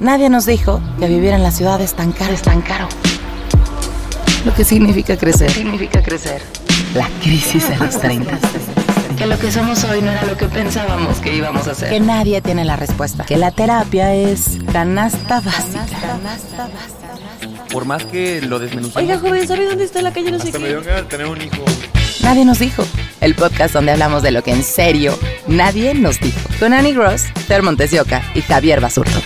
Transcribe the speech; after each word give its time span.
Nadie 0.00 0.28
nos 0.28 0.46
dijo 0.46 0.80
que 0.98 1.08
vivir 1.08 1.30
en 1.30 1.42
la 1.42 1.50
ciudad 1.50 1.80
es 1.80 1.94
tan 1.94 2.12
caro, 2.12 2.32
es 2.34 2.42
tan 2.42 2.60
caro. 2.60 2.88
Lo 4.44 4.54
que 4.54 4.64
significa 4.64 5.16
crecer. 5.16 5.50
Significa 5.50 6.02
crecer. 6.02 6.42
La 6.94 7.08
crisis 7.22 7.68
de 7.68 7.76
los 7.78 7.98
30. 7.98 8.38
Que 9.16 9.26
lo 9.26 9.38
que 9.38 9.50
somos 9.50 9.82
hoy 9.84 10.02
no 10.02 10.12
era 10.12 10.24
lo 10.24 10.36
que 10.36 10.46
pensábamos 10.46 11.18
que 11.20 11.34
íbamos 11.34 11.66
a 11.66 11.74
ser. 11.74 11.88
Que 11.88 12.00
nadie 12.00 12.40
tiene 12.42 12.64
la 12.64 12.76
respuesta. 12.76 13.24
Que 13.24 13.36
la 13.38 13.50
terapia 13.50 14.14
es 14.14 14.58
canasta 14.72 15.40
básica. 15.40 15.86
Canasta 16.00 16.68
básica. 16.68 17.66
Por 17.72 17.86
más 17.86 18.04
que 18.04 18.42
lo 18.42 18.58
desmenuzamos. 18.58 18.96
Oiga, 18.96 19.18
joven, 19.18 19.48
¿sabe 19.48 19.64
dónde 19.66 19.84
está 19.84 20.02
la 20.02 20.12
calle 20.12 20.30
no 20.30 20.38
sé 20.38 20.48
Hasta 20.48 20.58
me 20.58 20.64
qué? 20.66 20.70
dio 20.70 20.82
ganas 20.82 21.02
de 21.02 21.08
tener 21.08 21.26
un 21.26 21.40
hijo. 21.40 21.64
Nadie 22.22 22.44
nos 22.44 22.58
dijo. 22.58 22.84
El 23.20 23.34
podcast 23.34 23.72
donde 23.74 23.92
hablamos 23.92 24.22
de 24.22 24.30
lo 24.30 24.42
que 24.42 24.52
en 24.52 24.62
serio 24.62 25.18
nadie 25.46 25.94
nos 25.94 26.20
dijo. 26.20 26.38
Con 26.60 26.74
Annie 26.74 26.92
Gross, 26.92 27.24
Ter 27.48 27.62
Montes 27.62 27.90
de 27.90 28.00
Oca 28.00 28.22
y 28.34 28.42
Javier 28.42 28.80
Basurto. 28.80 29.18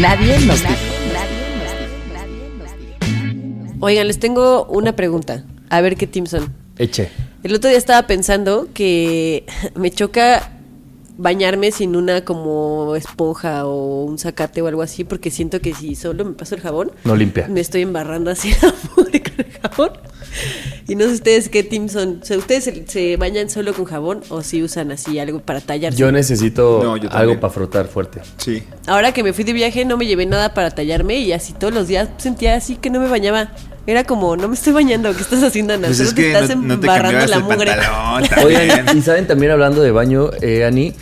Nadie 0.00 0.38
nos 0.46 0.60
dijo. 0.60 0.74
Oigan, 3.80 4.06
les 4.06 4.18
tengo 4.18 4.64
una 4.66 4.94
pregunta. 4.96 5.44
A 5.70 5.80
ver 5.80 5.96
qué 5.96 6.06
team 6.06 6.26
son. 6.26 6.52
Eche. 6.78 7.10
El 7.42 7.54
otro 7.54 7.68
día 7.68 7.78
estaba 7.78 8.06
pensando 8.06 8.68
que 8.74 9.44
me 9.74 9.90
choca 9.90 10.52
bañarme 11.18 11.72
sin 11.72 11.96
una 11.96 12.24
como 12.24 12.94
esponja 12.96 13.64
o 13.66 14.04
un 14.04 14.18
zacate 14.18 14.60
o 14.60 14.66
algo 14.66 14.82
así, 14.82 15.04
porque 15.04 15.30
siento 15.30 15.60
que 15.60 15.72
si 15.74 15.94
solo 15.94 16.24
me 16.24 16.32
paso 16.32 16.54
el 16.54 16.60
jabón, 16.60 16.92
No 17.04 17.16
limpia. 17.16 17.48
me 17.48 17.60
estoy 17.60 17.82
embarrando 17.82 18.30
así 18.30 18.50
la 18.62 18.74
con 18.94 19.06
el 19.14 19.22
jabón. 19.62 19.90
Y 20.88 20.94
no 20.94 21.04
sé 21.06 21.14
ustedes 21.14 21.48
qué 21.48 21.62
team 21.64 21.88
son. 21.88 22.20
O 22.22 22.24
sea, 22.24 22.38
¿ustedes 22.38 22.64
se, 22.64 22.84
se 22.86 23.16
bañan 23.16 23.50
solo 23.50 23.74
con 23.74 23.84
jabón 23.86 24.20
o 24.28 24.42
si 24.42 24.62
usan 24.62 24.92
así 24.92 25.18
algo 25.18 25.40
para 25.40 25.60
tallarse? 25.60 25.98
Yo 25.98 26.12
necesito 26.12 26.80
No, 26.82 26.96
yo 26.96 27.08
también. 27.08 27.30
algo 27.30 27.40
para 27.40 27.52
frotar 27.52 27.86
fuerte. 27.88 28.20
Sí. 28.36 28.62
Ahora 28.86 29.12
que 29.12 29.22
me 29.24 29.32
fui 29.32 29.42
de 29.44 29.52
viaje 29.52 29.84
no 29.84 29.96
me 29.96 30.06
llevé 30.06 30.26
nada 30.26 30.54
para 30.54 30.70
tallarme 30.70 31.18
y 31.18 31.32
así 31.32 31.52
todos 31.52 31.74
los 31.74 31.88
días 31.88 32.08
sentía 32.18 32.54
así 32.54 32.76
que 32.76 32.88
no 32.90 33.00
me 33.00 33.08
bañaba. 33.08 33.50
Era 33.88 34.02
como, 34.02 34.36
no 34.36 34.48
me 34.48 34.54
estoy 34.54 34.72
bañando, 34.72 35.14
¿qué 35.14 35.22
estás 35.22 35.42
haciendo, 35.44 35.74
Ana? 35.74 35.86
Pues 35.86 35.98
Solo 35.98 36.08
es 36.08 36.14
te 36.16 36.22
que 36.22 36.32
estás 36.32 36.56
no, 36.56 36.62
no 36.62 36.68
te 36.80 36.86
embarrando 36.86 37.18
cambiabas 37.18 37.30
la 37.30 37.36
el 37.36 37.42
mugre. 37.44 37.70
pantalón. 37.76 38.44
Oigan, 38.46 38.68
también. 38.78 38.98
y 38.98 39.02
saben 39.02 39.26
también 39.28 39.52
hablando 39.52 39.80
de 39.82 39.90
baño, 39.92 40.30
eh, 40.42 40.64
Ani, 40.64 40.92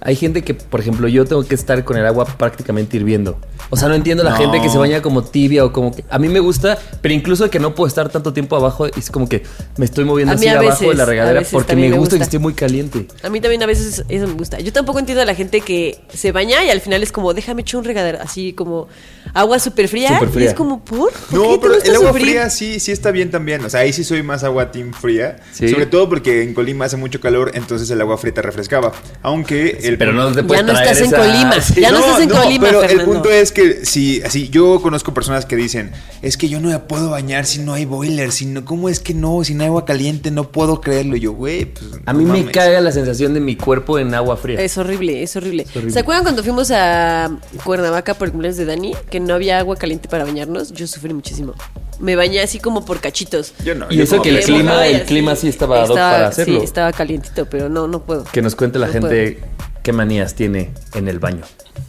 hay 0.00 0.16
gente 0.16 0.42
que, 0.42 0.54
por 0.54 0.80
ejemplo, 0.80 1.08
yo 1.08 1.24
tengo 1.26 1.44
que 1.46 1.54
estar 1.54 1.84
con 1.84 1.96
el 1.96 2.06
agua 2.06 2.24
prácticamente 2.24 2.96
hirviendo. 2.96 3.38
O 3.70 3.76
sea, 3.76 3.88
no 3.88 3.94
entiendo 3.94 4.24
la 4.24 4.30
No. 4.30 4.36
gente 4.36 4.60
que 4.60 4.68
se 4.68 4.78
baña 4.78 5.02
como 5.02 5.22
tibia 5.22 5.64
o 5.64 5.72
como 5.72 5.94
que... 5.94 6.04
A 6.10 6.18
mí 6.18 6.28
me 6.28 6.40
gusta, 6.40 6.78
pero 7.02 7.14
incluso 7.14 7.48
que 7.50 7.60
no 7.60 7.74
puedo 7.74 7.86
estar 7.86 8.08
tanto 8.08 8.32
tiempo 8.32 8.56
abajo, 8.56 8.86
es 8.86 9.10
como 9.10 9.28
que 9.28 9.42
me 9.76 9.84
estoy 9.84 10.04
moviendo 10.04 10.34
así 10.34 10.48
abajo 10.48 10.68
veces, 10.70 10.88
de 10.88 10.94
la 10.94 11.04
regadera 11.04 11.42
porque 11.50 11.76
me 11.76 11.88
me 11.90 11.98
gusta, 11.98 12.16
que 12.16 12.22
esté 12.22 12.38
muy 12.38 12.54
caliente. 12.54 13.06
A 13.22 13.28
mí 13.30 13.40
también 13.40 13.62
a 13.62 13.66
veces 13.66 14.04
eso 14.08 14.26
me 14.26 14.32
gusta. 14.34 14.58
Yo 14.60 14.72
tampoco 14.72 14.98
entiendo 14.98 15.22
a 15.22 15.26
la 15.26 15.34
gente 15.34 15.60
que 15.60 15.98
se 16.12 16.32
baña 16.32 16.64
y 16.64 16.70
al 16.70 16.80
final 16.80 17.02
es 17.02 17.12
como, 17.12 17.32
déjame 17.34 17.62
echar 17.62 17.78
un 17.78 17.84
regadero, 17.84 18.18
así 18.22 18.52
como 18.54 18.88
agua 19.34 19.58
súper 19.58 19.86
fría. 19.88 20.20
Y 20.36 20.42
es 20.44 20.54
como, 20.54 20.82
¿por? 20.84 21.12
¿Por 21.12 21.12
qué 21.12 21.36
No, 21.36 21.42
te 21.52 21.58
pero 21.60 21.74
gusta 21.74 21.88
el 21.90 21.96
agua 21.96 22.08
sufrir? 22.08 22.26
fría 22.26 22.50
sí, 22.50 22.80
sí 22.80 22.90
está 22.92 23.10
bien 23.10 23.30
también. 23.30 23.64
O 23.64 23.70
sea, 23.70 23.80
ahí 23.80 23.92
sí 23.92 24.02
soy 24.02 24.22
más 24.22 24.42
agua 24.44 24.72
team 24.72 24.92
fría. 24.92 25.38
Sí. 25.52 25.68
Sobre 25.68 25.86
todo 25.86 26.08
porque 26.08 26.42
en 26.42 26.54
Colima 26.54 26.86
hace 26.86 26.96
mucho 26.96 27.20
calor, 27.20 27.50
entonces 27.54 27.90
el 27.90 28.00
agua 28.00 28.16
fría 28.18 28.34
te 28.34 28.42
refrescaba. 28.42 28.92
Aunque 29.22 29.78
el 29.90 29.98
Pero 29.98 30.12
no 30.12 30.32
te 30.32 30.42
puedes 30.42 30.64
no 30.64 30.72
traer 30.72 30.88
estás 30.92 31.04
en 31.04 31.10
Colima. 31.18 31.60
Sí. 31.60 31.80
Ya 31.80 31.90
no 31.90 31.98
estás 31.98 32.20
en 32.20 32.28
Colima, 32.30 32.66
pero 32.66 32.82
el 32.82 32.88
Fernando. 32.88 33.12
punto 33.12 33.30
es 33.30 33.52
que 33.52 33.84
si 33.84 34.22
así 34.22 34.48
yo 34.48 34.80
conozco 34.82 35.12
personas 35.14 35.44
que 35.46 35.56
dicen, 35.56 35.92
es 36.22 36.36
que 36.36 36.48
yo 36.48 36.60
no 36.60 36.68
me 36.68 36.78
puedo 36.78 37.10
bañar 37.10 37.46
si 37.46 37.58
no 37.60 37.74
hay 37.74 37.84
boiler, 37.84 38.32
si 38.32 38.46
no, 38.46 38.64
¿cómo 38.64 38.88
es 38.88 39.00
que 39.00 39.14
no? 39.14 39.44
Si 39.44 39.54
no 39.54 39.62
hay 39.64 39.68
agua 39.68 39.84
caliente, 39.84 40.30
no 40.30 40.50
puedo 40.50 40.80
creerlo. 40.80 41.16
Y 41.16 41.20
yo, 41.20 41.32
güey, 41.32 41.66
pues, 41.66 41.86
A 42.06 42.12
no 42.12 42.18
mí 42.18 42.24
me 42.24 42.50
caga 42.50 42.80
la 42.80 42.92
sensación 42.92 43.34
de 43.34 43.40
mi 43.40 43.56
cuerpo 43.56 43.98
en 43.98 44.14
agua 44.14 44.36
fría. 44.36 44.60
Es 44.60 44.76
horrible, 44.78 45.22
es 45.22 45.36
horrible. 45.36 45.66
horrible. 45.70 45.92
¿Se 45.92 45.98
acuerdan 46.00 46.22
cuando 46.24 46.42
fuimos 46.42 46.70
a 46.70 47.30
Cuernavaca 47.64 48.14
por 48.14 48.28
el 48.28 48.32
cumpleaños 48.32 48.56
de 48.58 48.64
Dani? 48.64 48.94
Que 49.10 49.20
no 49.20 49.34
había 49.34 49.58
agua 49.58 49.76
caliente 49.76 50.08
para 50.08 50.24
bañarnos. 50.24 50.72
Yo 50.72 50.86
sufrí 50.86 51.12
muchísimo. 51.12 51.54
Me 51.98 52.16
bañé 52.16 52.40
así 52.40 52.58
como 52.60 52.84
por 52.86 52.98
cachitos. 53.00 53.52
Yo 53.64 53.74
no. 53.74 53.86
Y 53.90 53.96
yo 53.96 54.04
eso 54.04 54.22
que 54.22 54.30
el 54.30 54.42
clima- 54.42 54.86
el 54.86 55.02
clima 55.04 55.36
sí 55.36 55.48
estaba 55.48 55.82
ad 55.82 55.88
hoc 55.90 55.96
para 55.96 56.28
hacerlo. 56.28 56.58
Sí, 56.60 56.64
estaba 56.64 56.92
calientito, 56.92 57.44
pero 57.46 57.68
no, 57.68 57.88
no 57.88 58.00
puedo. 58.02 58.24
Que 58.24 58.40
nos 58.40 58.54
cuente 58.56 58.78
la 58.78 58.86
No 58.86 58.92
gente 58.94 59.38
qué 59.82 59.92
manías 59.92 60.34
tiene 60.34 60.70
en 60.94 61.08
el 61.08 61.18
baño. 61.18 61.42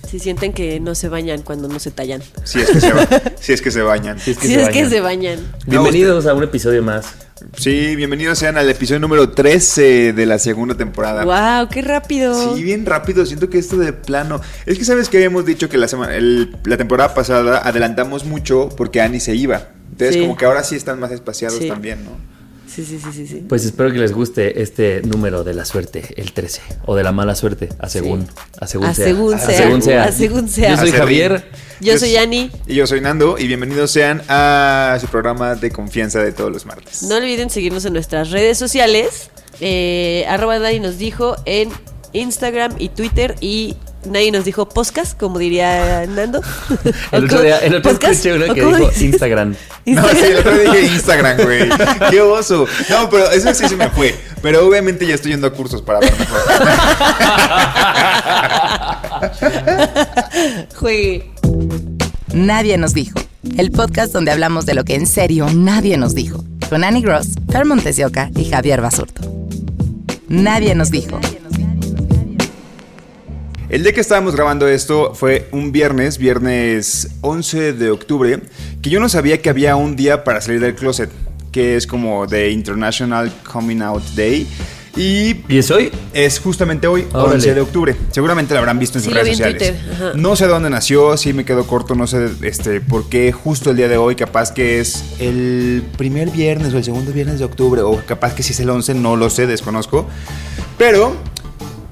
Si 0.08 0.20
sienten 0.20 0.54
que 0.54 0.80
no 0.80 0.96
se 0.96 1.10
bañan 1.10 1.42
cuando 1.42 1.68
no 1.68 1.80
se 1.80 1.92
tallan. 1.92 2.22
Si 2.44 2.60
es 2.60 2.70
que 2.70 2.80
se, 2.82 2.92
ba- 2.94 3.08
si 3.40 3.54
es 3.54 3.62
que 3.62 3.72
se 3.72 3.82
bañan. 3.82 4.20
Si 4.20 4.32
es 4.32 4.38
que 4.38 4.48
si 4.48 4.54
se 4.54 4.62
es 4.64 4.70
que 4.70 4.76
bañan. 4.84 4.90
se 4.90 5.02
bañan. 5.02 5.40
Bienvenidos 5.68 6.26
a 6.26 6.34
un 6.34 6.44
episodio 6.44 6.82
más. 6.84 7.06
Sí, 7.58 7.96
bienvenidos 7.96 8.38
sean 8.38 8.56
al 8.58 8.70
episodio 8.70 9.00
número 9.00 9.30
13 9.32 10.14
de 10.14 10.26
la 10.28 10.38
segunda 10.38 10.76
temporada. 10.76 11.24
¡Wow! 11.26 11.70
¡Qué 11.70 11.82
rápido! 11.82 12.56
Sí, 12.56 12.64
bien 12.64 12.86
rápido. 12.86 13.26
Siento 13.26 13.50
que 13.50 13.58
esto 13.58 13.78
de 13.78 13.94
plano. 13.94 14.40
Es 14.66 14.78
que 14.78 14.86
sabes 14.86 15.10
que 15.10 15.18
habíamos 15.18 15.46
dicho 15.46 15.68
que 15.68 15.78
la 15.78 15.88
semana, 15.88 16.16
el- 16.16 16.56
la 16.66 16.78
temporada 16.78 17.14
pasada 17.16 17.68
adelantamos 17.68 18.26
mucho 18.26 18.70
porque 18.78 19.02
Annie 19.02 19.20
se 19.20 19.36
iba. 19.36 19.70
Entonces, 19.92 20.16
Sí. 20.16 20.22
como 20.22 20.38
que 20.38 20.46
ahora 20.46 20.64
sí 20.64 20.76
están 20.76 21.00
más 21.00 21.12
espaciados 21.12 21.58
Sí. 21.60 21.68
también, 21.68 22.04
¿no? 22.06 22.12
Sí, 22.74 22.86
sí, 22.86 23.00
sí, 23.04 23.10
sí, 23.12 23.28
sí. 23.28 23.46
Pues 23.50 23.66
espero 23.66 23.92
que 23.92 24.00
les 24.00 24.14
guste 24.14 24.62
este 24.62 25.02
número 25.02 25.44
de 25.44 25.54
la 25.54 25.66
suerte, 25.66 26.14
el 26.16 26.32
13, 26.32 26.62
o 26.86 26.96
de 26.96 27.04
la 27.04 27.12
mala 27.12 27.36
suerte, 27.36 27.68
a 27.80 27.90
según, 27.90 28.28
a 28.60 28.68
según 28.68 28.88
A 28.88 28.94
sea. 28.94 29.06
según 29.06 29.42
sea, 29.82 30.04
a 30.06 30.12
según 30.14 30.48
sea. 30.48 30.70
Yo 30.72 30.78
soy. 30.78 30.92
Javier. 30.92 31.44
Yo 31.82 31.98
soy 31.98 32.16
Ani. 32.16 32.50
Y 32.68 32.76
yo 32.76 32.88
soy 32.88 33.02
Nando. 33.02 33.38
Y 33.38 33.48
bienvenidos 33.48 33.92
sean 33.92 34.22
a 34.30 34.98
su 35.02 35.08
programa 35.08 35.56
de 35.56 35.72
confianza 35.72 36.20
de 36.24 36.32
todos 36.32 36.52
los 36.52 36.66
martes. 36.66 37.04
No 37.04 37.18
olviden 37.18 37.50
seguirnos 37.50 37.84
en 37.84 37.94
nuestras 37.94 38.30
redes 38.30 38.58
sociales. 38.58 39.32
Eh, 39.60 40.26
arroba 40.30 40.58
nadie 40.60 40.80
nos 40.80 40.98
dijo 40.98 41.36
en 41.46 41.70
Instagram 42.14 42.76
y 42.78 42.90
Twitter. 42.90 43.36
Y 43.42 43.76
nadie 44.06 44.32
nos 44.32 44.46
dijo 44.46 44.68
podcast, 44.68 45.18
como 45.18 45.40
diría 45.40 46.06
Nando. 46.08 46.42
El 47.12 47.26
otro 47.26 47.42
día, 47.42 47.60
el 47.60 47.76
otro 47.76 47.92
escuché 47.92 48.34
uno 48.34 48.46
¿O 48.50 48.54
que 48.54 48.66
dijo? 48.66 48.92
Instagram. 49.00 49.56
No, 49.84 50.08
sí, 50.10 50.20
el 50.24 50.38
otro 50.38 50.56
día 50.56 50.74
dije 50.74 50.94
Instagram, 50.94 51.38
güey. 51.42 51.68
Qué 52.12 52.22
oso. 52.22 52.68
No, 52.90 53.10
pero 53.10 53.32
eso 53.32 53.52
sí 53.56 53.68
se 53.68 53.76
me 53.76 53.90
fue. 53.90 54.16
Pero 54.44 54.68
obviamente 54.68 55.08
ya 55.08 55.16
estoy 55.16 55.32
yendo 55.32 55.48
a 55.48 55.54
cursos 55.54 55.82
para 55.82 56.00
mejor. 56.02 56.18
Juegue. 60.76 61.32
Nadie 62.32 62.78
nos 62.78 62.94
dijo. 62.94 63.20
El 63.58 63.72
podcast 63.72 64.14
donde 64.14 64.30
hablamos 64.30 64.68
de 64.68 64.76
lo 64.76 64.84
que 64.84 64.94
en 64.94 65.08
serio 65.08 65.48
nadie 65.52 65.98
nos 65.98 66.14
dijo. 66.14 66.44
Con 66.70 66.84
Annie 66.84 67.02
Gross, 67.02 67.30
Fer 67.52 67.66
Montes 67.66 67.96
de 67.96 68.06
Oca 68.06 68.30
y 68.36 68.46
Javier 68.46 68.82
Basurto. 68.82 69.22
Nadie 70.28 70.76
nos 70.76 70.92
dijo. 70.92 71.20
El 73.72 73.84
día 73.84 73.94
que 73.94 74.02
estábamos 74.02 74.36
grabando 74.36 74.68
esto 74.68 75.16
fue 75.16 75.48
un 75.54 75.72
viernes, 75.72 76.18
viernes 76.18 77.08
11 77.22 77.72
de 77.72 77.90
octubre, 77.90 78.42
que 78.82 78.90
yo 78.90 79.00
no 79.00 79.08
sabía 79.08 79.42
que 79.42 79.50
había 79.50 79.78
un 79.78 79.96
día 79.96 80.26
para 80.26 80.42
salir 80.42 80.60
del 80.60 80.76
closet, 80.76 81.10
que 81.54 81.78
es 81.78 81.88
como 81.88 82.28
The 82.28 82.52
International 82.52 83.32
Coming 83.50 83.82
Out 83.82 84.04
Day. 84.14 84.46
Y 84.98 85.38
¿Y 85.48 85.58
es 85.58 85.72
hoy? 85.72 85.90
es 86.12 86.40
justamente 86.40 86.86
hoy, 86.86 87.08
Órale. 87.14 87.36
11 87.36 87.54
de 87.54 87.62
octubre. 87.62 87.96
Seguramente 88.12 88.54
lo 88.54 88.60
habrán 88.60 88.78
visto 88.78 88.98
en 88.98 89.06
sus 89.06 89.14
redes 89.14 89.38
sociales. 89.38 89.74
No 90.16 90.36
sé 90.36 90.48
dónde 90.48 90.70
nació, 90.70 91.16
sí 91.16 91.32
me 91.32 91.46
quedó 91.46 91.66
corto, 91.66 91.96
no 91.96 92.08
sé 92.08 92.30
este, 92.42 92.82
por 92.82 93.08
qué 93.08 93.32
justo 93.32 93.70
el 93.70 93.78
día 93.78 93.88
de 93.88 93.96
hoy, 93.96 94.18
capaz 94.18 94.54
que 94.54 94.82
es 94.82 95.02
el 95.20 95.82
primer 95.98 96.30
viernes 96.30 96.74
o 96.74 96.78
el 96.78 96.84
segundo 96.84 97.14
viernes 97.14 97.40
de 97.40 97.46
octubre, 97.46 97.82
o 97.84 98.06
capaz 98.06 98.36
que 98.36 98.44
si 98.44 98.52
es 98.52 98.60
el 98.60 98.70
11, 98.70 98.96
no 98.96 99.16
lo 99.16 99.30
sé, 99.30 99.48
desconozco. 99.48 100.10
Pero, 100.78 101.16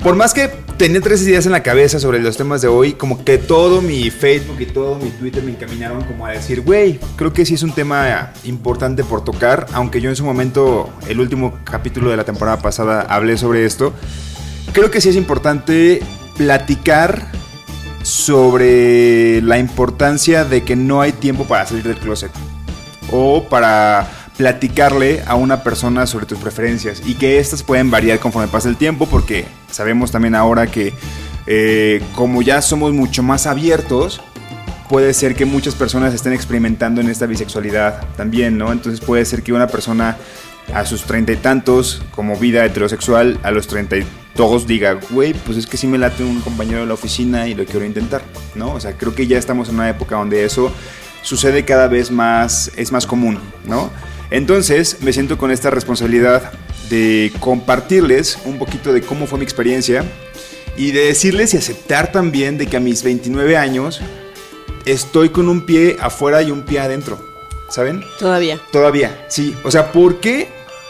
por 0.04 0.16
más 0.16 0.34
que 0.34 0.48
tenía 0.78 1.02
tres 1.02 1.22
ideas 1.24 1.46
en 1.46 1.52
la 1.52 1.62
cabeza 1.62 2.00
sobre 2.00 2.20
los 2.20 2.38
temas 2.38 2.62
de 2.62 2.70
hoy, 2.70 2.94
como 2.94 3.24
que 3.26 3.38
todo 3.38 3.82
mi 3.82 4.10
Facebook 4.10 4.62
y 4.62 4.66
todo 4.66 4.98
mi 4.98 5.10
Twitter 5.10 5.44
me 5.44 5.52
encaminaron 5.52 6.04
como 6.06 6.26
a 6.26 6.32
decir, 6.32 6.62
güey, 6.62 7.00
creo 7.18 7.34
que 7.34 7.46
sí 7.46 7.56
es 7.56 7.64
un 7.64 7.74
tema 7.74 8.32
importante 8.46 9.04
por 9.04 9.24
tocar, 9.24 9.66
aunque 9.74 10.00
yo 10.00 10.10
en 10.10 10.16
su 10.16 10.24
momento, 10.24 10.90
el 11.10 11.20
último 11.20 11.60
capítulo 11.66 12.10
de 12.10 12.18
la 12.18 12.24
temporada 12.24 12.60
pasada, 12.60 13.02
hablé 13.02 13.38
sobre 13.38 13.66
esto. 13.66 13.94
Creo 14.72 14.90
que 14.90 15.02
sí 15.02 15.10
es 15.10 15.16
importante 15.18 16.02
platicar 16.38 17.30
sobre 18.02 19.42
la 19.42 19.60
importancia 19.60 20.46
de 20.46 20.64
que 20.64 20.78
no 20.78 21.02
hay 21.02 21.12
tiempo 21.12 21.44
para 21.44 21.66
salir 21.66 21.84
del 21.84 21.98
closet 21.98 22.32
o 23.12 23.44
para 23.50 24.08
platicarle 24.38 25.22
a 25.28 25.36
una 25.36 25.64
persona 25.64 26.08
sobre 26.08 26.26
tus 26.26 26.38
preferencias 26.40 27.02
y 27.06 27.16
que 27.16 27.40
estas 27.40 27.62
pueden 27.62 27.92
variar 27.92 28.20
conforme 28.20 28.48
pasa 28.48 28.70
el 28.70 28.78
tiempo 28.78 29.06
porque 29.06 29.46
sabemos 29.72 30.12
también 30.12 30.36
ahora 30.36 30.68
que 30.68 30.94
eh, 31.48 32.02
como 32.16 32.42
ya 32.42 32.62
somos 32.62 32.94
mucho 32.94 33.24
más 33.24 33.48
abiertos, 33.48 34.22
puede 34.88 35.14
ser 35.14 35.36
que 35.36 35.46
muchas 35.46 35.76
personas 35.76 36.14
estén 36.14 36.34
experimentando 36.34 37.02
en 37.02 37.10
esta 37.10 37.26
bisexualidad 37.26 38.08
también, 38.18 38.58
¿no? 38.58 38.72
Entonces 38.72 39.00
puede 39.00 39.26
ser 39.26 39.44
que 39.44 39.54
una 39.54 39.68
persona 39.68 40.18
a 40.74 40.86
sus 40.86 41.04
treinta 41.04 41.32
y 41.32 41.38
tantos, 41.38 42.02
como 42.12 42.36
vida 42.38 42.64
heterosexual, 42.66 43.40
a 43.44 43.52
los 43.52 43.68
treinta 43.68 43.98
y 43.98 44.06
dos 44.36 44.68
diga, 44.68 45.00
güey, 45.10 45.34
pues 45.34 45.58
es 45.58 45.68
que 45.68 45.78
sí 45.78 45.88
me 45.88 45.98
late 45.98 46.24
un 46.24 46.42
compañero 46.42 46.82
de 46.82 46.86
la 46.86 46.94
oficina 46.94 47.48
y 47.48 47.56
lo 47.56 47.66
quiero 47.66 47.86
intentar, 47.86 48.22
¿no? 48.56 48.74
O 48.74 48.80
sea, 48.80 48.94
creo 48.94 49.16
que 49.16 49.28
ya 49.28 49.38
estamos 49.38 49.70
en 49.70 49.76
una 49.76 49.90
época 49.90 50.16
donde 50.16 50.44
eso 50.46 50.72
sucede 51.22 51.66
cada 51.66 51.88
vez 51.88 52.12
más, 52.12 52.72
es 52.76 52.92
más 52.92 53.06
común, 53.06 53.40
¿no? 53.66 53.90
Entonces 54.32 54.98
me 55.02 55.14
siento 55.14 55.38
con 55.38 55.52
esta 55.52 55.70
responsabilidad 55.70 56.52
de 56.90 57.32
compartirles 57.40 58.40
un 58.46 58.58
poquito 58.58 58.92
de 58.94 59.02
cómo 59.02 59.28
fue 59.28 59.40
mi 59.40 59.44
experiencia 59.44 60.04
y 60.78 60.92
de 60.92 61.06
decirles 61.06 61.54
y 61.54 61.58
aceptar 61.58 62.12
también 62.12 62.58
de 62.58 62.68
que 62.68 62.78
a 62.78 62.80
mis 62.80 63.04
29 63.04 63.58
años 63.58 64.02
estoy 64.86 65.30
con 65.30 65.50
un 65.50 65.66
pie 65.66 65.98
afuera 66.00 66.42
y 66.42 66.52
un 66.52 66.64
pie 66.64 66.80
adentro, 66.80 67.20
¿saben? 67.70 68.04
Todavía. 68.18 68.60
Todavía, 68.72 69.26
sí. 69.30 69.56
O 69.64 69.72
sea, 69.72 69.92
¿por 69.92 70.20
qué? 70.20 70.48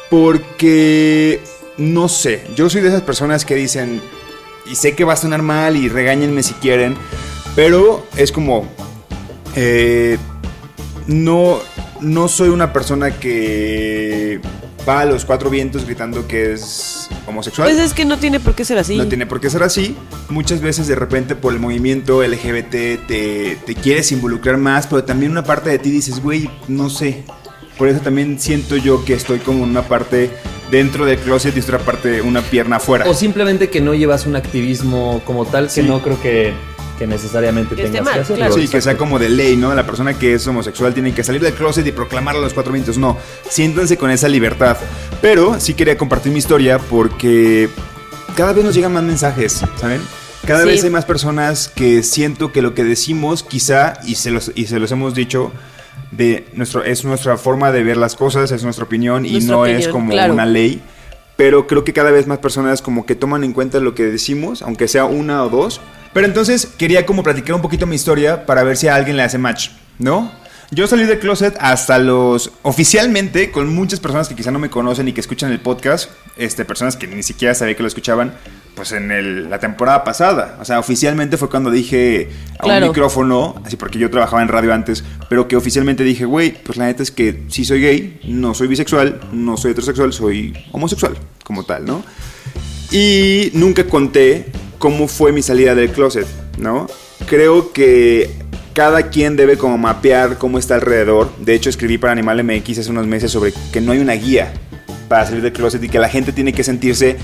Porque, 0.09 1.41
no 1.77 2.07
sé, 2.07 2.43
yo 2.55 2.69
soy 2.69 2.81
de 2.81 2.89
esas 2.89 3.01
personas 3.01 3.45
que 3.45 3.55
dicen, 3.55 4.01
y 4.65 4.75
sé 4.75 4.95
que 4.95 5.03
va 5.03 5.13
a 5.13 5.17
sonar 5.17 5.41
mal 5.41 5.75
y 5.75 5.89
regáñenme 5.89 6.43
si 6.43 6.53
quieren, 6.55 6.95
pero 7.55 8.05
es 8.15 8.31
como, 8.31 8.67
eh, 9.55 10.17
no, 11.07 11.59
no 11.99 12.27
soy 12.27 12.49
una 12.49 12.71
persona 12.71 13.19
que 13.19 14.39
va 14.89 15.01
a 15.01 15.05
los 15.05 15.23
cuatro 15.23 15.51
vientos 15.51 15.85
gritando 15.85 16.27
que 16.27 16.53
es 16.53 17.07
homosexual. 17.27 17.69
Pues 17.69 17.79
es 17.79 17.93
que 17.93 18.05
no 18.05 18.17
tiene 18.17 18.39
por 18.39 18.55
qué 18.55 18.65
ser 18.65 18.79
así. 18.79 18.97
No 18.97 19.07
tiene 19.07 19.27
por 19.27 19.39
qué 19.39 19.49
ser 19.51 19.61
así. 19.61 19.95
Muchas 20.29 20.61
veces 20.61 20.87
de 20.87 20.95
repente 20.95 21.35
por 21.35 21.53
el 21.53 21.59
movimiento 21.59 22.23
LGBT 22.23 23.05
te, 23.07 23.57
te 23.65 23.75
quieres 23.75 24.11
involucrar 24.11 24.57
más, 24.57 24.87
pero 24.87 25.03
también 25.03 25.31
una 25.31 25.43
parte 25.43 25.69
de 25.69 25.77
ti 25.77 25.91
dices, 25.91 26.23
güey, 26.23 26.49
no 26.67 26.89
sé. 26.89 27.23
Por 27.77 27.87
eso 27.87 27.99
también 28.01 28.39
siento 28.39 28.75
yo 28.77 29.05
que 29.05 29.13
estoy 29.13 29.39
como 29.39 29.63
en 29.63 29.69
una 29.69 29.83
parte 29.83 30.31
dentro 30.71 31.05
del 31.05 31.17
closet 31.19 31.55
y 31.55 31.59
otra 31.59 31.77
parte 31.79 32.21
una 32.21 32.41
pierna 32.41 32.77
afuera. 32.77 33.05
O 33.07 33.13
simplemente 33.13 33.69
que 33.69 33.81
no 33.81 33.93
llevas 33.93 34.25
un 34.25 34.35
activismo 34.35 35.21
como 35.25 35.45
tal, 35.45 35.65
que 35.65 35.69
Sí. 35.69 35.83
no 35.83 36.01
creo 36.01 36.19
que, 36.21 36.53
que 36.99 37.07
necesariamente 37.07 37.75
Que 37.75 37.83
tengas 37.83 38.03
mal, 38.03 38.13
que 38.15 38.19
hacerlo. 38.19 38.45
claro. 38.45 38.53
Sí, 38.61 38.67
que 38.67 38.81
sea 38.81 38.97
como 38.97 39.17
de 39.17 39.29
ley, 39.29 39.55
¿no? 39.55 39.73
La 39.73 39.85
persona 39.85 40.13
que 40.19 40.33
es 40.35 40.45
homosexual 40.45 40.93
tiene 40.93 41.13
que 41.13 41.23
salir 41.23 41.41
del 41.41 41.53
closet 41.53 41.87
y 41.87 41.91
proclamarlo 41.93 42.41
a 42.41 42.43
los 42.43 42.53
cuatro 42.53 42.73
vientos. 42.73 42.97
No, 42.97 43.17
siéntanse 43.49 43.97
con 43.97 44.11
esa 44.11 44.27
libertad. 44.27 44.77
Pero 45.21 45.59
sí 45.59 45.73
quería 45.73 45.97
compartir 45.97 46.31
mi 46.31 46.39
historia 46.39 46.77
porque 46.77 47.69
cada 48.35 48.53
vez 48.53 48.63
nos 48.65 48.75
llegan 48.75 48.93
más 48.93 49.03
mensajes, 49.03 49.63
¿saben? 49.79 50.01
Cada 50.45 50.61
Sí. 50.63 50.67
vez 50.67 50.83
hay 50.83 50.89
más 50.89 51.05
personas 51.05 51.69
que 51.73 52.03
siento 52.03 52.51
que 52.51 52.61
lo 52.61 52.73
que 52.73 52.83
decimos 52.83 53.43
quizá, 53.43 53.93
y 54.05 54.15
se 54.15 54.29
los, 54.31 54.51
y 54.55 54.67
se 54.67 54.77
los 54.79 54.91
hemos 54.91 55.13
dicho, 55.15 55.51
de 56.11 56.47
nuestro, 56.53 56.83
es 56.83 57.05
nuestra 57.05 57.37
forma 57.37 57.71
de 57.71 57.83
ver 57.83 57.97
las 57.97 58.15
cosas, 58.15 58.51
es 58.51 58.63
nuestra 58.63 58.85
opinión 58.85 59.25
y 59.25 59.31
Nuestra 59.33 59.55
no 59.55 59.65
es 59.65 59.73
opinión, 59.75 59.91
como 59.91 60.11
claro. 60.11 60.33
una 60.33 60.45
ley. 60.45 60.81
Pero 61.37 61.67
creo 61.67 61.83
que 61.85 61.93
cada 61.93 62.11
vez 62.11 62.27
más 62.27 62.39
personas 62.39 62.81
como 62.81 63.05
que 63.05 63.15
toman 63.15 63.43
en 63.45 63.53
cuenta 63.53 63.79
lo 63.79 63.95
que 63.95 64.03
decimos, 64.03 64.61
aunque 64.61 64.87
sea 64.89 65.05
una 65.05 65.43
o 65.45 65.49
dos. 65.49 65.79
Pero 66.13 66.25
entonces 66.25 66.65
quería 66.77 67.05
como 67.05 67.23
platicar 67.23 67.55
un 67.55 67.61
poquito 67.61 67.85
mi 67.85 67.95
historia 67.95 68.45
para 68.45 68.63
ver 68.63 68.77
si 68.77 68.87
a 68.87 68.95
alguien 68.95 69.15
le 69.17 69.23
hace 69.23 69.37
match, 69.37 69.69
¿no? 69.99 70.31
Yo 70.71 70.85
salí 70.85 71.03
del 71.05 71.17
closet 71.17 71.55
hasta 71.59 71.97
los 71.97 72.51
oficialmente 72.61 73.49
con 73.49 73.73
muchas 73.73 73.99
personas 73.99 74.27
que 74.29 74.35
quizá 74.35 74.51
no 74.51 74.59
me 74.59 74.69
conocen 74.69 75.07
y 75.07 75.13
que 75.13 75.19
escuchan 75.21 75.51
el 75.51 75.59
podcast, 75.59 76.11
este 76.37 76.63
personas 76.63 76.95
que 76.95 77.07
ni 77.07 77.23
siquiera 77.23 77.55
sabía 77.55 77.75
que 77.75 77.81
lo 77.81 77.87
escuchaban, 77.87 78.33
pues 78.75 78.91
en 78.91 79.11
el- 79.11 79.49
la 79.49 79.57
temporada 79.59 80.03
pasada, 80.03 80.59
o 80.61 80.65
sea, 80.65 80.77
oficialmente 80.79 81.37
fue 81.37 81.49
cuando 81.49 81.71
dije 81.71 82.29
a 82.59 82.63
Claro. 82.63 82.85
un 82.85 82.91
micrófono, 82.91 83.55
así 83.65 83.77
porque 83.77 83.97
yo 83.97 84.11
trabajaba 84.11 84.43
en 84.43 84.47
radio 84.47 84.71
antes, 84.71 85.03
pero 85.27 85.47
que 85.47 85.55
oficialmente 85.55 86.03
dije, 86.03 86.25
güey, 86.25 86.51
pues 86.63 86.77
la 86.77 86.85
neta 86.85 87.01
es 87.01 87.09
que 87.09 87.45
sí 87.49 87.65
soy 87.65 87.81
gay, 87.81 88.19
no 88.25 88.53
soy 88.53 88.67
bisexual, 88.67 89.19
no 89.31 89.57
soy 89.57 89.71
heterosexual, 89.71 90.13
soy 90.13 90.53
homosexual, 90.71 91.17
como 91.43 91.63
tal, 91.65 91.85
¿no? 91.85 92.03
Y 92.91 93.49
nunca 93.53 93.85
conté 93.85 94.45
cómo 94.79 95.07
fue 95.07 95.31
mi 95.31 95.43
salida 95.43 95.75
del 95.75 95.91
closet, 95.91 96.25
¿no? 96.57 96.87
Creo 97.27 97.71
que 97.71 98.31
cada 98.73 99.09
quien 99.09 99.35
debe 99.35 99.57
como 99.57 99.77
mapear 99.77 100.37
cómo 100.37 100.57
está 100.57 100.75
alrededor. 100.75 101.29
De 101.37 101.53
hecho, 101.53 101.69
escribí 101.69 101.97
para 101.97 102.13
Animal 102.13 102.43
MX 102.43 102.79
hace 102.79 102.89
unos 102.89 103.05
meses 103.05 103.31
sobre 103.31 103.53
que 103.71 103.81
no 103.81 103.91
hay 103.91 103.99
una 103.99 104.13
guía 104.13 104.53
para 105.09 105.25
salir 105.25 105.41
del 105.41 105.51
closet 105.51 105.83
y 105.83 105.89
que 105.89 105.99
la 105.99 106.07
gente 106.07 106.31
tiene 106.31 106.53
que 106.53 106.63
sentirse 106.63 107.17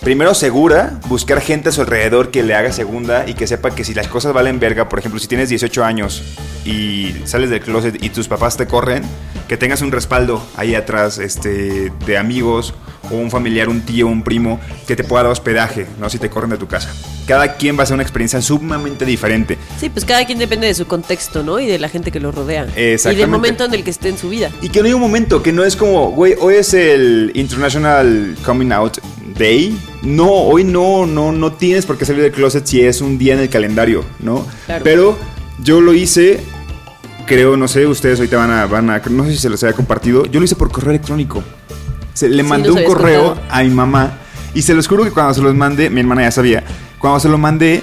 primero 0.00 0.34
segura, 0.34 0.98
buscar 1.08 1.40
gente 1.40 1.70
a 1.70 1.72
su 1.72 1.80
alrededor 1.80 2.30
que 2.30 2.42
le 2.42 2.54
haga 2.54 2.72
segunda 2.72 3.24
y 3.28 3.34
que 3.34 3.46
sepa 3.46 3.74
que 3.74 3.84
si 3.84 3.94
las 3.94 4.08
cosas 4.08 4.32
valen 4.32 4.60
verga, 4.60 4.88
por 4.88 4.98
ejemplo, 4.98 5.18
si 5.20 5.28
tienes 5.28 5.48
18 5.48 5.84
años 5.84 6.22
y 6.64 7.14
sales 7.24 7.50
del 7.50 7.60
closet 7.60 8.02
y 8.02 8.10
tus 8.10 8.28
papás 8.28 8.56
te 8.56 8.66
corren, 8.66 9.02
que 9.48 9.56
tengas 9.56 9.82
un 9.82 9.92
respaldo 9.92 10.44
ahí 10.56 10.74
atrás 10.74 11.18
este, 11.18 11.90
de 12.06 12.18
amigos 12.18 12.74
o 13.10 13.16
un 13.16 13.30
familiar, 13.30 13.68
un 13.68 13.82
tío, 13.82 14.06
un 14.06 14.22
primo 14.22 14.60
que 14.86 14.96
te 14.96 15.04
pueda 15.04 15.24
dar 15.24 15.32
hospedaje, 15.32 15.86
¿no? 15.98 16.08
Si 16.08 16.18
te 16.18 16.30
corren 16.30 16.50
de 16.50 16.56
tu 16.56 16.66
casa. 16.66 16.90
Cada 17.26 17.56
quien 17.56 17.78
va 17.78 17.82
a 17.82 17.86
ser 17.86 17.94
una 17.94 18.02
experiencia 18.02 18.40
sumamente 18.40 19.04
diferente. 19.04 19.58
Sí, 19.78 19.88
pues 19.88 20.04
cada 20.04 20.24
quien 20.26 20.38
depende 20.38 20.66
de 20.66 20.74
su 20.74 20.86
contexto, 20.86 21.42
¿no? 21.42 21.58
Y 21.58 21.66
de 21.66 21.78
la 21.78 21.88
gente 21.88 22.10
que 22.10 22.20
lo 22.20 22.32
rodea. 22.32 22.66
Y 22.76 22.80
Exactamente. 22.80 23.20
del 23.20 23.30
momento 23.30 23.64
en 23.64 23.74
el 23.74 23.84
que 23.84 23.90
esté 23.90 24.08
en 24.08 24.18
su 24.18 24.28
vida. 24.28 24.50
Y 24.62 24.68
que 24.68 24.80
no 24.80 24.86
hay 24.86 24.94
un 24.94 25.00
momento, 25.00 25.42
que 25.42 25.52
no 25.52 25.64
es 25.64 25.76
como, 25.76 26.10
güey, 26.12 26.34
hoy 26.40 26.54
es 26.56 26.74
el 26.74 27.30
International 27.34 28.36
Coming 28.44 28.72
Out 28.72 28.98
Day. 29.38 29.78
No, 30.02 30.28
hoy 30.30 30.64
no, 30.64 31.06
no, 31.06 31.32
no 31.32 31.52
tienes 31.52 31.86
por 31.86 31.96
qué 31.98 32.04
salir 32.04 32.22
del 32.22 32.32
closet 32.32 32.64
si 32.66 32.80
es 32.82 33.00
un 33.00 33.18
día 33.18 33.34
en 33.34 33.40
el 33.40 33.48
calendario, 33.48 34.04
¿no? 34.20 34.46
Claro. 34.66 34.84
Pero 34.84 35.18
yo 35.62 35.80
lo 35.80 35.92
hice, 35.94 36.40
creo, 37.26 37.56
no 37.56 37.66
sé, 37.68 37.86
ustedes 37.86 38.18
ahorita 38.20 38.36
van 38.36 38.50
a, 38.50 38.66
van 38.66 38.90
a, 38.90 39.02
no 39.10 39.24
sé 39.24 39.32
si 39.32 39.38
se 39.38 39.48
los 39.48 39.62
haya 39.64 39.72
compartido, 39.72 40.26
yo 40.26 40.40
lo 40.40 40.44
hice 40.44 40.56
por 40.56 40.70
correo 40.70 40.90
electrónico. 40.90 41.42
Se, 42.12 42.28
le 42.28 42.42
Sí, 42.42 42.48
mandé 42.48 42.70
un 42.70 42.84
correo 42.84 43.34
contado. 43.34 43.46
a 43.50 43.62
mi 43.62 43.70
mamá 43.70 44.18
y 44.54 44.62
se 44.62 44.72
los 44.74 44.86
juro 44.86 45.02
que 45.04 45.10
cuando 45.10 45.34
se 45.34 45.42
los 45.42 45.54
mandé, 45.54 45.90
mi 45.90 46.00
hermana 46.00 46.22
ya 46.22 46.30
sabía, 46.30 46.62
cuando 46.98 47.18
se 47.18 47.28
lo 47.28 47.38
mandé, 47.38 47.82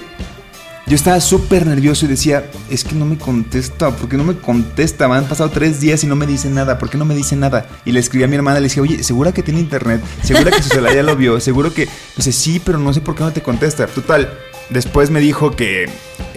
yo 0.91 0.95
estaba 0.95 1.21
súper 1.21 1.65
nervioso 1.65 2.03
y 2.03 2.09
decía, 2.09 2.51
es 2.69 2.83
que 2.83 2.95
no 2.95 3.05
me 3.05 3.17
contesta, 3.17 3.95
¿por 3.95 4.09
qué 4.09 4.17
no 4.17 4.25
me 4.25 4.35
contesta? 4.35 5.07
Me 5.07 5.15
han 5.15 5.23
pasado 5.23 5.49
tres 5.49 5.79
días 5.79 6.03
y 6.03 6.07
no 6.07 6.17
me 6.17 6.27
dice 6.27 6.49
nada, 6.49 6.77
¿por 6.77 6.89
qué 6.89 6.97
no 6.97 7.05
me 7.05 7.15
dice 7.15 7.37
nada? 7.37 7.65
Y 7.85 7.93
le 7.93 8.01
escribí 8.01 8.25
a 8.25 8.27
mi 8.27 8.35
hermana, 8.35 8.59
le 8.59 8.65
dije, 8.67 8.81
oye, 8.81 9.01
¿segura 9.01 9.31
que 9.31 9.41
tiene 9.41 9.61
internet? 9.61 10.01
¿Segura 10.21 10.51
que 10.51 10.61
su 10.61 10.67
celular 10.67 10.93
ya 10.93 11.01
lo 11.03 11.15
vio? 11.15 11.39
¿Seguro 11.39 11.73
que...? 11.73 11.87
Dice, 12.17 12.33
sí, 12.33 12.59
pero 12.61 12.77
no 12.77 12.93
sé 12.93 12.99
por 12.99 13.15
qué 13.15 13.23
no 13.23 13.31
te 13.31 13.41
contesta. 13.41 13.87
Total, 13.87 14.37
después 14.69 15.09
me 15.11 15.21
dijo 15.21 15.51
que 15.55 15.85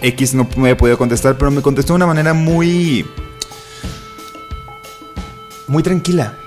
X 0.01 0.33
no 0.33 0.47
me 0.55 0.69
había 0.69 0.77
podido 0.77 0.97
contestar, 0.97 1.37
pero 1.37 1.51
me 1.51 1.61
contestó 1.61 1.91
de 1.91 1.97
una 1.97 2.07
manera 2.07 2.33
muy... 2.33 3.05
Muy 5.67 5.83
tranquila. 5.83 6.37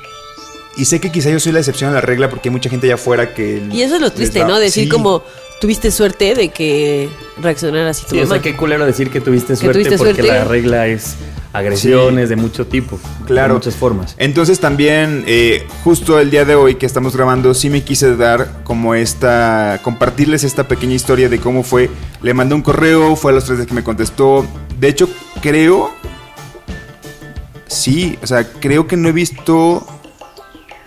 Y 0.79 0.87
sé 0.87 0.99
que 0.99 1.13
quizá 1.13 1.29
yo 1.29 1.41
soy 1.41 1.53
la 1.53 1.59
excepción 1.59 1.91
a 1.91 1.93
la 1.93 2.01
regla 2.01 2.31
porque 2.31 2.49
hay 2.49 2.53
mucha 2.55 2.71
gente 2.71 2.87
allá 2.87 2.95
afuera 2.95 3.35
que... 3.35 3.63
Y 3.71 3.83
eso 3.83 3.97
es 3.97 4.01
lo 4.01 4.11
triste, 4.13 4.45
¿no? 4.47 4.59
Decir 4.59 4.85
Sí. 4.85 4.89
como 4.89 5.25
tuviste 5.61 5.91
suerte 5.91 6.35
de 6.35 6.51
que 6.51 7.09
reaccionara 7.41 7.91
así 7.91 8.05
tu 8.05 8.11
Sí, 8.11 8.17
o 8.19 8.23
mamá. 8.23 8.35
sea, 8.35 8.43
qué 8.43 8.57
culero 8.57 8.87
decir 8.87 9.11
que 9.11 9.21
tuviste 9.21 9.57
suerte 9.57 9.75
tuviste 9.81 9.99
porque 9.99 10.15
suerte. 10.23 10.33
la 10.39 10.45
regla 10.45 10.87
es 10.87 11.17
agresiones 11.53 12.29
de 12.29 12.37
mucho 12.37 12.67
tipo. 12.67 12.99
Claro. 13.27 13.55
De 13.55 13.59
muchas 13.59 13.75
formas. 13.75 14.15
Entonces 14.19 14.61
también, 14.61 15.25
eh, 15.27 15.67
justo 15.83 16.21
el 16.21 16.31
día 16.31 16.45
de 16.45 16.55
hoy 16.55 16.77
que 16.77 16.87
estamos 16.87 17.17
grabando, 17.17 17.55
sí 17.55 17.71
me 17.71 17.83
quise 17.83 18.15
dar 18.17 18.63
como 18.65 18.95
esta, 18.95 19.81
compartirles 19.83 20.45
esta 20.45 20.69
pequeña 20.69 20.95
historia 20.95 21.29
de 21.29 21.39
cómo 21.41 21.63
fue. 21.65 21.91
Le 22.23 22.35
mandé 22.35 22.55
un 22.55 22.63
correo, 22.63 23.17
fue 23.17 23.33
a 23.33 23.35
los 23.35 23.45
tres 23.45 23.59
días 23.59 23.67
que 23.69 23.75
me 23.75 23.83
contestó. 23.83 24.47
De 24.79 24.89
hecho, 24.89 25.09
creo, 25.43 25.91
sí, 27.67 28.19
o 28.23 28.27
sea, 28.27 28.45
creo 28.61 28.87
que 28.87 28.97
no 28.97 29.09
he 29.09 29.13
visto 29.13 29.85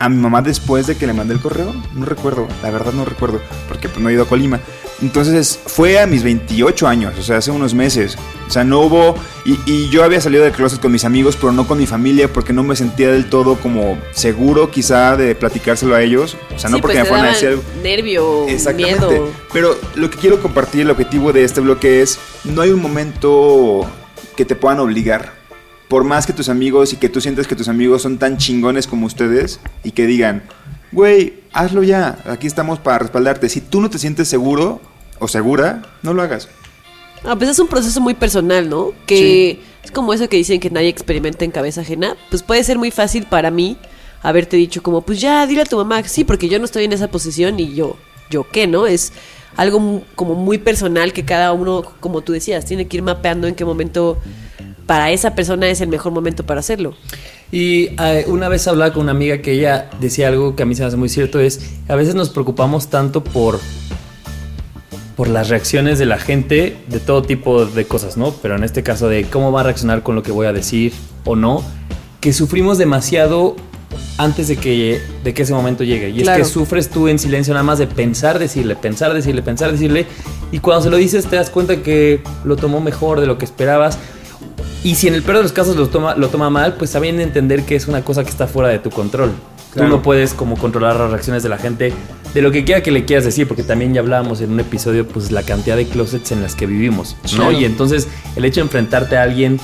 a 0.01 0.09
mi 0.09 0.17
mamá 0.17 0.41
después 0.41 0.87
de 0.87 0.97
que 0.97 1.05
le 1.05 1.13
mandé 1.13 1.35
el 1.35 1.39
correo. 1.39 1.75
No 1.93 2.05
recuerdo, 2.05 2.47
la 2.63 2.71
verdad 2.71 2.91
no 2.91 3.05
recuerdo, 3.05 3.39
porque 3.67 3.87
pues, 3.87 4.01
no 4.01 4.09
he 4.09 4.13
ido 4.13 4.23
a 4.23 4.27
Colima. 4.27 4.59
Entonces 4.99 5.59
fue 5.65 5.99
a 5.99 6.07
mis 6.07 6.23
28 6.23 6.87
años, 6.87 7.13
o 7.19 7.21
sea, 7.21 7.37
hace 7.37 7.51
unos 7.51 7.75
meses. 7.75 8.17
O 8.47 8.51
sea, 8.51 8.63
no 8.63 8.81
hubo... 8.81 9.15
Y, 9.45 9.59
y 9.65 9.89
yo 9.89 10.03
había 10.03 10.19
salido 10.19 10.43
del 10.43 10.53
closet 10.53 10.79
con 10.81 10.91
mis 10.91 11.05
amigos, 11.05 11.35
pero 11.35 11.51
no 11.51 11.67
con 11.67 11.77
mi 11.77 11.85
familia, 11.85 12.33
porque 12.33 12.51
no 12.51 12.63
me 12.63 12.75
sentía 12.75 13.11
del 13.11 13.29
todo 13.29 13.55
como 13.57 13.97
seguro 14.11 14.71
quizá 14.71 15.15
de 15.17 15.35
platicárselo 15.35 15.95
a 15.95 16.01
ellos. 16.01 16.35
O 16.55 16.59
sea, 16.59 16.69
no 16.71 16.77
Sí, 16.77 16.81
porque 16.81 16.97
pues 16.97 17.03
me 17.03 17.09
fueran 17.09 17.25
a 17.27 17.29
decir 17.29 17.49
algo. 17.49 17.63
nervio, 17.83 18.47
Exactamente. 18.47 19.07
miedo. 19.07 19.29
Pero 19.53 19.77
lo 19.95 20.09
que 20.09 20.17
quiero 20.17 20.41
compartir, 20.41 20.81
el 20.81 20.89
objetivo 20.91 21.31
de 21.31 21.43
este 21.43 21.61
bloque 21.61 22.01
es, 22.01 22.19
no 22.43 22.61
hay 22.63 22.71
un 22.71 22.81
momento 22.81 23.87
que 24.35 24.45
te 24.45 24.55
puedan 24.55 24.79
obligar. 24.79 25.40
Por 25.91 26.05
más 26.05 26.25
que 26.25 26.31
tus 26.31 26.47
amigos 26.47 26.93
y 26.93 26.95
que 26.95 27.09
tú 27.09 27.19
sientas 27.19 27.47
que 27.47 27.55
tus 27.57 27.67
amigos 27.67 28.03
son 28.03 28.17
tan 28.17 28.37
chingones 28.37 28.87
como 28.87 29.07
ustedes 29.07 29.59
y 29.83 29.91
que 29.91 30.07
digan, 30.07 30.41
güey, 30.93 31.33
hazlo 31.51 31.83
ya, 31.83 32.17
aquí 32.27 32.47
estamos 32.47 32.79
para 32.79 32.99
respaldarte. 32.99 33.49
Si 33.49 33.59
tú 33.59 33.81
no 33.81 33.89
te 33.89 33.99
sientes 33.99 34.29
seguro 34.29 34.79
o 35.19 35.27
segura, 35.27 35.81
no 36.01 36.13
lo 36.13 36.21
hagas. 36.21 36.47
Ah, 37.25 37.35
pues 37.35 37.49
es 37.49 37.59
un 37.59 37.67
proceso 37.67 37.99
muy 37.99 38.13
personal, 38.13 38.69
¿no? 38.69 38.93
Que 39.05 39.59
es 39.83 39.91
como 39.91 40.13
eso 40.13 40.29
que 40.29 40.37
dicen 40.37 40.61
que 40.61 40.69
nadie 40.69 40.87
experimenta 40.87 41.43
en 41.43 41.51
cabeza 41.51 41.81
ajena. 41.81 42.15
Pues 42.29 42.41
puede 42.41 42.63
ser 42.63 42.77
muy 42.77 42.91
fácil 42.91 43.25
para 43.25 43.51
mí 43.51 43.75
haberte 44.21 44.55
dicho 44.55 44.81
como, 44.81 45.01
pues 45.01 45.19
ya, 45.19 45.45
dile 45.45 45.63
a 45.63 45.65
tu 45.65 45.75
mamá, 45.75 46.01
sí, 46.03 46.23
porque 46.23 46.47
yo 46.47 46.57
no 46.57 46.63
estoy 46.63 46.85
en 46.85 46.93
esa 46.93 47.09
posición 47.09 47.59
y 47.59 47.75
yo 47.75 47.97
yo 48.31 48.47
qué, 48.49 48.65
¿no? 48.65 48.87
Es 48.87 49.13
algo 49.57 50.01
como 50.15 50.33
muy 50.33 50.57
personal 50.57 51.13
que 51.13 51.25
cada 51.25 51.51
uno, 51.51 51.83
como 51.99 52.21
tú 52.21 52.31
decías, 52.31 52.65
tiene 52.65 52.87
que 52.87 52.97
ir 52.97 53.03
mapeando 53.03 53.47
en 53.47 53.53
qué 53.53 53.65
momento 53.65 54.17
para 54.91 55.09
esa 55.09 55.35
persona 55.35 55.69
es 55.69 55.79
el 55.79 55.87
mejor 55.87 56.11
momento 56.11 56.45
para 56.45 56.59
hacerlo. 56.59 56.93
Y 57.49 57.91
eh, 57.97 58.25
una 58.27 58.49
vez 58.49 58.67
hablaba 58.67 58.91
con 58.91 59.03
una 59.03 59.13
amiga 59.13 59.37
que 59.37 59.53
ella 59.53 59.89
decía 60.01 60.27
algo 60.27 60.57
que 60.57 60.63
a 60.63 60.65
mí 60.65 60.75
se 60.75 60.81
me 60.81 60.87
hace 60.89 60.97
muy 60.97 61.07
cierto, 61.07 61.39
es 61.39 61.61
a 61.87 61.95
veces 61.95 62.13
nos 62.13 62.29
preocupamos 62.29 62.89
tanto 62.89 63.23
por 63.23 63.61
por 65.15 65.29
las 65.29 65.47
reacciones 65.47 65.97
de 65.97 66.07
la 66.07 66.17
gente 66.17 66.75
de 66.89 66.99
todo 66.99 67.21
tipo 67.21 67.65
de 67.65 67.85
cosas, 67.85 68.17
¿no? 68.17 68.33
Pero 68.41 68.57
en 68.57 68.65
este 68.65 68.83
caso 68.83 69.07
de 69.07 69.23
cómo 69.23 69.53
va 69.53 69.61
a 69.61 69.63
reaccionar 69.63 70.03
con 70.03 70.15
lo 70.15 70.23
que 70.23 70.33
voy 70.33 70.45
a 70.45 70.51
decir 70.51 70.91
o 71.23 71.37
no, 71.37 71.63
que 72.19 72.33
sufrimos 72.33 72.77
demasiado 72.77 73.55
antes 74.17 74.49
de 74.49 74.57
que, 74.57 75.01
de 75.23 75.33
que 75.33 75.43
ese 75.43 75.53
momento 75.53 75.85
llegue. 75.85 76.09
Y 76.09 76.23
Claro. 76.23 76.41
es 76.41 76.49
que 76.49 76.53
sufres 76.53 76.89
tú 76.89 77.07
en 77.07 77.17
silencio 77.17 77.53
nada 77.53 77.63
más 77.63 77.79
de 77.79 77.87
pensar, 77.87 78.39
decirle, 78.39 78.75
pensar, 78.75 79.13
decirle, 79.13 79.41
pensar, 79.41 79.71
decirle. 79.71 80.05
Y 80.51 80.59
cuando 80.59 80.83
se 80.83 80.89
lo 80.89 80.97
dices 80.97 81.27
te 81.27 81.37
das 81.37 81.49
cuenta 81.49 81.77
que 81.77 82.21
lo 82.43 82.57
tomó 82.57 82.81
mejor 82.81 83.21
de 83.21 83.27
lo 83.27 83.37
que 83.37 83.45
esperabas. 83.45 83.97
Y 84.83 84.95
si 84.95 85.07
en 85.07 85.13
el 85.13 85.21
peor 85.21 85.37
de 85.37 85.43
los 85.43 85.51
casos 85.51 85.75
lo 85.75 85.89
toma, 85.89 86.15
lo 86.15 86.29
toma 86.29 86.49
mal, 86.49 86.75
pues 86.75 86.91
también 86.91 87.19
entender 87.19 87.63
que 87.63 87.75
es 87.75 87.87
una 87.87 88.03
cosa 88.03 88.23
que 88.23 88.29
está 88.29 88.47
fuera 88.47 88.69
de 88.69 88.79
tu 88.79 88.89
control. 88.89 89.31
Claro. 89.73 89.89
Tú 89.89 89.95
no 89.95 90.01
puedes 90.01 90.33
como 90.33 90.57
controlar 90.57 90.95
las 90.95 91.11
reacciones 91.11 91.43
de 91.43 91.49
la 91.49 91.57
gente 91.57 91.93
de 92.33 92.41
lo 92.41 92.51
que 92.51 92.63
quiera 92.63 92.81
que 92.81 92.91
le 92.91 93.05
quieras 93.05 93.25
decir, 93.25 93.47
porque 93.47 93.63
también 93.63 93.93
ya 93.93 94.01
hablábamos 94.01 94.41
en 94.41 94.51
un 94.51 94.59
episodio, 94.59 95.07
pues 95.07 95.31
la 95.31 95.43
cantidad 95.43 95.75
de 95.75 95.85
closets 95.85 96.31
en 96.31 96.41
las 96.41 96.55
que 96.55 96.65
vivimos, 96.65 97.15
¿no? 97.23 97.29
Claro. 97.29 97.51
Y 97.51 97.65
entonces 97.65 98.07
el 98.35 98.45
hecho 98.45 98.61
de 98.61 98.65
enfrentarte 98.65 99.17
a 99.17 99.23
alguien 99.23 99.59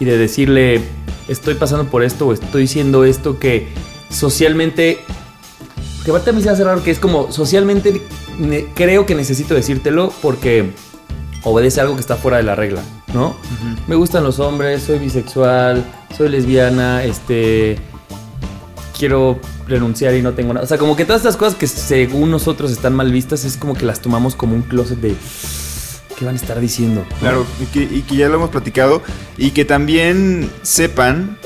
y 0.00 0.04
de 0.04 0.18
decirle, 0.18 0.82
estoy 1.28 1.54
pasando 1.54 1.84
por 1.84 2.02
esto 2.02 2.26
o 2.26 2.32
estoy 2.32 2.62
diciendo 2.62 3.04
esto 3.04 3.38
que 3.38 3.68
socialmente 4.10 4.98
que 6.04 6.10
aparte 6.10 6.30
a 6.30 6.32
mí 6.32 6.42
se 6.42 6.50
hace 6.50 6.62
raro 6.62 6.82
que 6.84 6.90
es 6.90 7.00
como 7.00 7.32
socialmente 7.32 8.00
creo 8.74 9.06
que 9.06 9.14
necesito 9.14 9.54
decírtelo 9.54 10.12
porque 10.22 10.70
obedece 11.46 11.78
a 11.78 11.84
algo 11.84 11.94
que 11.94 12.00
está 12.00 12.16
fuera 12.16 12.38
de 12.38 12.42
la 12.42 12.56
regla, 12.56 12.82
¿no? 13.14 13.36
Me 13.86 13.94
gustan 13.94 14.24
los 14.24 14.40
hombres, 14.40 14.82
soy 14.82 14.98
bisexual, 14.98 15.84
soy 16.16 16.28
lesbiana, 16.28 17.04
este 17.04 17.78
quiero 18.98 19.38
renunciar 19.68 20.14
y 20.14 20.22
no 20.22 20.32
tengo 20.32 20.52
nada. 20.52 20.64
O 20.64 20.66
sea, 20.66 20.76
como 20.76 20.96
que 20.96 21.04
todas 21.04 21.20
estas 21.22 21.36
cosas 21.36 21.54
que 21.54 21.68
según 21.68 22.32
nosotros 22.32 22.72
están 22.72 22.94
mal 22.94 23.12
vistas 23.12 23.44
es 23.44 23.56
como 23.56 23.74
que 23.74 23.86
las 23.86 24.00
tomamos 24.00 24.34
como 24.34 24.56
un 24.56 24.62
closet 24.62 24.98
de 24.98 25.14
¿qué 26.18 26.24
van 26.24 26.34
a 26.34 26.38
estar 26.38 26.58
diciendo? 26.58 27.06
Claro, 27.20 27.46
y 27.62 27.66
que, 27.66 27.82
y 27.82 28.02
que 28.02 28.16
ya 28.16 28.28
lo 28.28 28.34
hemos 28.34 28.50
platicado. 28.50 29.02
Y 29.36 29.52
que 29.52 29.64
también 29.64 30.50
sepan 30.62 31.38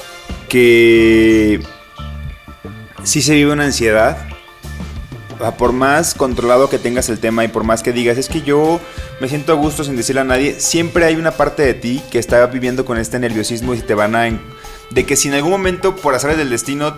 que 0.49 1.61
si 3.02 3.21
se 3.21 3.35
vive 3.35 3.52
una 3.52 3.64
ansiedad. 3.64 4.29
Por 5.59 5.73
más 5.73 6.14
controlado 6.14 6.68
que 6.68 6.78
tengas 6.78 7.09
el 7.09 7.18
tema 7.18 7.44
y 7.44 7.49
por 7.49 7.64
más 7.64 7.82
que 7.82 7.92
digas, 7.92 8.18
es 8.18 8.28
que 8.28 8.42
yo 8.42 8.80
me 9.20 9.28
siento 9.28 9.52
a 9.52 9.56
gusto 9.56 9.85
sin 9.85 9.97
decirle 9.97 10.20
a 10.20 10.25
nadie, 10.25 10.61
siempre 10.61 11.04
hay 11.04 11.16
una 11.16 11.30
parte 11.32 11.62
de 11.62 11.75
ti 11.75 12.02
que 12.11 12.18
está 12.18 12.44
viviendo 12.47 12.85
con 12.85 12.99
este 12.99 13.18
nerviosismo 13.18 13.75
y 13.75 13.80
te 13.80 13.94
van 13.94 14.16
a... 14.16 14.40
De 14.90 15.06
que 15.06 15.16
si 15.16 15.28
en 15.28 15.35
algún 15.35 15.52
momento, 15.52 15.97
por 15.97 16.14
azares 16.14 16.37
del 16.37 16.50
destino, 16.50 16.97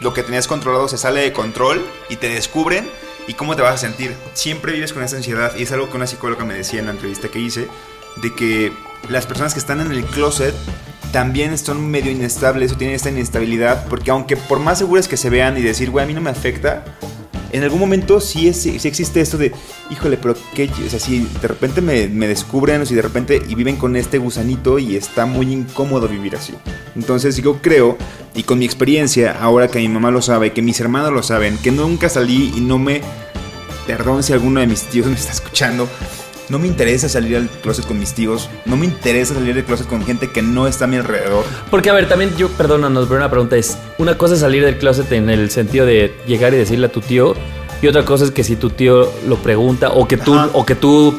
lo 0.00 0.12
que 0.12 0.22
tenías 0.22 0.46
controlado 0.46 0.88
se 0.88 0.98
sale 0.98 1.20
de 1.20 1.32
control 1.32 1.84
y 2.08 2.16
te 2.16 2.28
descubren, 2.28 2.88
¿y 3.26 3.34
cómo 3.34 3.54
te 3.56 3.62
vas 3.62 3.74
a 3.74 3.78
sentir? 3.78 4.14
Siempre 4.32 4.72
vives 4.72 4.92
con 4.92 5.02
esa 5.02 5.16
ansiedad 5.16 5.52
y 5.56 5.62
es 5.62 5.72
algo 5.72 5.90
que 5.90 5.96
una 5.96 6.06
psicóloga 6.06 6.44
me 6.44 6.54
decía 6.54 6.80
en 6.80 6.86
la 6.86 6.92
entrevista 6.92 7.28
que 7.28 7.38
hice, 7.38 7.68
de 8.16 8.34
que 8.34 8.72
las 9.08 9.26
personas 9.26 9.52
que 9.52 9.60
están 9.60 9.80
en 9.80 9.92
el 9.92 10.04
closet 10.04 10.54
también 11.12 11.56
son 11.56 11.90
medio 11.90 12.10
inestables 12.10 12.72
o 12.72 12.76
tienen 12.76 12.96
esta 12.96 13.10
inestabilidad, 13.10 13.86
porque 13.88 14.10
aunque 14.10 14.36
por 14.36 14.58
más 14.58 14.78
seguras 14.78 15.08
que 15.08 15.16
se 15.16 15.30
vean 15.30 15.56
y 15.56 15.62
decir, 15.62 15.90
güey, 15.90 16.04
a 16.04 16.06
mí 16.06 16.14
no 16.14 16.20
me 16.20 16.30
afecta, 16.30 16.84
en 17.52 17.62
algún 17.62 17.80
momento 17.80 18.20
sí, 18.20 18.48
es, 18.48 18.56
sí 18.60 18.76
existe 18.84 19.20
esto 19.20 19.38
de, 19.38 19.52
híjole, 19.90 20.16
pero 20.16 20.34
qué, 20.54 20.70
o 20.86 20.90
sea, 20.90 21.00
si 21.00 21.20
de 21.40 21.48
repente 21.48 21.80
me, 21.80 22.08
me 22.08 22.28
descubren 22.28 22.82
o 22.82 22.86
si 22.86 22.94
de 22.94 23.02
repente 23.02 23.42
y 23.48 23.54
viven 23.54 23.76
con 23.76 23.96
este 23.96 24.18
gusanito 24.18 24.78
y 24.78 24.96
está 24.96 25.26
muy 25.26 25.52
incómodo 25.52 26.08
vivir 26.08 26.36
así. 26.36 26.54
Entonces 26.94 27.36
yo 27.36 27.60
creo, 27.62 27.96
y 28.34 28.42
con 28.42 28.58
mi 28.58 28.64
experiencia, 28.64 29.36
ahora 29.40 29.68
que 29.68 29.78
mi 29.78 29.88
mamá 29.88 30.10
lo 30.10 30.22
sabe, 30.22 30.52
que 30.52 30.62
mis 30.62 30.80
hermanos 30.80 31.12
lo 31.12 31.22
saben, 31.22 31.56
que 31.58 31.70
nunca 31.70 32.08
salí 32.08 32.52
y 32.56 32.60
no 32.60 32.78
me, 32.78 33.00
perdón 33.86 34.22
si 34.22 34.32
alguno 34.32 34.60
de 34.60 34.66
mis 34.66 34.82
tíos 34.82 35.06
me 35.06 35.14
está 35.14 35.32
escuchando, 35.32 35.88
no 36.50 36.58
me 36.58 36.66
interesa 36.66 37.08
salir 37.08 37.36
al 37.36 37.48
closet 37.48 37.86
con 37.86 37.98
mis 37.98 38.14
tíos, 38.14 38.48
no 38.64 38.76
me 38.76 38.86
interesa 38.86 39.34
salir 39.34 39.54
del 39.54 39.64
closet 39.64 39.86
con 39.86 40.04
gente 40.04 40.30
que 40.30 40.42
no 40.42 40.66
está 40.66 40.84
a 40.84 40.88
mi 40.88 40.96
alrededor. 40.96 41.44
Porque, 41.70 41.90
a 41.90 41.92
ver, 41.92 42.08
también 42.08 42.34
yo, 42.36 42.48
perdónanos, 42.48 43.06
pero 43.06 43.18
una 43.18 43.30
pregunta 43.30 43.56
es: 43.56 43.76
una 43.98 44.16
cosa 44.16 44.34
es 44.34 44.40
salir 44.40 44.64
del 44.64 44.78
closet 44.78 45.10
en 45.12 45.28
el 45.30 45.50
sentido 45.50 45.84
de 45.86 46.14
llegar 46.26 46.54
y 46.54 46.56
decirle 46.56 46.86
a 46.86 46.92
tu 46.92 47.00
tío, 47.00 47.34
y 47.82 47.86
otra 47.86 48.04
cosa 48.04 48.24
es 48.24 48.30
que 48.30 48.44
si 48.44 48.56
tu 48.56 48.70
tío 48.70 49.10
lo 49.28 49.36
pregunta 49.36 49.90
o 49.90 50.08
que 50.08 50.16
tú, 50.16 50.34
Ajá. 50.34 50.50
o 50.54 50.64
que 50.64 50.74
tú 50.74 51.14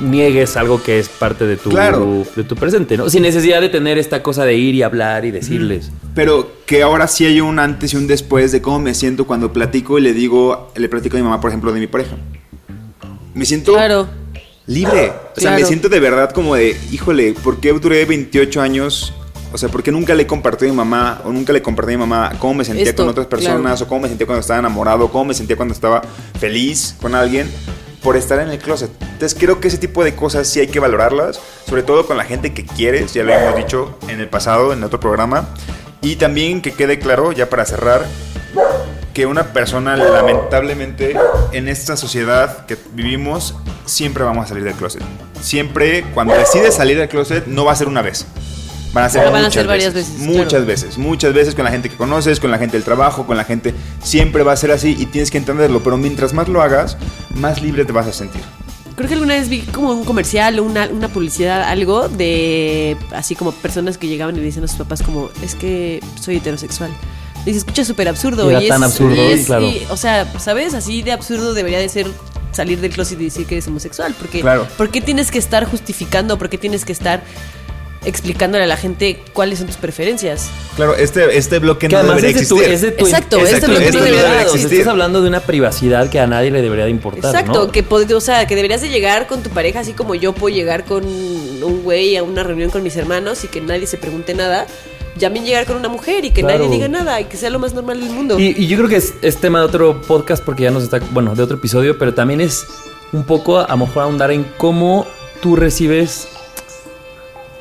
niegues 0.00 0.56
algo 0.56 0.80
que 0.82 0.98
es 1.00 1.08
parte 1.08 1.44
de 1.46 1.56
tu, 1.56 1.70
Claro. 1.70 2.24
de 2.36 2.44
tu 2.44 2.54
presente, 2.54 2.96
¿no? 2.96 3.10
Sin 3.10 3.22
necesidad 3.22 3.60
de 3.60 3.68
tener 3.68 3.98
esta 3.98 4.22
cosa 4.22 4.44
de 4.44 4.54
ir 4.54 4.74
y 4.76 4.82
hablar 4.82 5.24
y 5.24 5.32
decirles. 5.32 5.90
Pero 6.14 6.52
que 6.66 6.82
ahora 6.82 7.08
sí 7.08 7.26
hay 7.26 7.40
un 7.40 7.58
antes 7.58 7.92
y 7.94 7.96
un 7.96 8.06
después 8.06 8.52
de 8.52 8.62
cómo 8.62 8.78
me 8.78 8.94
siento 8.94 9.26
cuando 9.26 9.52
platico 9.52 9.98
y 9.98 10.02
le 10.02 10.12
digo, 10.12 10.70
le 10.76 10.88
platico 10.88 11.16
a 11.16 11.20
mi 11.20 11.24
mamá, 11.24 11.40
por 11.40 11.50
ejemplo, 11.50 11.72
de 11.72 11.80
mi 11.80 11.88
pareja. 11.88 12.16
Me 13.34 13.44
siento 13.44 13.72
Claro. 13.72 14.08
Libre. 14.68 15.08
O 15.36 15.40
sea, 15.40 15.50
Claro. 15.50 15.56
me 15.58 15.64
siento 15.64 15.88
de 15.88 15.98
verdad 15.98 16.30
como 16.30 16.54
de, 16.54 16.78
híjole, 16.92 17.32
¿por 17.34 17.58
qué 17.58 17.72
duré 17.72 18.04
28 18.04 18.60
años? 18.60 19.12
O 19.52 19.56
sea, 19.58 19.68
¿por 19.70 19.82
qué 19.82 19.90
nunca 19.90 20.14
le 20.14 20.26
compartí 20.26 20.66
a 20.66 20.68
mi 20.68 20.74
mamá 20.76 21.22
o 21.24 21.32
nunca 21.32 21.52
le 21.52 21.62
compartí 21.62 21.94
a 21.94 21.96
mi 21.96 22.00
mamá 22.06 22.32
cómo 22.38 22.54
me 22.54 22.64
sentía 22.64 22.84
Esto, 22.84 23.02
con 23.02 23.10
otras 23.10 23.26
personas 23.26 23.60
claro. 23.62 23.84
o 23.84 23.88
cómo 23.88 24.02
me 24.02 24.08
sentía 24.08 24.26
cuando 24.26 24.42
estaba 24.42 24.60
enamorado, 24.60 25.08
cómo 25.10 25.24
me 25.24 25.34
sentía 25.34 25.56
cuando 25.56 25.72
estaba 25.74 26.02
feliz 26.38 26.94
con 27.00 27.14
alguien 27.14 27.50
por 28.02 28.16
estar 28.16 28.38
en 28.40 28.50
el 28.50 28.58
closet? 28.58 28.90
Entonces 29.00 29.36
creo 29.40 29.58
que 29.58 29.68
ese 29.68 29.78
tipo 29.78 30.04
de 30.04 30.14
cosas 30.14 30.46
sí 30.46 30.60
hay 30.60 30.68
que 30.68 30.80
valorarlas, 30.80 31.40
sobre 31.66 31.82
todo 31.82 32.06
con 32.06 32.18
la 32.18 32.24
gente 32.24 32.52
que 32.52 32.64
quieres, 32.66 33.14
ya 33.14 33.24
lo 33.24 33.32
hemos 33.32 33.56
dicho 33.56 33.98
en 34.08 34.20
el 34.20 34.28
pasado, 34.28 34.72
en 34.74 34.84
otro 34.84 35.00
programa. 35.00 35.48
Y 36.02 36.16
también 36.16 36.60
que 36.60 36.72
quede 36.74 36.98
claro, 36.98 37.32
ya 37.32 37.48
para 37.48 37.64
cerrar, 37.64 38.04
que 39.18 39.26
una 39.26 39.52
persona 39.52 39.96
lamentablemente 39.96 41.16
en 41.50 41.66
esta 41.66 41.96
sociedad 41.96 42.66
que 42.66 42.78
vivimos 42.92 43.56
siempre 43.84 44.22
vamos 44.22 44.44
a 44.44 44.48
salir 44.50 44.62
del 44.62 44.74
closet. 44.74 45.02
Siempre 45.40 46.04
cuando 46.14 46.34
decides 46.34 46.76
salir 46.76 46.96
del 46.96 47.08
closet 47.08 47.44
no 47.46 47.64
va 47.64 47.72
a 47.72 47.74
ser 47.74 47.88
una 47.88 48.00
vez. 48.00 48.26
Van 48.92 49.06
a 49.06 49.08
ser, 49.08 49.24
Van 49.24 49.34
a 49.34 49.38
muchas 49.38 49.54
ser 49.54 49.66
varias 49.66 49.92
veces, 49.92 50.18
Muchas 50.18 50.46
claro. 50.50 50.66
veces, 50.66 50.98
muchas 50.98 51.34
veces 51.34 51.56
con 51.56 51.64
la 51.64 51.72
gente 51.72 51.88
que 51.88 51.96
conoces, 51.96 52.38
con 52.38 52.52
la 52.52 52.58
gente 52.58 52.76
del 52.76 52.84
trabajo, 52.84 53.26
con 53.26 53.36
la 53.36 53.42
gente. 53.42 53.74
Siempre 54.04 54.44
va 54.44 54.52
a 54.52 54.56
ser 54.56 54.70
así 54.70 54.94
y 54.96 55.06
tienes 55.06 55.32
que 55.32 55.38
entenderlo. 55.38 55.82
Pero 55.82 55.96
mientras 55.96 56.32
más 56.32 56.46
lo 56.46 56.62
hagas, 56.62 56.96
más 57.34 57.60
libre 57.60 57.84
te 57.84 57.90
vas 57.90 58.06
a 58.06 58.12
sentir. 58.12 58.42
Creo 58.94 59.08
que 59.08 59.14
alguna 59.14 59.34
vez 59.34 59.48
vi 59.48 59.62
como 59.62 59.90
un 59.90 60.04
comercial 60.04 60.60
o 60.60 60.62
una, 60.62 60.86
una 60.86 61.08
publicidad, 61.08 61.64
algo 61.64 62.08
de 62.08 62.96
así 63.12 63.34
como 63.34 63.50
personas 63.50 63.98
que 63.98 64.06
llegaban 64.06 64.36
y 64.36 64.38
le 64.38 64.44
decían 64.44 64.64
a 64.64 64.68
sus 64.68 64.78
papás 64.78 65.02
como, 65.02 65.28
es 65.42 65.56
que 65.56 66.00
soy 66.20 66.36
heterosexual. 66.36 66.92
Y 67.48 67.52
se 67.52 67.58
escucha 67.58 67.82
súper 67.84 68.08
absurdo. 68.08 68.46
Y 68.50 68.54
era 68.54 68.62
y 68.62 68.68
tan 68.68 68.82
es, 68.82 68.90
absurdo, 68.90 69.14
y 69.14 69.32
es- 69.32 69.46
claro. 69.46 69.64
y, 69.66 69.86
o 69.88 69.96
sea, 69.96 70.30
¿sabes? 70.38 70.74
Así 70.74 71.02
de 71.02 71.12
absurdo 71.12 71.54
debería 71.54 71.78
de 71.78 71.88
ser 71.88 72.06
salir 72.52 72.78
del 72.80 72.90
closet 72.92 73.18
y 73.20 73.24
decir 73.24 73.46
que 73.46 73.54
eres 73.54 73.66
homosexual. 73.68 74.14
Porque, 74.18 74.40
Claro. 74.42 74.66
¿Por 74.76 74.90
qué 74.90 75.00
tienes 75.00 75.30
que 75.30 75.38
estar 75.38 75.64
justificando? 75.64 76.36
¿Por 76.38 76.50
qué 76.50 76.58
tienes 76.58 76.84
que 76.84 76.92
estar 76.92 77.22
explicándole 78.04 78.64
a 78.64 78.66
la 78.66 78.76
gente 78.76 79.22
cuáles 79.32 79.58
son 79.58 79.66
tus 79.68 79.76
preferencias? 79.76 80.48
Claro, 80.76 80.94
este, 80.94 81.36
este 81.36 81.58
bloque 81.58 81.88
Que 81.88 81.96
no 81.96 82.04
debería 82.04 82.30
es 82.30 82.36
de 82.40 82.46
tu, 82.46 82.56
existir. 82.60 82.72
es 82.74 82.80
de 82.82 82.90
tu, 82.92 83.04
Exacto, 83.06 83.36
de 83.38 83.50
este 83.50 83.66
bloque 83.66 83.92
no 83.92 84.00
debería 84.02 84.42
existir. 84.42 84.72
estás 84.80 84.86
hablando 84.88 85.22
de 85.22 85.28
una 85.28 85.40
privacidad 85.40 86.08
que 86.10 86.20
a 86.20 86.26
nadie 86.26 86.50
le 86.50 86.62
debería 86.62 86.84
de 86.84 86.90
importar, 86.90 87.34
Exacto, 87.34 87.66
¿no? 87.66 87.72
que 87.72 87.84
o 88.14 88.20
sea, 88.20 88.46
que 88.46 88.56
deberías 88.56 88.80
de 88.82 88.88
llegar 88.90 89.26
con 89.26 89.42
tu 89.42 89.50
pareja 89.50 89.80
así 89.80 89.92
como 89.94 90.14
yo 90.14 90.32
puedo 90.32 90.54
llegar 90.54 90.84
con 90.84 91.04
un 91.06 91.82
güey 91.82 92.16
a 92.16 92.22
una 92.22 92.42
reunión 92.44 92.70
con 92.70 92.82
mis 92.82 92.96
hermanos 92.96 93.42
y 93.44 93.48
que 93.48 93.60
nadie 93.60 93.86
se 93.86 93.96
pregunte 93.98 94.34
nada. 94.34 94.66
También 95.18 95.44
llegar 95.44 95.66
con 95.66 95.76
una 95.76 95.88
mujer 95.88 96.24
y 96.24 96.30
que 96.30 96.40
Claro. 96.42 96.64
nadie 96.64 96.70
diga 96.76 96.88
nada 96.88 97.20
y 97.20 97.24
que 97.24 97.36
sea 97.36 97.50
lo 97.50 97.58
más 97.58 97.74
normal 97.74 98.00
del 98.00 98.10
mundo. 98.10 98.38
Y, 98.38 98.54
y 98.56 98.66
yo 98.66 98.76
creo 98.78 98.88
que 98.88 98.96
es, 98.96 99.14
es 99.22 99.36
tema 99.38 99.58
de 99.60 99.64
otro 99.66 100.00
podcast 100.02 100.42
porque 100.44 100.64
ya 100.64 100.70
nos 100.70 100.82
está, 100.84 101.00
bueno, 101.12 101.34
de 101.34 101.42
otro 101.42 101.56
episodio, 101.56 101.98
pero 101.98 102.14
también 102.14 102.40
es 102.40 102.66
un 103.12 103.24
poco 103.24 103.58
a 103.58 103.68
lo 103.68 103.76
mejor 103.78 104.02
ahondar 104.04 104.30
en 104.30 104.44
cómo 104.58 105.06
tú 105.42 105.56
recibes, 105.56 106.28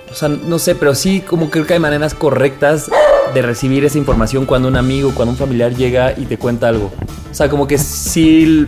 o 0.10 0.14
sea, 0.14 0.30
no 0.30 0.60
sé, 0.60 0.76
pero 0.76 0.96
sí 0.96 1.22
como 1.22 1.50
creo 1.50 1.66
que 1.66 1.74
hay 1.74 1.80
maneras 1.80 2.14
correctas 2.14 2.90
de 3.34 3.42
recibir 3.42 3.84
esa 3.86 3.98
información 3.98 4.46
cuando 4.46 4.68
un 4.68 4.78
amigo, 4.78 5.12
cuando 5.14 5.32
un 5.34 5.38
familiar 5.38 5.76
llega 5.76 6.14
y 6.18 6.26
te 6.26 6.38
cuenta 6.38 6.70
algo. 6.70 6.92
O 7.30 7.34
sea, 7.34 7.50
como 7.50 7.68
que 7.68 7.78
sí... 7.78 8.68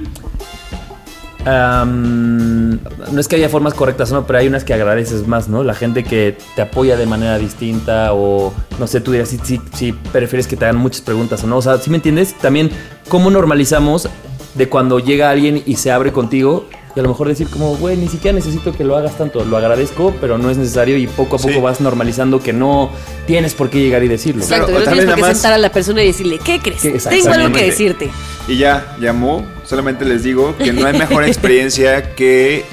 no 1.46 3.20
es 3.20 3.28
que 3.28 3.38
haya 3.38 3.50
formas 3.50 3.74
correctas, 3.74 4.12
no, 4.12 4.26
pero 4.28 4.40
hay 4.40 4.48
unas 4.48 4.64
que 4.64 4.74
agradeces 4.74 5.28
más, 5.28 5.48
¿no? 5.48 5.64
La 5.64 5.74
gente 5.74 6.04
que 6.04 6.38
te 6.56 6.62
apoya 6.62 6.98
de 6.98 7.06
manera 7.06 7.38
distinta 7.38 8.14
o 8.14 8.54
no 8.78 8.88
sé, 8.88 9.02
tú 9.02 9.12
dirás 9.12 9.30
si, 9.30 9.38
si, 9.40 9.62
si 9.74 9.94
prefieres 9.94 10.48
que 10.48 10.58
te 10.58 10.66
hagan 10.66 10.78
muchas 10.78 11.02
preguntas 11.02 11.44
o 11.44 11.48
no. 11.48 11.58
O 11.58 11.62
sea, 11.62 11.78
¿sí 11.78 11.90
me 11.90 11.98
entiendes? 11.98 12.34
También, 12.36 12.70
¿cómo 13.08 13.32
normalizamos 13.32 14.10
de 14.56 14.70
cuando 14.70 15.00
llega 15.00 15.30
alguien 15.30 15.64
y 15.66 15.76
se 15.76 15.92
abre 15.92 16.12
contigo 16.12 16.66
Y 16.96 17.00
a 17.00 17.04
lo 17.04 17.10
mejor 17.10 17.28
decir 17.28 17.48
como, 17.50 17.78
güey, 17.78 17.96
ni 17.98 18.08
siquiera 18.08 18.36
necesito 18.36 18.72
que 18.74 18.84
lo 18.84 18.98
hagas 18.98 19.16
tanto. 19.18 19.46
Lo 19.46 19.58
agradezco, 19.58 20.14
pero 20.20 20.38
no 20.40 20.50
es 20.50 20.58
necesario 20.58 20.98
y 20.98 21.06
poco 21.08 21.36
a 21.36 21.40
poco 21.40 21.54
Sí. 21.54 21.60
vas 21.60 21.82
normalizando 21.82 22.42
que 22.42 22.52
no 22.52 22.90
tienes 23.28 23.54
por 23.54 23.70
qué 23.70 23.80
llegar 23.80 24.04
y 24.04 24.08
decirlo. 24.08 24.42
Exacto, 24.42 24.72
no 24.72 24.82
tienes 24.84 25.06
por 25.06 25.16
qué 25.16 25.22
más- 25.22 25.34
sentar 25.38 25.54
a 25.54 25.58
la 25.60 25.72
persona 25.72 26.02
y 26.04 26.08
decirle, 26.08 26.40
¿qué 26.44 26.60
crees? 26.60 26.82
Tengo 27.04 27.30
algo 27.32 27.54
que 27.56 27.66
decirte. 27.66 28.10
Y 28.48 28.58
ya, 28.58 28.96
llamó. 29.00 29.46
Solamente 29.66 30.04
les 30.04 30.24
digo 30.24 30.56
que 30.58 30.74
no 30.74 30.88
hay 30.88 30.98
mejor 30.98 31.24
experiencia 31.26 32.16
que 32.16 32.66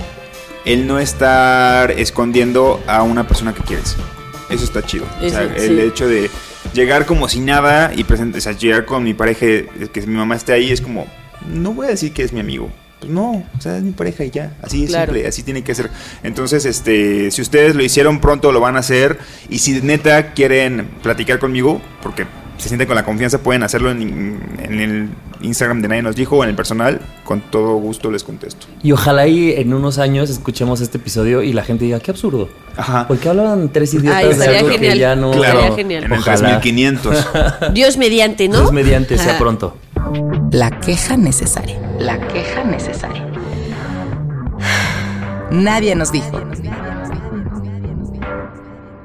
el 0.64 0.87
no 0.87 0.99
estar 0.99 1.90
escondiendo 1.92 2.80
a 2.87 3.02
una 3.02 3.28
persona 3.28 3.52
que 3.54 3.62
quieres. 3.62 3.96
Eso 4.49 4.64
está 4.64 4.82
chido. 4.82 5.04
o 5.23 5.28
sea, 5.28 5.42
el 5.42 5.78
hecho 5.78 6.08
de 6.08 6.30
llegar 6.73 7.04
como 7.04 7.28
si 7.28 7.40
nada 7.40 7.92
y 7.94 8.04
presentar, 8.04 8.38
o 8.38 8.40
sea, 8.40 8.52
llegar 8.52 8.87
con 8.87 9.04
mi 9.04 9.12
pareja, 9.12 9.40
que 9.40 10.02
mi 10.06 10.14
mamá 10.16 10.37
esté 10.37 10.52
ahí, 10.54 10.70
es 10.73 10.80
como, 10.80 11.06
no 11.52 11.73
voy 11.73 11.87
a 11.87 11.90
decir 11.90 12.12
que 12.12 12.23
es 12.23 12.32
mi 12.32 12.40
amigo. 12.40 12.70
Pues 13.00 13.12
no, 13.12 13.44
o 13.56 13.60
sea, 13.60 13.76
es 13.76 13.82
mi 13.82 13.92
pareja 13.92 14.24
y 14.24 14.30
ya. 14.30 14.56
Así 14.62 14.84
es 14.84 14.90
Claro. 14.90 15.12
simple, 15.12 15.28
así 15.28 15.42
tiene 15.42 15.62
que 15.62 15.74
ser. 15.74 15.90
Entonces, 16.22 16.64
este, 16.64 17.30
si 17.30 17.42
ustedes 17.42 17.74
lo 17.76 17.82
hicieron 17.82 18.20
pronto, 18.20 18.52
lo 18.52 18.60
van 18.60 18.76
a 18.76 18.78
hacer. 18.80 19.18
Y 19.50 19.58
si 19.58 19.80
neta 19.82 20.32
quieren 20.32 20.88
platicar 21.02 21.38
conmigo, 21.38 21.82
porque 22.02 22.24
se 22.58 22.68
sienten 22.68 22.86
con 22.86 22.96
la 22.96 23.04
confianza, 23.04 23.38
pueden 23.38 23.62
hacerlo 23.62 23.90
en, 23.90 24.40
en 24.62 24.80
el 24.80 25.08
Instagram 25.42 25.82
de 25.82 25.88
Nadie 25.88 26.02
Nos 26.02 26.16
Dijo 26.16 26.36
o 26.36 26.42
en 26.44 26.50
el 26.50 26.56
personal. 26.56 27.00
Con 27.25 27.40
todo 27.40 27.76
gusto 27.76 28.10
les 28.10 28.25
contesto. 28.25 28.66
Y 28.82 28.92
ojalá 28.92 29.26
y 29.26 29.52
en 29.52 29.75
unos 29.75 29.98
años 29.98 30.30
escuchemos 30.30 30.80
este 30.80 30.98
episodio 30.98 31.42
y 31.42 31.52
la 31.52 31.64
gente 31.64 31.84
diga, 31.84 32.00
qué 32.00 32.10
absurdo. 32.10 32.48
Ajá. 32.76 33.06
¿Por 33.08 33.18
qué 33.18 33.28
hablaban 33.28 33.70
tres 33.72 33.94
idiotas 33.94 34.25
Ay, 34.25 34.34
de 34.34 34.58
algo 34.58 34.70
genial. 34.70 34.92
que 34.92 34.98
ya 34.98 35.16
no... 35.16 35.30
Claro, 35.32 35.75
genial. 35.76 36.04
en 36.04 36.12
el 36.12 36.18
Ojalá. 36.18 36.60
3500. 36.60 37.26
Dios 37.75 37.96
mediante, 37.96 38.48
¿no? 38.48 38.58
Dios 38.60 38.72
mediante, 38.72 39.18
sea 39.18 39.38
pronto. 39.38 39.76
La 40.50 40.70
queja 40.80 41.16
necesaria. 41.16 41.78
La 41.98 42.18
queja 42.28 42.64
necesaria. 42.64 43.26
Nadie 45.50 45.94
nos 45.94 46.12
dijo. 46.12 46.40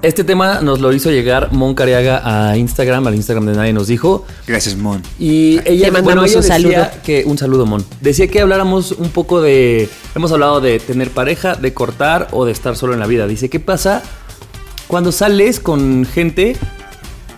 Este 0.02 0.24
tema 0.24 0.62
nos 0.62 0.82
lo 0.82 0.92
hizo 0.94 1.12
llegar 1.12 1.54
Mon 1.54 1.76
Cariaga 1.76 2.22
a 2.24 2.58
Instagram, 2.58 3.06
al 3.06 3.14
Instagram 3.14 3.46
de 3.46 3.54
Nadie 3.54 3.72
Nos 3.72 3.86
Dijo. 3.86 4.26
Gracias, 4.48 4.76
Mon. 4.76 5.04
Y 5.20 5.60
ella, 5.64 5.92
mandamos 5.92 6.04
bueno, 6.04 6.26
ella 6.26 6.38
un 6.38 6.42
decía 6.42 6.56
saludo. 6.56 7.02
que 7.04 7.24
un 7.28 7.38
saludo, 7.38 7.66
Mon. 7.68 7.86
Decía 8.02 8.28
que 8.28 8.42
habláramos 8.42 8.94
un 8.94 9.10
poco 9.10 9.42
de, 9.42 9.88
hemos 10.16 10.32
hablado 10.32 10.60
de 10.60 10.80
tener 10.80 11.12
pareja, 11.12 11.54
de 11.54 11.76
cortar 11.76 12.30
o 12.32 12.46
de 12.46 12.52
estar 12.52 12.76
solo 12.76 12.94
en 12.94 13.00
la 13.00 13.06
vida. 13.06 13.28
Dice, 13.28 13.48
¿qué 13.50 13.60
pasa 13.60 14.02
cuando 14.88 15.12
sales 15.12 15.60
con 15.60 16.04
gente 16.06 16.56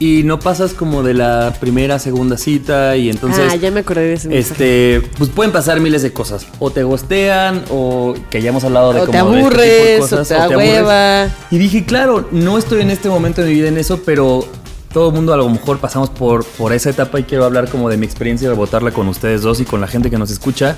y 0.04 0.24
no 0.24 0.38
pasas 0.38 0.74
como 0.74 1.02
de 1.02 1.14
la 1.14 1.54
primera, 1.62 1.98
segunda 1.98 2.36
cita 2.36 2.98
y 2.98 3.10
entonces 3.10 3.46
ah, 3.50 3.56
ya 3.56 3.72
me 3.72 3.80
acordé 3.80 4.02
de 4.02 4.14
ese 4.16 4.28
mensaje. 4.28 4.98
este, 5.00 5.10
pues 5.18 5.30
pueden 5.30 5.54
pasar 5.54 5.80
miles 5.80 6.02
de 6.02 6.12
cosas. 6.12 6.46
O 6.60 6.72
te 6.72 6.84
gostean, 6.84 7.64
o 7.70 8.14
que 8.30 8.42
ya 8.42 8.50
hemos 8.50 8.66
hablado 8.66 8.92
de 8.92 9.00
O 9.00 9.06
como 9.06 9.12
te 9.12 9.24
de 9.24 9.24
este 9.24 9.36
tipo 9.38 9.56
de 9.56 9.64
aburres, 9.64 10.00
cosas, 10.02 10.20
o 10.20 10.28
te 10.28 10.34
da 10.34 10.44
aburres. 10.44 10.70
hueva. 10.74 11.30
Y 11.52 11.58
dije, 11.58 11.86
claro, 11.86 12.28
no 12.32 12.58
estoy 12.58 12.82
en 12.82 12.90
este 12.90 13.08
momento 13.08 13.44
de 13.44 13.48
mi 13.48 13.54
vida 13.54 13.70
en 13.70 13.78
eso, 13.78 14.02
pero 14.04 14.46
todo 14.92 15.08
el 15.08 15.16
mundo 15.16 15.34
a 15.34 15.38
lo 15.38 15.48
mejor 15.48 15.80
pasamos 15.80 16.10
por, 16.10 16.44
por 16.44 16.74
esa 16.74 16.90
etapa 16.90 17.22
y 17.22 17.24
quiero 17.24 17.46
hablar 17.46 17.70
como 17.70 17.90
de 17.90 17.96
mi 17.96 18.06
experiencia 18.06 18.48
y 18.48 18.50
rebotarla 18.50 18.92
con 18.92 19.08
ustedes 19.08 19.42
dos 19.42 19.62
y 19.62 19.64
con 19.64 19.80
la 19.80 19.88
gente 19.88 20.10
que 20.10 20.18
nos 20.18 20.32
escucha. 20.32 20.76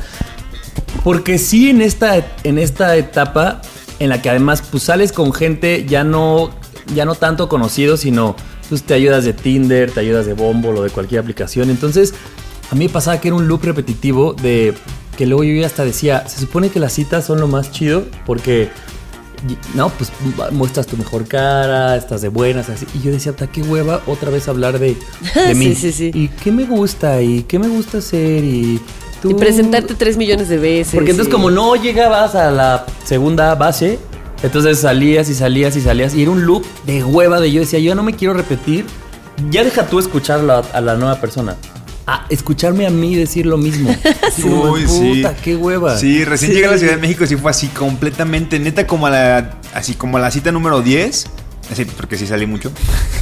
Porque 1.04 1.40
sí 1.40 1.72
en 1.72 1.82
esta, 1.82 2.24
en 2.44 2.60
esta 2.60 2.96
etapa 2.96 3.64
en 3.98 4.10
la 4.10 4.22
que 4.22 4.30
además 4.30 4.62
pues 4.70 4.84
sales 4.84 5.12
con 5.12 5.34
gente 5.34 5.84
ya 5.88 6.04
no, 6.04 6.52
ya 6.94 7.06
no 7.06 7.16
tanto 7.16 7.50
conocido, 7.50 7.98
sino 7.98 8.36
pues 8.70 8.84
te 8.84 8.94
ayudas 8.94 9.24
de 9.26 9.34
Tinder, 9.34 9.92
te 9.92 10.00
ayudas 10.00 10.26
de 10.26 10.34
Bumble 10.34 10.72
o 10.72 10.84
de 10.84 10.90
cualquier 10.90 11.22
aplicación. 11.22 11.70
Entonces 11.70 12.14
a 12.72 12.76
mí 12.76 12.86
me 12.86 12.90
pasaba 12.92 13.20
que 13.22 13.28
era 13.30 13.36
un 13.38 13.48
loop 13.48 13.64
repetitivo 13.64 14.34
de 14.34 14.74
que 15.18 15.26
luego 15.26 15.44
yo 15.44 15.54
ya 15.54 15.66
hasta 15.68 15.86
decía, 15.86 16.28
se 16.28 16.40
supone 16.40 16.70
que 16.70 16.80
las 16.80 16.94
citas 16.94 17.26
son 17.26 17.40
lo 17.40 17.48
más 17.48 17.72
chido 17.72 18.04
porque... 18.26 18.70
No, 19.76 19.90
pues 19.90 20.12
muestras 20.54 20.88
tu 20.88 20.98
mejor 20.98 21.28
cara, 21.28 21.96
estás 21.98 22.22
de 22.24 22.30
buenas, 22.30 22.70
así. 22.70 22.88
Y 22.96 23.02
yo 23.04 23.12
decía, 23.12 23.36
"Ta, 23.36 23.46
qué 23.46 23.62
hueva 23.62 24.02
otra 24.08 24.32
vez 24.32 24.48
hablar 24.48 24.80
de, 24.80 24.98
de 25.36 25.54
mí. 25.56 25.76
Sí, 25.76 25.92
sí, 25.92 25.92
sí. 25.92 26.12
Y 26.16 26.30
qué 26.30 26.52
me 26.52 26.64
gusta, 26.64 27.22
y 27.22 27.44
qué 27.44 27.60
me 27.60 27.68
gusta 27.68 28.00
hacer, 28.00 28.44
y 28.44 28.80
tú. 29.22 29.30
Y 29.30 29.34
presentarte 29.36 29.94
tres 29.94 30.18
millones 30.18 30.50
de 30.50 30.58
veces. 30.58 30.96
Porque 30.96 31.12
entonces 31.12 31.32
como 31.32 31.52
no 31.52 31.76
llegabas 31.76 32.34
a 32.34 32.50
la 32.50 32.86
segunda 33.04 33.54
base, 33.54 34.00
entonces 34.46 34.80
salías 34.80 35.30
y 35.30 35.34
salías 35.36 35.76
y 35.76 35.82
salías 35.82 36.14
y 36.16 36.22
era 36.22 36.32
un 36.32 36.46
loop 36.46 36.64
de 36.86 37.04
hueva 37.04 37.40
de 37.40 37.52
yo 37.52 37.62
decía, 37.62 37.80
yo 37.80 37.96
no 37.96 38.04
me 38.04 38.14
quiero 38.14 38.34
repetir. 38.34 38.86
Ya 39.50 39.64
deja 39.64 39.88
tú 39.88 40.00
escuchar 40.00 40.40
la- 40.42 40.60
a 40.60 40.82
la 40.82 40.96
nueva 40.96 41.20
persona. 41.20 41.56
A 42.08 42.26
escucharme 42.30 42.86
a 42.86 42.90
mí 42.90 43.16
decir 43.16 43.46
lo 43.46 43.58
mismo. 43.58 43.94
Como, 44.42 44.72
Uy, 44.72 44.88
sí. 44.88 45.16
puta, 45.16 45.36
qué 45.36 45.56
hueva. 45.56 45.98
Sí, 45.98 46.24
recién 46.24 46.52
llegué 46.54 46.68
a 46.68 46.72
la 46.72 46.78
Ciudad 46.78 46.94
de 46.96 47.02
México, 47.02 47.26
sí 47.26 47.36
fue 47.36 47.50
así 47.52 47.68
completamente, 47.68 48.60
neta, 48.60 48.86
como 48.88 49.08
a 49.08 49.10
la, 49.10 49.60
así 49.74 49.96
como 49.96 50.18
a 50.18 50.22
la 50.22 50.30
cita 50.32 50.52
número 50.52 50.82
10. 50.82 51.26
Así, 51.72 51.84
porque 51.86 52.16
sí 52.18 52.28
salí 52.28 52.46
mucho. 52.46 52.72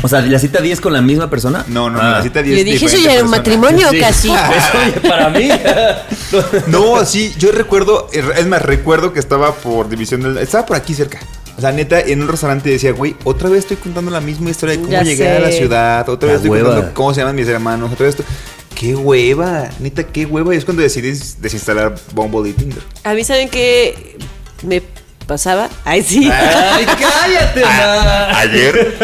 Que 0.00 0.06
O 0.06 0.08
sea, 0.08 0.20
la 0.20 0.38
cita 0.38 0.60
10 0.60 0.80
con 0.80 0.92
la 0.92 1.00
misma 1.02 1.28
persona. 1.30 1.64
no, 1.68 1.90
no, 1.90 1.96
no, 1.98 2.02
Ah. 2.02 2.10
la 2.18 2.22
cita 2.22 2.42
10 2.42 2.58
Yo 2.58 2.64
dije, 2.64 2.86
eso 2.86 2.96
ya 2.98 3.12
era 3.14 3.24
un 3.24 3.30
matrimonio 3.30 3.88
Sí. 3.90 3.98
casi. 4.00 4.28
Eso, 4.32 5.02
para 5.08 5.28
mí. 5.30 5.48
No, 6.68 7.04
sí, 7.04 7.32
yo 7.38 7.52
recuerdo, 7.52 8.08
es 8.12 8.46
más, 8.46 8.62
recuerdo 8.62 9.12
que 9.12 9.18
estaba 9.20 9.54
por 9.54 9.88
División 9.88 10.22
del... 10.22 10.38
Estaba 10.38 10.66
por 10.66 10.76
aquí 10.76 10.94
cerca. 10.94 11.18
O 11.56 11.60
sea, 11.60 11.72
neta, 11.72 11.98
en 12.00 12.22
un 12.22 12.28
restaurante 12.28 12.70
decía, 12.70 12.92
güey, 12.92 13.16
otra 13.24 13.48
vez 13.48 13.60
estoy 13.60 13.78
contando 13.78 14.10
la 14.10 14.20
misma 14.20 14.50
historia 14.50 14.76
de 14.76 14.80
cómo 14.82 14.92
Ya 14.92 15.02
llegué 15.02 15.28
a 15.28 15.40
la 15.40 15.50
ciudad, 15.50 16.08
otra 16.08 16.26
La 16.28 16.32
vez 16.34 16.42
estoy 16.42 16.50
hueva. 16.50 16.68
contando 16.70 16.94
cómo 16.94 17.14
se 17.14 17.20
llaman 17.20 17.34
mis 17.36 17.48
hermanos, 17.48 17.90
otra 17.92 18.06
vez 18.06 18.14
esto. 18.18 18.30
¡Qué 18.74 18.94
hueva! 18.94 19.68
Neta, 19.80 20.04
qué 20.04 20.24
hueva. 20.24 20.54
Y 20.54 20.58
es 20.58 20.64
cuando 20.64 20.82
decidí 20.84 21.10
desinstalar 21.40 21.96
Bumble 22.14 22.50
y 22.50 22.52
Tinder. 22.52 22.78
A 23.02 23.12
mí, 23.14 23.24
¿saben 23.24 23.48
qué 23.48 24.16
me 24.62 24.82
pasaba? 25.28 25.68
Ay, 25.84 26.02
sí. 26.02 26.28
Ay, 26.28 26.84
cállate, 26.86 27.62
ma. 27.62 28.40
Ayer. 28.40 28.96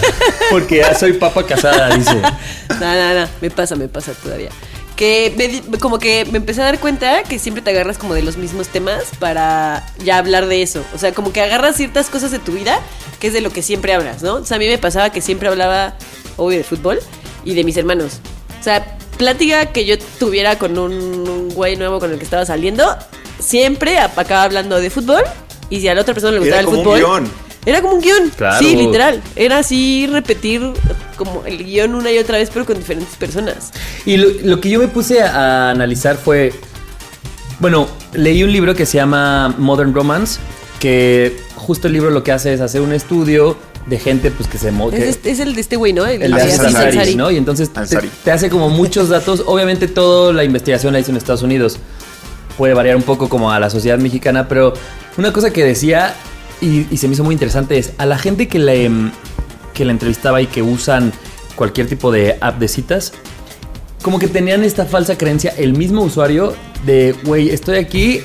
Porque 0.50 0.76
ya 0.78 0.94
soy 0.94 1.12
papa 1.14 1.44
casada, 1.44 1.94
dice. 1.94 2.14
No, 2.14 2.94
no, 2.94 3.20
no, 3.20 3.28
me 3.42 3.50
pasa, 3.50 3.76
me 3.76 3.88
pasa 3.88 4.12
todavía. 4.14 4.48
Que 4.96 5.34
me 5.36 5.78
como 5.78 5.98
que 5.98 6.24
me 6.26 6.38
empecé 6.38 6.62
a 6.62 6.66
dar 6.66 6.78
cuenta 6.78 7.24
que 7.24 7.38
siempre 7.38 7.62
te 7.62 7.70
agarras 7.70 7.98
como 7.98 8.14
de 8.14 8.22
los 8.22 8.36
mismos 8.36 8.68
temas 8.68 9.04
para 9.18 9.84
ya 9.98 10.18
hablar 10.18 10.46
de 10.46 10.62
eso. 10.62 10.84
O 10.94 10.98
sea, 10.98 11.12
como 11.12 11.32
que 11.32 11.42
agarras 11.42 11.76
ciertas 11.76 12.08
cosas 12.08 12.30
de 12.30 12.38
tu 12.38 12.52
vida 12.52 12.78
que 13.18 13.26
es 13.28 13.32
de 13.32 13.40
lo 13.40 13.50
que 13.50 13.62
siempre 13.62 13.92
hablas, 13.92 14.22
¿no? 14.22 14.36
O 14.36 14.44
sea, 14.44 14.56
a 14.56 14.60
mí 14.60 14.66
me 14.66 14.78
pasaba 14.78 15.10
que 15.10 15.20
siempre 15.20 15.48
hablaba, 15.48 15.94
obvio, 16.36 16.58
de 16.58 16.64
fútbol 16.64 17.00
y 17.44 17.54
de 17.54 17.64
mis 17.64 17.76
hermanos. 17.76 18.20
O 18.60 18.62
sea, 18.62 18.96
plática 19.16 19.66
que 19.66 19.84
yo 19.84 19.98
tuviera 20.18 20.58
con 20.58 20.78
un, 20.78 20.92
un 20.92 21.48
güey 21.50 21.76
nuevo 21.76 21.98
con 21.98 22.12
el 22.12 22.18
que 22.18 22.24
estaba 22.24 22.44
saliendo, 22.46 22.96
siempre 23.38 23.98
acababa 23.98 24.44
hablando 24.44 24.80
de 24.80 24.90
fútbol 24.90 25.24
y 25.76 25.80
si 25.80 25.88
a 25.88 25.94
la 25.94 26.00
otra 26.02 26.14
persona 26.14 26.38
le 26.38 26.46
Era 26.46 26.56
gustaba 26.56 26.60
el 26.60 26.66
como 26.66 26.78
un 26.78 26.84
fútbol... 26.84 26.98
guion. 26.98 27.30
Era 27.64 27.80
como 27.80 27.94
un 27.94 28.00
guion. 28.00 28.30
Claro. 28.36 28.58
Sí, 28.58 28.74
literal. 28.74 29.22
Era 29.36 29.58
así 29.58 30.08
repetir 30.10 30.62
como 31.16 31.44
el 31.46 31.64
guion 31.64 31.94
una 31.94 32.10
y 32.10 32.18
otra 32.18 32.38
vez, 32.38 32.50
pero 32.52 32.66
con 32.66 32.76
diferentes 32.76 33.14
personas. 33.16 33.72
Y 34.04 34.16
lo, 34.16 34.28
lo 34.42 34.60
que 34.60 34.68
yo 34.68 34.80
me 34.80 34.88
puse 34.88 35.22
a, 35.22 35.68
a 35.68 35.70
analizar 35.70 36.16
fue. 36.16 36.52
Bueno, 37.60 37.86
leí 38.14 38.42
un 38.42 38.50
libro 38.52 38.74
que 38.74 38.86
se 38.86 38.96
llama 38.98 39.54
Modern 39.58 39.94
Romance. 39.94 40.40
Que 40.80 41.36
justo 41.54 41.86
el 41.86 41.92
libro 41.92 42.10
lo 42.10 42.24
que 42.24 42.32
hace 42.32 42.52
es 42.52 42.60
hacer 42.60 42.80
un 42.80 42.92
estudio 42.92 43.56
de 43.86 43.98
gente 44.00 44.32
pues 44.32 44.48
que 44.48 44.58
se 44.58 44.72
mo- 44.72 44.90
que- 44.90 45.08
Es, 45.08 45.20
es 45.24 45.38
el 45.38 45.54
de 45.54 45.60
este 45.60 45.76
güey, 45.76 45.92
¿no? 45.92 46.04
el 46.06 46.18
de 46.20 46.28
de 46.28 46.42
Ansari, 46.42 46.74
Ansari, 46.88 47.14
¿no? 47.14 47.30
Y 47.30 47.36
entonces 47.36 47.70
te, 47.72 47.98
te 48.24 48.30
hace 48.32 48.50
como 48.50 48.68
muchos 48.70 49.08
datos. 49.08 49.44
Obviamente 49.46 49.86
toda 49.86 50.32
la 50.32 50.42
investigación 50.42 50.92
la 50.92 50.98
hizo 50.98 51.12
en 51.12 51.16
Estados 51.16 51.42
Unidos. 51.42 51.78
Puede 52.56 52.74
variar 52.74 52.96
un 52.96 53.02
poco 53.02 53.28
como 53.28 53.50
a 53.50 53.58
la 53.58 53.70
sociedad 53.70 53.98
mexicana, 53.98 54.48
pero 54.48 54.74
una 55.16 55.32
cosa 55.32 55.52
que 55.52 55.64
decía 55.64 56.14
y, 56.62 56.96
se 56.96 57.08
me 57.08 57.14
hizo 57.14 57.24
muy 57.24 57.34
interesante 57.34 57.76
es 57.76 57.92
a 57.98 58.06
la 58.06 58.16
gente 58.16 58.48
que 58.48 58.58
le, 58.58 58.90
que 59.74 59.84
la 59.84 59.92
entrevistaba 59.92 60.40
y 60.40 60.46
que 60.46 60.62
usan 60.62 61.12
cualquier 61.56 61.88
tipo 61.88 62.12
de 62.12 62.38
app 62.40 62.58
de 62.58 62.68
citas, 62.68 63.12
como 64.02 64.18
que 64.18 64.28
tenían 64.28 64.64
esta 64.64 64.86
falsa 64.86 65.18
creencia, 65.18 65.52
el 65.56 65.74
mismo 65.74 66.02
usuario, 66.02 66.54
de, 66.86 67.14
güey, 67.24 67.50
estoy 67.50 67.76
aquí 67.76 68.20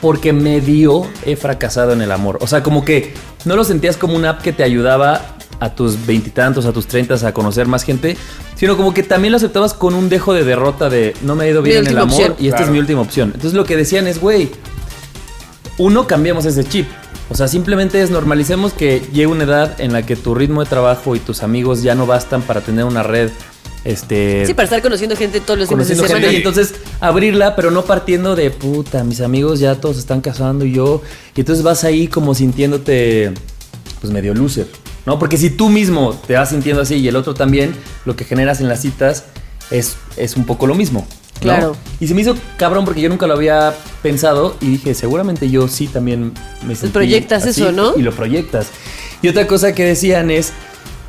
porque 0.00 0.32
medio 0.32 1.06
he 1.24 1.36
fracasado 1.36 1.92
en 1.92 2.02
el 2.02 2.12
amor. 2.12 2.38
O 2.40 2.46
sea, 2.46 2.62
como 2.62 2.84
que 2.84 3.14
no 3.44 3.56
lo 3.56 3.64
sentías 3.64 3.96
como 3.96 4.16
una 4.16 4.30
app 4.30 4.42
que 4.42 4.52
te 4.52 4.62
ayudaba 4.62 5.36
a 5.60 5.74
tus 5.74 6.06
veintitantos, 6.06 6.66
a 6.66 6.72
tus 6.72 6.86
treintas 6.86 7.22
a 7.24 7.32
conocer 7.32 7.66
más 7.68 7.84
gente, 7.84 8.16
sino 8.56 8.76
como 8.76 8.92
que 8.94 9.02
también 9.02 9.30
lo 9.32 9.36
aceptabas 9.36 9.74
con 9.74 9.94
un 9.94 10.08
dejo 10.08 10.34
de 10.34 10.44
derrota 10.44 10.90
de 10.90 11.14
no 11.22 11.34
me 11.36 11.44
ha 11.44 11.48
ido 11.48 11.62
Mi 11.62 11.70
bien 11.70 11.84
en 11.86 11.92
el 11.92 11.98
amor 11.98 12.12
opción. 12.14 12.36
y 12.38 12.46
esta 12.46 12.56
Claro. 12.58 12.64
es 12.64 12.72
mi 12.72 12.78
última 12.78 13.00
opción. 13.00 13.28
Entonces 13.34 13.54
lo 13.54 13.64
que 13.64 13.76
decían 13.76 14.06
es, 14.06 14.20
güey, 14.20 14.50
uno, 15.78 16.06
cambiamos 16.06 16.44
ese 16.44 16.64
chip. 16.64 16.86
O 17.30 17.34
sea, 17.34 17.48
simplemente 17.48 18.02
es 18.02 18.10
normalicemos 18.10 18.72
que 18.72 19.00
llega 19.12 19.30
una 19.30 19.44
edad 19.44 19.80
en 19.80 19.92
la 19.92 20.02
que 20.04 20.16
tu 20.16 20.34
ritmo 20.34 20.62
de 20.62 20.68
trabajo 20.68 21.16
y 21.16 21.18
tus 21.18 21.42
amigos 21.42 21.82
ya 21.82 21.94
no 21.94 22.06
bastan 22.06 22.42
para 22.42 22.60
tener 22.60 22.84
una 22.84 23.02
red, 23.02 23.30
este... 23.84 24.44
Sí, 24.46 24.52
para 24.54 24.64
estar 24.64 24.82
conociendo 24.82 25.16
gente 25.16 25.40
todos 25.40 25.58
los 25.60 25.68
días 25.68 25.88
de 25.88 25.94
semana. 25.96 26.30
y 26.32 26.36
entonces 26.36 26.74
abrirla, 27.00 27.56
pero 27.56 27.70
no 27.70 27.84
partiendo 27.84 28.36
de 28.36 28.50
puta, 28.50 29.02
mis 29.02 29.20
amigos 29.22 29.60
ya 29.60 29.76
todos 29.76 29.96
están 29.96 30.20
casando 30.20 30.64
y 30.66 30.72
yo. 30.72 31.00
Y 31.34 31.40
entonces 31.40 31.64
vas 31.64 31.84
ahí 31.84 32.06
como 32.06 32.34
sintiéndote, 32.34 33.32
pues 34.00 34.12
medio 34.12 34.34
loser, 34.34 34.66
¿no? 35.06 35.18
Porque 35.18 35.36
si 35.36 35.50
tú 35.50 35.68
mismo 35.68 36.18
te 36.26 36.34
vas 36.34 36.50
sintiendo 36.50 36.82
así 36.82 36.96
y 36.96 37.08
el 37.08 37.16
otro 37.16 37.34
también, 37.34 37.74
lo 38.04 38.16
que 38.16 38.24
generas 38.24 38.60
en 38.60 38.68
las 38.68 38.80
citas 38.80 39.24
es, 39.70 39.96
es 40.16 40.36
un 40.36 40.44
poco 40.44 40.66
lo 40.66 40.74
mismo. 40.74 41.06
Claro. 41.40 41.76
Y 41.98 42.06
se 42.06 42.14
me 42.14 42.20
hizo 42.20 42.36
cabrón 42.56 42.84
porque 42.84 43.00
yo 43.00 43.08
nunca 43.08 43.26
lo 43.26 43.34
había 43.34 43.74
pensado 44.00 44.56
y 44.60 44.66
dije, 44.66 44.94
seguramente 44.94 45.50
yo 45.50 45.66
sí 45.66 45.88
también 45.88 46.32
me 46.64 46.76
sentí 46.76 46.92
proyectas 46.92 47.44
así, 47.44 47.62
eso, 47.62 47.72
¿no? 47.72 47.96
Y 47.96 48.02
lo 48.02 48.12
proyectas. 48.12 48.68
Y 49.22 49.28
otra 49.28 49.46
cosa 49.46 49.74
que 49.74 49.84
decían 49.84 50.30
es 50.30 50.52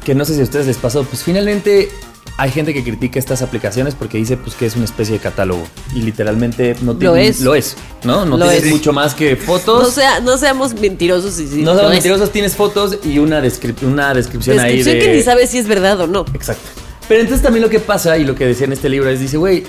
que 0.03 0.15
no 0.15 0.25
sé 0.25 0.33
si 0.33 0.41
a 0.41 0.43
ustedes 0.43 0.65
les 0.67 0.77
pasó, 0.77 1.03
pues 1.03 1.23
finalmente 1.23 1.89
hay 2.37 2.49
gente 2.51 2.73
que 2.73 2.83
critica 2.83 3.19
estas 3.19 3.41
aplicaciones 3.43 3.93
porque 3.95 4.17
dice 4.17 4.37
pues 4.37 4.55
que 4.55 4.65
es 4.65 4.75
una 4.75 4.85
especie 4.85 5.13
de 5.13 5.19
catálogo 5.19 5.63
y 5.95 6.01
literalmente 6.01 6.75
no 6.81 6.93
Lo 6.93 6.99
tiene- 6.99 7.27
es. 7.27 7.41
lo 7.41 7.53
es, 7.53 7.75
¿no? 8.03 8.25
No 8.25 8.37
Lo 8.37 8.45
tienes 8.47 8.65
es. 8.65 8.71
mucho 8.71 8.91
más 8.91 9.13
que 9.13 9.35
fotos. 9.35 9.83
No, 9.83 9.89
sea, 9.91 10.19
no 10.19 10.37
seamos 10.37 10.73
mentirosos 10.73 11.39
y 11.39 11.47
sí. 11.47 11.61
no 11.61 11.79
es. 11.79 11.89
mentirosos, 11.89 12.31
tienes 12.31 12.55
fotos 12.55 12.97
y 13.03 13.19
una, 13.19 13.39
descrip- 13.41 13.83
una 13.83 14.13
descripción, 14.13 14.59
ahí 14.59 14.77
Descripción 14.77 14.99
de 14.99 15.05
que 15.05 15.15
ni 15.17 15.21
sabes 15.23 15.49
si 15.51 15.59
es 15.59 15.67
verdad 15.67 15.99
o 16.01 16.07
no. 16.07 16.25
Exacto. 16.33 16.69
Pero 17.07 17.21
entonces 17.21 17.43
también 17.43 17.63
lo 17.63 17.69
que 17.69 17.79
pasa 17.79 18.17
y 18.17 18.23
lo 18.23 18.33
que 18.33 18.45
decía 18.47 18.65
en 18.65 18.73
este 18.73 18.89
libro 18.89 19.09
es, 19.09 19.19
dice, 19.19 19.37
güey, 19.37 19.63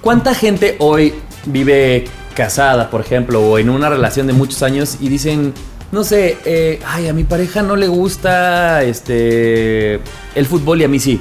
¿cuánta 0.00 0.34
gente 0.34 0.76
hoy 0.78 1.14
vive 1.46 2.04
casada, 2.34 2.88
por 2.88 3.00
ejemplo, 3.00 3.40
o 3.42 3.58
en 3.58 3.68
una 3.68 3.88
relación 3.90 4.26
de 4.26 4.32
muchos 4.32 4.62
años 4.62 4.96
y 5.00 5.08
dicen, 5.08 5.52
no 5.92 6.02
sé, 6.04 6.38
eh, 6.44 6.80
ay, 6.86 7.06
a 7.08 7.12
mi 7.12 7.22
pareja 7.24 7.62
no 7.62 7.76
le 7.76 7.86
gusta 7.86 8.82
este 8.82 10.00
el 10.34 10.46
fútbol 10.46 10.80
y 10.80 10.84
a 10.84 10.88
mí 10.88 10.98
sí? 10.98 11.20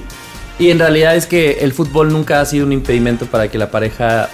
Y 0.59 0.69
en 0.69 0.79
realidad 0.79 1.15
es 1.15 1.25
que 1.25 1.59
el 1.61 1.73
fútbol 1.73 2.11
nunca 2.11 2.39
ha 2.41 2.45
sido 2.45 2.65
un 2.65 2.71
impedimento 2.73 3.25
para 3.25 3.49
que 3.49 3.57
la 3.57 3.69
pareja 3.71 4.29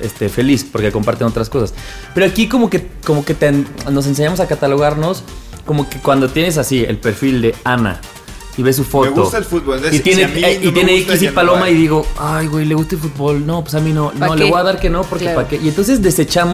esté 0.00 0.28
feliz, 0.28 0.64
porque 0.70 0.90
comparten 0.90 1.26
otras 1.28 1.48
cosas. 1.48 1.72
Pero 2.12 2.26
aquí 2.26 2.48
como 2.48 2.68
que, 2.68 2.88
como 3.04 3.24
que 3.24 3.34
te- 3.34 3.52
nos 3.90 4.06
enseñamos 4.06 4.40
a 4.40 4.46
catalogarnos 4.48 5.22
como 5.64 5.88
que 5.88 5.98
cuando 5.98 6.28
tienes 6.28 6.58
así 6.58 6.84
el 6.84 6.98
perfil 6.98 7.40
de 7.40 7.54
Ana 7.64 8.00
y 8.56 8.62
ves 8.62 8.76
su 8.76 8.84
foto. 8.84 9.12
gusta 9.12 9.38
el 9.38 9.44
fútbol, 9.44 9.76
entonces, 9.76 10.00
Y 10.00 10.02
tiene, 10.02 10.18
si 10.18 10.24
a 10.24 10.28
mí 10.34 10.44
eh, 10.44 10.58
no 10.62 10.62
y 10.62 10.66
me 10.66 10.72
tiene 10.72 10.98
X 10.98 11.22
y 11.22 11.26
no 11.26 11.32
paloma 11.34 11.70
y 11.70 11.74
digo, 11.74 12.06
ay, 12.18 12.48
güey, 12.48 12.66
le 12.66 12.74
gusta 12.74 12.96
el 12.96 13.00
fútbol. 13.00 13.46
No, 13.46 13.62
pues 13.62 13.74
a 13.76 13.80
mí 13.80 13.92
no. 13.92 14.10
¿Pa' 14.10 14.26
No, 14.26 14.36
le 14.36 14.50
voy 14.50 14.60
a 14.60 14.62
dar 14.64 14.78
que 14.80 14.90
no, 14.90 15.02
porque 15.04 15.24
Claro. 15.26 15.36
¿para 15.36 15.48
qué? 15.48 15.56
Y 15.56 15.68
entonces 15.68 16.02
desechamos 16.02 16.53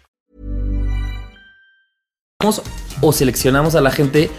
O 3.01 3.13
seleccionamos 3.13 3.75
a 3.75 3.81
la 3.81 3.91
gente 3.91 4.29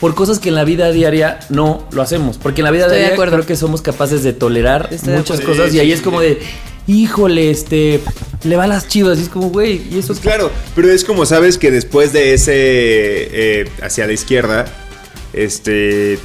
por 0.00 0.14
cosas 0.16 0.40
que 0.40 0.48
en 0.48 0.56
la 0.56 0.64
vida 0.64 0.90
diaria 0.90 1.38
no 1.48 1.86
lo 1.92 2.02
hacemos. 2.02 2.36
Porque 2.36 2.60
en 2.60 2.64
la 2.64 2.70
vida 2.72 2.86
Estoy 2.86 2.98
diaria 2.98 3.16
creo 3.16 3.46
que 3.46 3.54
somos 3.54 3.82
capaces 3.82 4.24
de 4.24 4.32
tolerar 4.32 4.88
Estoy 4.90 5.14
muchas 5.14 5.40
cosas 5.40 5.70
Sí, 5.70 5.76
y 5.76 5.80
ahí 5.80 5.86
sí, 5.86 5.92
es 5.92 6.00
como 6.00 6.20
de, 6.20 6.40
híjole, 6.88 7.50
este, 7.50 8.00
le 8.42 8.56
va 8.56 8.64
a 8.64 8.66
las 8.66 8.88
chivas. 8.88 9.18
Y 9.18 9.22
es 9.22 9.28
como, 9.28 9.50
güey, 9.50 9.82
y 9.90 9.98
eso 9.98 10.08
Pues 10.08 10.18
es 10.18 10.24
claro, 10.24 10.50
pero 10.74 10.90
es 10.90 11.04
como 11.04 11.24
sabes 11.24 11.56
que 11.56 11.70
después 11.70 12.12
de 12.12 12.34
ese 12.34 12.52
eh, 12.54 13.68
hacia 13.80 14.06
la 14.06 14.12
izquierda, 14.12 14.64
este 15.32 16.18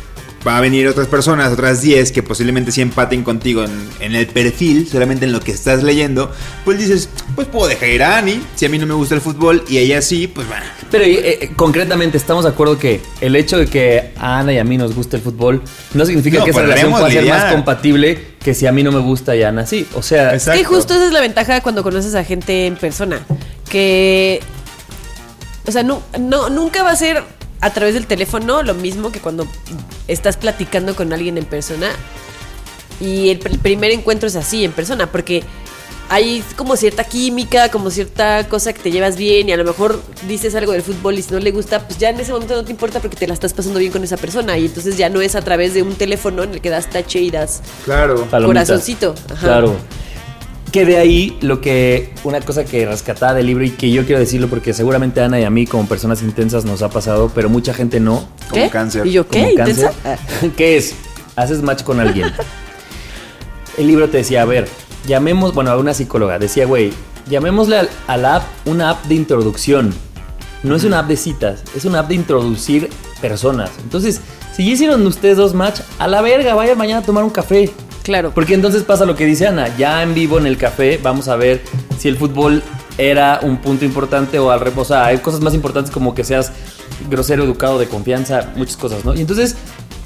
va 0.48 0.58
a 0.58 0.62
venir 0.62 0.88
otras 0.88 1.08
personas, 1.08 1.52
otras 1.52 1.82
10 1.82 2.12
que 2.12 2.24
posiblemente 2.24 2.72
sí 2.72 2.82
empaten 2.82 3.24
contigo 3.24 3.64
en, 3.64 3.90
en 4.00 4.16
el 4.16 4.28
perfil, 4.28 4.88
solamente 4.88 5.26
en 5.26 5.34
lo 5.34 5.42
que 5.42 5.52
estás 5.52 5.84
leyendo, 5.84 6.32
pues 6.64 6.80
dices, 6.80 7.10
pues 7.36 7.48
puedo 7.48 7.68
dejar 7.68 7.90
ir 7.90 8.04
a 8.04 8.18
Ani, 8.18 8.42
si 8.56 8.66
a 8.66 8.70
mí 8.70 8.78
no 8.80 8.86
me 8.86 8.94
gusta 8.94 9.16
el 9.16 9.22
fútbol 9.22 9.64
y 9.68 9.78
a 9.78 9.82
ella 9.82 10.02
sí, 10.02 10.28
pues 10.28 10.48
bueno. 10.48 10.66
Pero 10.90 11.04
eh, 11.04 11.40
eh, 11.42 11.52
concretamente 11.56 12.18
estamos 12.18 12.46
de 12.46 12.52
acuerdo 12.52 12.78
que 12.78 13.02
el 13.20 13.36
hecho 13.36 13.58
de 13.58 13.68
que 13.68 14.14
a 14.18 14.40
Ana 14.40 14.54
y 14.54 14.58
a 14.58 14.64
mí 14.64 14.78
nos 14.78 14.96
guste 14.96 15.18
el 15.18 15.22
fútbol 15.22 15.62
no 15.94 16.06
significa 16.06 16.40
No, 16.40 16.46
que 16.46 16.52
esa 16.52 16.62
relación 16.62 16.92
pueda 16.92 17.10
ser 17.10 17.26
más 17.26 17.54
compatible 17.54 18.38
que 18.42 18.54
si 18.54 18.66
a 18.66 18.72
mí 18.72 18.84
no 18.84 18.92
me 18.92 19.00
gusta 19.00 19.36
y 19.36 19.44
a 19.44 19.50
Ana 19.50 19.66
sí. 19.66 19.86
O 19.96 20.02
sea, 20.02 20.34
Es 20.34 20.48
que 20.48 20.64
justo 20.64 20.94
esa 20.94 21.08
es 21.08 21.12
la 21.12 21.22
ventaja 21.22 21.62
cuando 21.62 21.84
conoces 21.84 22.16
a 22.16 22.24
gente 22.24 22.68
en 22.68 22.76
persona. 22.76 23.20
Que. 23.70 24.40
O 25.68 25.72
sea, 25.72 25.84
no, 25.84 26.02
no, 26.18 26.50
nunca 26.50 26.82
va 26.84 26.92
a 26.92 26.96
ser 26.96 27.22
a 27.62 27.74
través 27.74 27.94
del 27.94 28.06
teléfono 28.08 28.64
lo 28.64 28.74
mismo 28.74 29.12
que 29.12 29.20
cuando 29.20 29.48
estás 30.08 30.38
platicando 30.38 30.96
con 30.96 31.12
alguien 31.14 31.38
en 31.38 31.46
persona. 31.46 31.90
Y 33.00 33.30
el, 33.30 33.40
pr- 33.40 33.52
el 33.52 33.60
primer 33.60 33.92
encuentro 33.92 34.28
es 34.28 34.36
así, 34.36 34.64
en 34.64 34.72
persona, 34.72 35.12
porque 35.12 35.44
hay 36.10 36.42
como 36.56 36.76
cierta 36.78 37.04
química, 37.04 37.70
como 37.70 37.92
cierta 37.92 38.48
cosa 38.48 38.72
que 38.74 38.80
te 38.82 38.92
llevas 38.92 39.18
bien 39.18 39.50
y 39.50 39.52
a 39.52 39.58
lo 39.58 39.66
mejor 39.66 40.02
dices 40.28 40.56
algo 40.56 40.72
del 40.72 40.82
fútbol 40.82 41.20
y 41.20 41.22
si 41.22 41.32
no 41.34 41.40
le 41.40 41.52
gusta, 41.52 41.86
pues 41.86 42.00
ya 42.00 42.10
en 42.10 42.20
ese 42.20 42.32
momento 42.32 42.56
no 42.56 42.64
te 42.64 42.72
importa 42.72 43.00
porque 43.02 43.18
te 43.18 43.28
la 43.28 43.34
estás 43.34 43.54
pasando 43.54 43.78
bien 43.80 43.92
con 43.92 44.04
esa 44.04 44.16
persona 44.18 44.58
y 44.58 44.66
entonces 44.68 44.98
ya 44.98 45.10
no 45.10 45.20
es 45.22 45.36
a 45.36 45.42
través 45.42 45.74
de 45.74 45.84
un 45.84 45.96
teléfono 45.96 46.44
en 46.44 46.54
el 46.54 46.62
que 46.62 46.70
das 46.70 46.90
tache 46.90 47.20
y 47.20 47.30
das 47.30 47.62
Claro. 47.86 48.26
corazoncito. 48.32 49.14
Ajá. 49.32 49.46
Claro. 49.48 49.76
Que 50.72 50.86
de 50.86 50.98
ahí 50.98 51.38
lo 51.42 51.62
que, 51.62 52.14
una 52.24 52.42
cosa 52.42 52.66
que 52.66 52.86
rescataba 52.86 53.34
del 53.34 53.46
libro 53.48 53.64
y 53.64 53.72
que 53.72 53.90
yo 53.90 54.06
quiero 54.06 54.20
decirlo 54.20 54.48
porque 54.50 54.74
seguramente 54.74 55.22
a 55.22 55.26
Ana 55.26 55.40
y 55.40 55.44
a 55.46 55.50
mí 55.50 55.66
como 55.66 55.88
personas 55.88 56.22
intensas 56.22 56.66
nos 56.66 56.82
ha 56.82 56.90
pasado, 56.90 57.32
pero 57.34 57.48
mucha 57.50 57.74
gente 57.74 58.00
no. 58.00 58.28
Como 58.50 58.64
¿Qué? 58.64 58.70
cáncer. 58.70 59.08
¿Y 59.08 59.12
yo 59.14 59.28
qué? 59.28 59.40
como 59.40 59.50
¿Intensa? 59.52 59.92
cáncer. 60.04 60.52
¿Qué 60.58 60.78
es? 60.78 60.94
Haces 61.38 61.62
match 61.62 61.84
con 61.84 62.00
alguien. 62.00 62.32
El 63.78 63.88
libro 63.88 64.10
te 64.10 64.18
decía, 64.18 64.42
a 64.42 64.46
ver, 64.46 64.68
llamemos, 65.08 65.54
bueno, 65.54 65.72
a 65.72 65.78
una 65.78 65.94
psicóloga, 65.94 66.38
decía, 66.40 66.66
güey, 66.66 66.92
llamémosle 67.30 67.78
al- 67.78 67.90
a 68.08 68.18
la 68.18 68.36
app 68.38 68.44
una 68.66 68.90
app 68.90 69.06
de 69.06 69.16
introducción. 69.16 69.94
No 70.64 70.76
es 70.76 70.84
una 70.84 71.00
app 71.00 71.08
de 71.08 71.16
citas, 71.16 71.64
es 71.76 71.86
una 71.86 72.00
app 72.00 72.10
de 72.10 72.16
introducir 72.16 72.90
personas. 73.22 73.70
Entonces, 73.84 74.20
si 74.56 74.66
ya 74.66 74.72
hicieron 74.74 75.06
ustedes 75.06 75.38
dos 75.38 75.54
match, 75.54 75.80
a 76.00 76.08
la 76.08 76.22
verga, 76.22 76.56
vayan 76.56 76.78
mañana 76.78 77.02
a 77.02 77.04
tomar 77.06 77.24
un 77.24 77.30
café. 77.30 77.70
Claro. 78.08 78.32
Porque 78.34 78.54
entonces 78.54 78.84
pasa 78.84 79.06
lo 79.06 79.18
que 79.18 79.26
dice 79.26 79.48
Ana, 79.48 79.76
ya 79.76 80.02
en 80.02 80.14
vivo 80.14 80.38
en 80.38 80.48
el 80.48 80.58
café 80.58 80.98
vamos 81.04 81.28
a 81.28 81.36
ver 81.36 81.62
si 82.00 82.08
el 82.08 82.16
fútbol 82.16 82.64
era 82.98 83.42
un 83.44 83.58
punto 83.58 83.84
importante 83.84 84.40
o 84.40 84.50
al 84.50 84.62
revés. 84.62 84.80
O 84.80 84.86
sea, 84.86 85.08
hay 85.08 85.18
cosas 85.18 85.42
más 85.42 85.54
importantes 85.54 85.92
como 85.92 86.16
que 86.16 86.24
seas 86.24 86.54
grosero, 87.10 87.44
educado, 87.44 87.78
de 87.78 87.88
confianza, 87.90 88.54
muchas 88.56 88.78
cosas, 88.78 89.04
¿no? 89.04 89.14
Y 89.14 89.20
entonces 89.20 89.58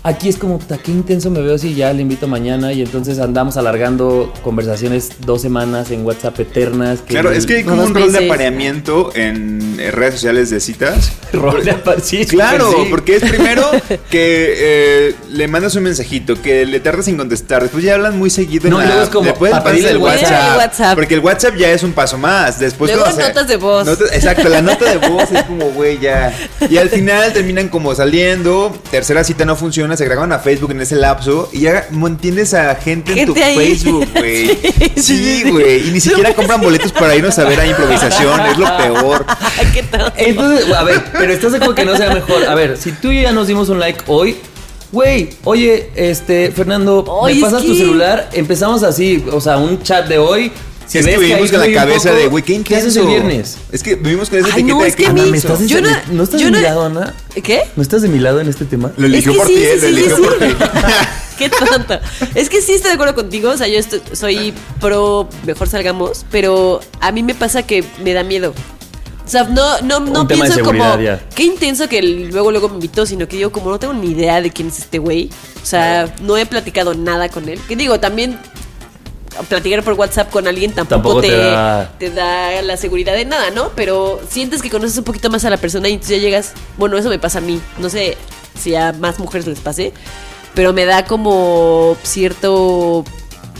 aquí 0.03 0.29
es 0.29 0.37
como, 0.37 0.57
puta, 0.59 0.77
qué 0.77 0.91
intenso 0.91 1.29
me 1.29 1.41
veo 1.41 1.57
si 1.57 1.75
ya 1.75 1.93
le 1.93 2.01
invito 2.01 2.27
mañana 2.27 2.73
y 2.73 2.81
entonces 2.81 3.19
andamos 3.19 3.57
alargando 3.57 4.31
conversaciones 4.43 5.09
dos 5.25 5.41
semanas 5.41 5.91
en 5.91 6.05
WhatsApp 6.05 6.39
eternas. 6.39 6.99
Claro, 7.07 7.31
es 7.31 7.45
que 7.45 7.57
hay 7.57 7.63
como 7.63 7.83
un 7.83 7.93
rol 7.93 8.11
de 8.11 8.25
apareamiento 8.25 9.11
en 9.15 9.79
eh, 9.79 9.91
redes 9.91 10.15
sociales 10.15 10.49
de 10.49 10.59
citas. 10.59 11.11
Rol 11.33 11.63
de 11.63 11.75
sí, 12.03 12.25
Claro, 12.25 12.71
sí. 12.71 12.87
porque 12.89 13.15
es 13.15 13.23
primero 13.23 13.63
que 14.09 14.53
eh, 15.09 15.15
le 15.29 15.47
mandas 15.47 15.75
un 15.75 15.83
mensajito, 15.83 16.41
que 16.41 16.65
le 16.65 16.79
tardas 16.79 17.07
en 17.07 17.17
contestar, 17.17 17.61
después 17.61 17.83
ya 17.83 17.95
hablan 17.95 18.17
muy 18.17 18.29
seguido 18.29 18.65
en 18.67 18.71
No, 18.73 18.79
la 18.79 18.85
luego 18.85 19.03
es 19.03 19.09
como, 19.09 19.33
pedirle 19.63 19.91
el 19.91 19.97
WhatsApp, 19.97 20.57
WhatsApp. 20.57 20.95
Porque 20.95 21.13
el 21.13 21.19
WhatsApp 21.21 21.55
ya 21.55 21.71
es 21.71 21.83
un 21.83 21.93
paso 21.93 22.17
más, 22.17 22.59
después 22.59 22.91
Luego 22.93 23.09
notas 23.09 23.47
de 23.47 23.55
voz. 23.57 23.85
notas- 23.87 24.11
exacto, 24.13 24.49
la 24.49 24.61
nota 24.61 24.89
de 24.89 24.97
voz 25.09 25.31
es 25.31 25.43
como, 25.43 25.65
güey, 25.71 25.99
ya. 25.99 26.33
Y 26.69 26.77
al 26.77 26.89
final 26.89 27.31
terminan 27.33 27.69
como 27.69 27.95
saliendo, 27.95 28.75
tercera 28.91 29.23
cita 29.23 29.45
no 29.45 29.55
funciona, 29.55 29.90
se 29.97 30.05
graban 30.05 30.31
a 30.31 30.39
Facebook 30.39 30.71
en 30.71 30.81
ese 30.81 30.95
lapso 30.95 31.49
y 31.51 31.61
ya 31.61 31.87
mantienes 31.91 32.53
a 32.53 32.75
gente, 32.75 33.19
en 33.19 33.27
tu 33.27 33.33
Gente 33.33 33.43
ahí. 33.43 33.55
Facebook, 33.75 34.07
güey. 34.15 34.47
Sí, 34.47 34.57
sí, 34.95 35.01
Sí, 35.01 35.41
sí. 35.43 35.49
güey, 35.51 35.87
y 35.87 35.91
ni 35.91 35.99
siquiera 35.99 36.33
compran 36.33 36.61
boletos 36.61 36.91
para 36.91 37.15
irnos 37.15 37.37
a 37.39 37.43
ver 37.45 37.59
a 37.59 37.67
improvisación, 37.67 38.39
es 38.47 38.57
lo 38.57 38.77
peor. 38.77 39.25
Ay, 39.27 39.67
qué 39.73 39.83
tal. 39.83 40.13
Entonces, 40.17 40.73
a 40.73 40.83
ver, 40.83 41.01
pero 41.17 41.33
estás 41.33 41.51
de 41.51 41.57
acuerdo 41.57 41.75
que 41.75 41.85
no 41.85 41.97
sea 41.97 42.13
mejor. 42.13 42.45
A 42.45 42.55
ver, 42.55 42.77
si 42.77 42.91
tú 42.91 43.11
y 43.11 43.17
yo 43.17 43.21
ya 43.23 43.31
nos 43.31 43.47
dimos 43.47 43.69
un 43.69 43.79
like 43.79 44.01
hoy, 44.07 44.37
güey, 44.91 45.29
oye, 45.43 45.89
este, 45.95 46.51
Fernando, 46.51 47.05
¿me 47.25 47.31
es 47.31 47.39
pasas 47.39 47.63
tu 47.63 47.75
celular? 47.75 48.29
Empezamos 48.33 48.83
así, 48.83 49.23
o 49.31 49.39
sea, 49.41 49.57
un 49.57 49.81
chat 49.81 50.07
de 50.07 50.17
hoy. 50.17 50.51
Si 50.91 50.97
es 50.97 51.05
que 51.07 51.17
vivimos 51.17 51.49
con 51.51 51.59
la 51.61 51.71
cabeza 51.73 52.11
de, 52.11 52.27
güey, 52.27 52.43
qué 52.43 52.61
¿Qué 52.63 52.75
haces 52.75 52.95
intenso. 52.95 53.01
el 53.01 53.23
viernes? 53.23 53.57
Es 53.71 53.81
que 53.81 53.95
vivimos 53.95 54.29
con 54.29 54.39
esa 54.39 54.47
Ay, 54.47 54.53
etiqueta 54.61 54.75
no, 54.75 54.81
de 54.83 54.89
es 54.89 54.95
que 54.95 55.05
Ana, 55.05 55.25
¿me 55.25 55.37
estás 55.37 55.65
Yo 55.67 55.81
no- 55.81 55.89
¿No 56.11 56.23
estás 56.23 56.41
yo 56.41 56.47
de 56.47 56.51
mi 56.57 56.61
lado, 56.61 56.85
Ana? 56.85 57.13
¿Qué? 57.41 57.61
¿No 57.77 57.81
estás 57.81 58.01
de 58.01 58.09
mi 58.09 58.19
lado 58.19 58.41
en 58.41 58.49
este 58.49 58.65
tema? 58.65 58.91
Lo 58.97 59.05
eligió 59.05 59.31
es 59.31 59.37
que 59.37 59.43
por 59.43 59.47
sí, 59.47 59.55
ti, 59.55 59.61
sí, 59.61 59.73
lo 59.75 59.79
sí, 59.79 59.87
eligió 59.87 60.15
sí. 60.17 60.21
por 60.21 60.37
ti. 60.39 60.45
Qué 61.37 61.49
tonta. 61.49 62.01
Es 62.35 62.49
que 62.49 62.61
sí 62.61 62.73
estoy 62.73 62.89
de 62.89 62.95
acuerdo 62.95 63.15
contigo. 63.15 63.49
O 63.51 63.57
sea, 63.57 63.67
yo 63.67 63.79
estoy- 63.79 64.01
soy 64.11 64.53
pro 64.81 65.29
mejor 65.45 65.69
salgamos, 65.69 66.25
pero 66.29 66.81
a 66.99 67.11
mí 67.13 67.23
me 67.23 67.35
pasa 67.35 67.63
que 67.63 67.83
me 68.03 68.13
da 68.13 68.23
miedo. 68.23 68.53
O 69.25 69.29
sea, 69.31 69.43
no, 69.45 69.79
no, 69.81 70.01
no 70.01 70.27
pienso 70.27 70.61
como 70.61 70.99
ya. 70.99 71.21
qué 71.33 71.43
intenso 71.43 71.87
que 71.87 72.01
luego 72.01 72.51
luego 72.51 72.67
me 72.67 72.75
invitó, 72.75 73.05
sino 73.05 73.27
que 73.29 73.37
digo, 73.37 73.51
como 73.51 73.69
no 73.69 73.79
tengo 73.79 73.93
ni 73.93 74.11
idea 74.11 74.41
de 74.41 74.51
quién 74.51 74.67
es 74.67 74.79
este 74.79 74.97
güey. 74.99 75.29
O 75.63 75.65
sea, 75.65 76.13
no 76.21 76.35
he 76.37 76.45
platicado 76.45 76.95
nada 76.95 77.29
con 77.29 77.47
él. 77.47 77.57
Que 77.67 77.77
digo, 77.77 77.97
también 77.99 78.37
platicar 79.49 79.83
por 79.83 79.93
WhatsApp 79.93 80.29
con 80.29 80.47
alguien 80.47 80.71
tampoco, 80.73 80.95
Tampoco 80.95 81.21
te 81.21 81.27
te, 81.29 81.37
da- 81.37 81.91
te 81.97 82.09
da 82.11 82.61
la 82.61 82.77
seguridad 82.77 83.13
de 83.13 83.25
nada, 83.25 83.49
¿no? 83.51 83.69
Pero 83.75 84.19
sientes 84.29 84.61
que 84.61 84.69
conoces 84.69 84.97
un 84.97 85.03
poquito 85.03 85.29
más 85.29 85.45
a 85.45 85.49
la 85.49 85.57
persona 85.57 85.87
y 85.89 85.93
entonces 85.93 86.17
ya 86.17 86.21
llegas. 86.21 86.53
Bueno, 86.77 86.97
eso 86.97 87.09
me 87.09 87.19
pasa 87.19 87.37
a 87.39 87.41
mí. 87.41 87.59
No 87.79 87.89
sé 87.89 88.17
si 88.59 88.75
a 88.75 88.91
más 88.93 89.19
mujeres 89.19 89.47
les 89.47 89.59
pase. 89.59 89.93
pero 90.53 90.73
me 90.73 90.83
da 90.85 91.05
como 91.05 91.95
cierto, 92.03 93.05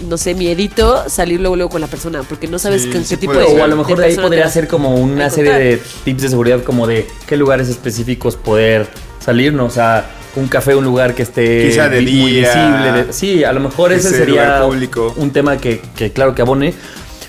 no 0.10 0.18
sé, 0.18 0.34
miedito 0.36 1.08
salir 1.10 1.40
luego, 1.40 1.56
luego 1.56 1.70
con 1.72 1.80
la 1.82 1.88
persona, 1.88 2.22
porque 2.24 2.48
no 2.48 2.60
sabes 2.60 2.84
Sí, 2.84 2.90
con 2.92 3.04
sí 3.06 3.16
qué 3.16 3.18
tipo 3.22 3.34
de. 3.34 3.46
O 3.46 3.64
a 3.64 3.68
lo 3.68 3.78
mejor 3.78 3.98
de 3.98 4.06
ahí 4.08 4.16
podría 4.18 4.50
ser 4.50 4.68
como 4.68 4.96
una 4.96 5.30
serie 5.30 5.54
de 5.54 5.82
tips 6.04 6.24
de 6.24 6.30
seguridad, 6.30 6.64
como 6.64 6.86
de 6.88 7.08
qué 7.28 7.38
lugares 7.38 7.70
específicos 7.70 8.36
poder 8.36 8.88
salir, 9.24 9.54
¿no? 9.54 9.66
O 9.66 9.70
sea, 9.70 10.06
un 10.36 10.48
café, 10.48 10.76
un 10.76 10.84
lugar 10.84 11.14
que 11.16 11.24
esté 11.24 11.68
Quizá 11.70 11.90
de 11.90 12.02
muy 12.02 12.06
día. 12.12 12.48
visible. 12.54 13.04
de- 13.06 13.14
sí, 13.14 13.44
a 13.44 13.52
lo 13.52 13.60
mejor 13.60 13.92
ese 13.92 14.10
sería 14.10 14.62
público. 14.64 15.14
un 15.18 15.32
tema 15.32 15.58
que, 15.58 15.82
que 15.96 16.12
claro 16.12 16.34
que 16.36 16.42
abone. 16.42 16.74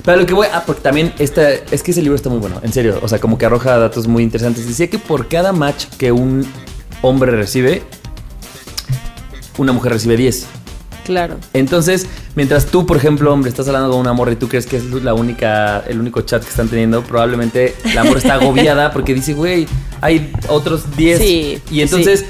Pero 0.05 0.19
lo 0.19 0.27
que 0.27 0.35
voy, 0.35 0.49
ah, 0.53 0.65
porque 0.67 0.83
también 0.83 1.13
esta, 1.19 1.49
es 1.51 1.83
que 1.83 1.93
ese 1.93 2.03
libro 2.03 2.17
está 2.17 2.29
muy 2.29 2.39
bueno, 2.41 2.61
en 2.63 2.73
serio, 2.73 2.99
o 3.03 3.09
sea, 3.09 3.19
como 3.21 3.39
que 3.39 3.47
arroja 3.47 3.79
datos 3.79 4.09
muy 4.09 4.23
interesantes. 4.25 4.67
Decía 4.67 4.91
que 4.91 4.99
por 4.99 5.29
cada 5.29 5.53
match 5.53 5.85
que 5.97 6.11
un 6.11 6.45
hombre 7.03 7.31
recibe, 7.33 7.83
una 9.59 9.73
mujer 9.73 9.93
recibe 9.93 10.17
10. 10.17 10.47
Claro. 11.05 11.37
Entonces, 11.53 12.07
mientras 12.37 12.67
tú, 12.67 12.87
por 12.87 12.97
ejemplo, 12.97 13.33
hombre, 13.33 13.49
estás 13.51 13.67
hablando 13.67 13.91
con 13.91 13.99
una 14.01 14.13
morra 14.13 14.33
y 14.33 14.37
tú 14.37 14.49
crees 14.49 14.67
que 14.67 14.77
es 14.77 14.85
la 14.85 15.15
única, 15.15 15.83
el 15.89 15.99
único 16.01 16.21
chat 16.23 16.43
que 16.43 16.49
están 16.51 16.69
teniendo, 16.69 17.03
probablemente 17.03 17.75
la 17.95 18.05
morra 18.05 18.19
está 18.19 18.35
agobiada 18.35 18.93
porque 18.93 19.13
dice, 19.13 19.35
güey, 19.35 19.67
hay 20.01 20.33
otros 20.49 20.97
10. 20.97 21.19
Sí, 21.19 21.61
y 21.73 21.81
entonces, 21.83 22.25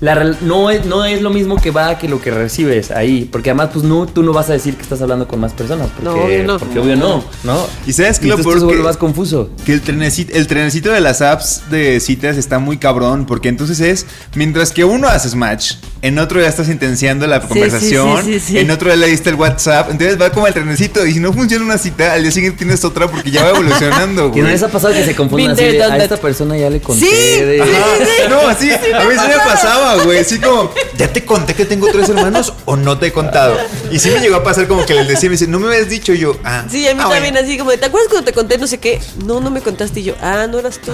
la 0.00 0.14
no, 0.42 0.70
es, 0.70 0.84
no 0.86 1.04
es 1.04 1.22
lo 1.22 1.30
mismo 1.30 1.60
que 1.60 1.70
va 1.72 1.98
que 1.98 2.08
lo 2.08 2.20
que 2.20 2.30
recibes 2.30 2.90
ahí. 2.92 3.28
Porque 3.30 3.50
además, 3.50 3.70
pues 3.72 3.84
no, 3.84 4.06
tú 4.06 4.22
no 4.22 4.32
vas 4.32 4.48
a 4.48 4.52
decir 4.52 4.76
que 4.76 4.82
estás 4.82 5.00
hablando 5.02 5.26
con 5.26 5.40
más 5.40 5.52
personas. 5.52 5.88
Porque, 5.88 6.04
No, 6.04 6.24
obvio 6.24 6.44
no. 6.44 6.58
Porque 6.58 6.78
obvio 6.78 6.96
no, 6.96 7.24
¿no? 7.44 7.66
¿Y 7.86 7.92
sabes 7.92 8.18
qué 8.20 8.26
lo 8.28 8.36
entonces 8.36 8.62
peor 8.62 8.76
que- 8.76 8.82
más 8.82 8.96
confuso. 8.96 9.50
Que 9.66 9.72
el 9.72 9.80
trenecito, 9.80 10.34
el 10.34 10.46
trenecito 10.46 10.90
de 10.92 11.00
las 11.00 11.20
apps 11.20 11.62
de 11.70 11.98
citas 12.00 12.36
está 12.36 12.58
muy 12.58 12.76
cabrón, 12.78 13.26
porque 13.26 13.48
entonces 13.48 13.80
es, 13.80 14.06
mientras 14.34 14.70
que 14.72 14.84
uno 14.84 15.08
haces 15.08 15.34
match, 15.34 15.74
en 16.02 16.18
otro 16.20 16.40
ya 16.40 16.46
estás 16.48 16.68
intenciando 16.68 17.26
la 17.26 17.40
sí, 17.40 17.48
conversación, 17.48 18.24
sí, 18.24 18.34
sí, 18.34 18.40
sí. 18.40 18.58
en 18.58 18.70
otro 18.70 18.88
ya 18.90 18.96
le 18.96 19.08
diste 19.08 19.30
el 19.30 19.34
WhatsApp, 19.36 19.90
entonces 19.90 20.20
va 20.20 20.30
como 20.30 20.46
el 20.46 20.54
trenecito, 20.54 21.04
y 21.04 21.14
si 21.14 21.18
no 21.20 21.32
funciona 21.32 21.64
una 21.64 21.76
cita, 21.78 22.12
al 22.12 22.22
día 22.22 22.30
siguiente 22.30 22.58
tienes 22.58 22.84
otra 22.84 23.08
porque 23.08 23.30
ya 23.32 23.42
va 23.42 23.50
evolucionando, 23.50 24.26
¿Y 24.26 24.30
güey. 24.30 24.42
no 24.42 24.48
les 24.48 24.62
ha 24.62 24.68
pasado 24.68 24.94
que 24.94 25.04
se 25.04 25.16
confunden 25.16 25.48
Been 25.48 25.52
así 25.56 25.62
there, 25.64 25.72
de, 25.72 25.78
done 25.78 25.94
a 25.94 25.96
that". 25.98 26.04
esta 26.04 26.16
persona 26.18 26.56
ya 26.56 26.70
le 26.70 26.80
conté 26.80 27.04
Sí, 27.06 27.40
de... 27.44 27.62
Ajá. 27.62 28.28
No, 28.30 28.48
así, 28.48 28.70
a 28.70 28.76
mí 29.04 29.14
sí 29.20 29.26
me 29.28 29.36
pasaba, 29.44 29.87
güey. 29.96 30.18
Así 30.20 30.38
como, 30.40 30.70
¿ya 30.96 31.12
te 31.12 31.24
conté 31.24 31.54
que 31.54 31.64
tengo 31.64 31.88
tres 31.90 32.08
hermanos 32.08 32.52
o 32.64 32.76
no 32.76 32.98
te 32.98 33.06
he 33.06 33.12
contado? 33.12 33.56
Y 33.90 33.98
sí 33.98 34.10
me 34.10 34.20
llegó 34.20 34.36
a 34.36 34.44
pasar 34.44 34.66
como 34.68 34.84
que 34.86 34.94
les 34.94 35.08
decía, 35.08 35.28
me 35.28 35.34
dice, 35.34 35.46
no 35.46 35.58
me 35.58 35.68
habías 35.68 35.88
dicho 35.88 36.12
Y 36.12 36.18
yo. 36.18 36.36
Ah, 36.44 36.64
Sí, 36.70 36.86
a 36.88 36.94
mí 36.94 37.00
ah, 37.02 37.08
también 37.08 37.34
bueno. 37.34 37.46
así 37.46 37.58
como, 37.58 37.70
de, 37.70 37.78
¿te 37.78 37.86
acuerdas 37.86 38.08
cuando 38.10 38.24
te 38.26 38.32
conté 38.32 38.58
no 38.58 38.66
sé 38.66 38.78
qué? 38.78 39.00
No, 39.24 39.40
no 39.40 39.50
me 39.50 39.60
contaste 39.60 40.00
y 40.00 40.04
yo, 40.04 40.14
ah, 40.22 40.46
no 40.50 40.58
eras 40.58 40.78
tú. 40.78 40.92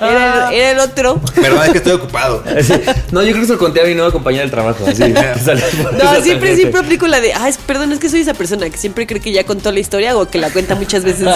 Era, 0.00 0.48
el- 0.50 0.54
era 0.54 0.70
el 0.72 0.78
otro. 0.80 1.20
Perdón, 1.34 1.64
es 1.64 1.70
que 1.70 1.78
estoy 1.78 1.92
ocupado. 1.92 2.42
Sí. 2.64 2.72
No, 3.10 3.22
yo 3.22 3.30
creo 3.32 3.42
que 3.42 3.46
se 3.48 3.52
lo 3.54 3.58
conté 3.58 3.82
a 3.82 3.84
mi 3.84 3.94
nueva 3.94 4.10
compañera 4.10 4.42
del 4.42 4.50
trabajo. 4.50 4.84
Así, 4.86 5.02
No, 5.02 5.12
siempre, 5.12 5.98
tangente. 6.00 6.56
siempre 6.56 6.80
aplico 6.80 7.06
la 7.06 7.20
de, 7.20 7.34
ah, 7.34 7.48
es, 7.48 7.58
perdón, 7.58 7.92
es 7.92 7.98
que 7.98 8.08
soy 8.08 8.20
esa 8.20 8.32
persona 8.34 8.70
que 8.70 8.78
siempre 8.78 9.06
cree 9.06 9.20
que 9.20 9.32
ya 9.32 9.44
contó 9.44 9.70
la 9.70 9.80
historia 9.80 10.16
o 10.16 10.28
que 10.30 10.38
la 10.38 10.50
cuenta 10.50 10.74
muchas 10.74 11.04
veces. 11.04 11.28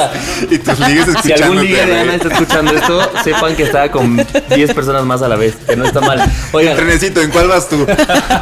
Y 0.51 0.59
tus 0.59 0.79
ligues 0.81 1.07
Si 1.23 1.33
algún 1.33 1.61
día 1.67 1.85
de. 1.87 1.99
Ana 1.99 2.15
está 2.15 2.29
escuchando 2.29 2.73
esto, 2.73 3.11
sepan 3.25 3.57
que 3.57 3.65
estaba 3.65 3.91
con 3.91 4.17
10 4.55 4.75
personas 4.75 5.05
más 5.05 5.21
a 5.23 5.29
la 5.29 5.37
vez, 5.37 5.55
que 5.69 5.77
no 5.77 5.85
está 5.85 6.01
mal. 6.01 6.18
Oigan, 6.53 6.77
Trenecito, 6.77 7.21
¿en 7.21 7.31
cuál 7.31 7.49
vas 7.49 7.69
tú? 7.69 7.87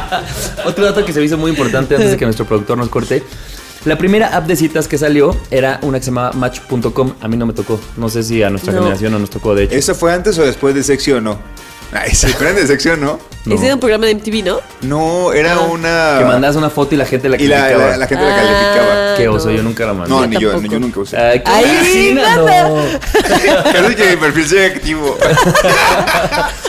otro 0.65 0.85
dato 0.85 1.05
que 1.05 1.13
se 1.13 1.19
me 1.19 1.25
hizo 1.25 1.37
muy 1.37 1.51
importante 1.51 1.95
antes 1.95 2.11
de 2.11 2.17
que 2.17 2.25
nuestro 2.25 2.45
productor 2.45 2.77
nos 2.77 2.89
corte. 2.89 3.23
La 3.85 3.97
primera 3.97 4.35
app 4.35 4.47
de 4.47 4.55
citas 4.55 4.87
que 4.87 4.97
salió 4.97 5.35
era 5.51 5.79
una 5.83 5.99
que 5.99 6.05
se 6.05 6.11
llamaba 6.11 6.33
Match.com. 6.33 7.13
A 7.21 7.27
mí 7.27 7.37
no 7.37 7.45
me 7.45 7.53
tocó. 7.53 7.79
No 7.95 8.09
sé 8.09 8.23
si 8.23 8.43
a 8.43 8.49
nuestra 8.49 8.73
No. 8.73 8.79
generación 8.79 9.13
no 9.13 9.19
nos 9.19 9.29
tocó, 9.29 9.55
de 9.55 9.63
hecho. 9.63 9.75
¿Eso 9.75 9.95
fue 9.95 10.13
antes 10.13 10.37
o 10.39 10.43
después 10.45 10.75
de 10.75 10.83
sección 10.83 11.19
o 11.19 11.21
no? 11.35 11.39
Ay, 11.93 12.13
sí, 12.13 12.27
pero 12.37 12.53
de 12.53 12.67
sección, 12.67 12.99
¿no? 12.99 13.17
No. 13.45 13.55
Ese 13.55 13.63
era 13.67 13.75
un 13.75 13.79
programa 13.79 14.07
de 14.07 14.15
MTV, 14.15 14.43
¿no? 14.43 14.59
No, 14.81 15.31
era 15.31 15.57
una. 15.61 16.17
Que 16.19 16.25
mandas 16.25 16.57
una 16.57 16.69
foto 16.69 16.95
y 16.95 16.97
la 16.97 17.05
gente 17.05 17.29
la 17.29 17.41
Y 17.41 17.47
la, 17.47 17.69
la, 17.69 17.95
la 17.97 18.07
gente 18.07 18.25
la 18.25 18.33
Ah. 18.35 18.41
calificaba. 18.41 19.15
Qué 19.15 19.27
oso, 19.29 19.47
no. 19.49 19.55
yo 19.55 19.63
nunca 19.63 19.85
la 19.85 19.93
mandé. 19.93 20.09
No, 20.09 20.21
Yo 20.23 20.27
ni 20.27 20.37
yo, 20.37 20.51
tampoco. 20.51 20.73
yo 20.73 20.79
nunca 20.81 20.99
usé. 20.99 21.15
Ay, 21.17 21.39
qué 21.39 21.49
Ay, 21.49 21.65
vecina, 21.81 22.35
no. 22.35 22.75
Casi 23.71 23.95
que 23.95 24.09
mi 24.09 24.17
perfil 24.17 24.47
sea 24.49 24.65
activo. 24.67 25.17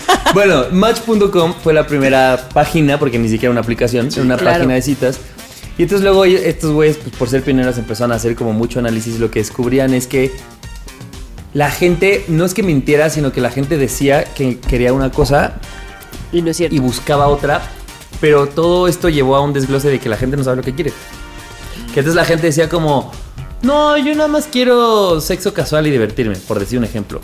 Bueno, 0.35 0.67
Match.com 0.71 1.55
fue 1.63 1.73
la 1.73 1.87
primera 1.87 2.49
página, 2.53 2.99
porque 2.99 3.19
ni 3.19 3.29
siquiera 3.29 3.51
una 3.51 3.61
aplicación, 3.61 4.09
era 4.13 4.23
una 4.23 4.37
claro. 4.37 4.59
página 4.59 4.75
de 4.75 4.83
citas. 4.83 5.19
Y 5.79 5.83
entonces 5.83 6.05
luego 6.05 6.25
estos 6.25 6.73
güeyes, 6.73 6.97
pues, 6.97 7.15
por 7.17 7.29
ser 7.29 7.43
pioneros, 7.43 7.79
empezaron 7.79 8.13
a 8.13 8.17
hacer 8.17 8.35
como 8.35 8.53
mucho 8.53 8.79
análisis. 8.79 9.17
y 9.17 9.19
Lo 9.19 9.31
que 9.31 9.39
descubrían 9.39 9.95
es 9.95 10.07
que 10.07 10.33
la 11.55 11.71
gente, 11.71 12.25
no 12.29 12.45
es 12.45 12.53
que 12.53 12.63
mintiera, 12.63 13.11
sino 13.11 13.33
que 13.33 13.41
la 13.41 13.51
gente 13.51 13.79
decía 13.79 14.25
que 14.25 14.59
quería 14.59 14.93
una 14.93 15.11
cosa 15.11 15.55
Y 16.33 16.43
no 16.43 16.51
es 16.51 16.57
cierto. 16.57 16.75
y 16.75 16.79
buscaba 16.79 17.29
otra. 17.29 17.63
Pero 18.21 18.49
todo 18.49 18.89
esto 18.89 19.09
llevó 19.09 19.37
a 19.37 19.41
un 19.41 19.53
desglose 19.53 19.89
de 19.89 20.01
que 20.01 20.09
la 20.09 20.17
gente 20.17 20.37
no 20.37 20.43
sabe 20.45 20.57
lo 20.57 20.63
que 20.63 20.75
quiere. 20.75 20.93
Que 21.95 22.01
entonces 22.01 22.17
la 22.17 22.25
gente 22.25 22.49
decía 22.49 22.69
como, 22.69 23.13
no, 23.63 23.97
yo 23.97 24.15
nada 24.15 24.29
más 24.29 24.49
quiero 24.51 25.21
sexo 25.21 25.55
casual 25.55 25.87
y 25.87 25.91
divertirme, 25.91 26.37
por 26.37 26.59
decir 26.59 26.79
un 26.79 26.85
ejemplo. 26.85 27.21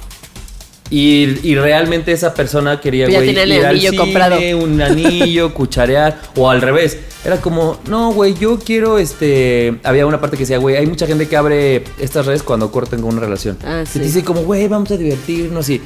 Y, 0.95 1.41
y 1.43 1.57
realmente 1.57 2.13
esa 2.13 2.35
persona 2.35 2.81
quería, 2.81 3.09
Ya 3.09 3.17
güey, 3.17 3.27
tenía 3.35 3.43
el 3.43 3.53
ir 3.53 3.67
al 3.67 3.81
cine, 3.81 3.97
comprado. 3.97 4.37
un 4.63 4.81
anillo, 4.91 5.53
cucharear, 5.53 6.21
o 6.37 6.49
al 6.49 6.63
revés. 6.63 6.99
Era 7.25 7.41
como, 7.41 7.81
no, 7.89 8.13
güey, 8.13 8.35
yo 8.35 8.61
quiero, 8.61 8.99
este... 8.99 9.81
Había 9.83 10.07
una 10.07 10.21
parte 10.21 10.37
que 10.37 10.45
decía, 10.45 10.59
güey, 10.59 10.77
hay 10.77 10.87
mucha 10.87 11.07
gente 11.09 11.27
que 11.27 11.37
abre 11.37 11.83
estas 11.99 12.27
redes 12.27 12.45
cuando 12.45 12.71
cortan 12.71 13.01
con 13.01 13.11
una 13.15 13.23
relación. 13.23 13.59
Ah, 13.65 13.81
Y 13.83 13.87
sí. 13.87 13.99
te 13.99 14.05
dice 14.05 14.23
como, 14.23 14.43
güey, 14.45 14.69
vamos 14.69 14.91
a 14.93 14.97
divertirnos 14.97 15.69
y... 15.69 15.81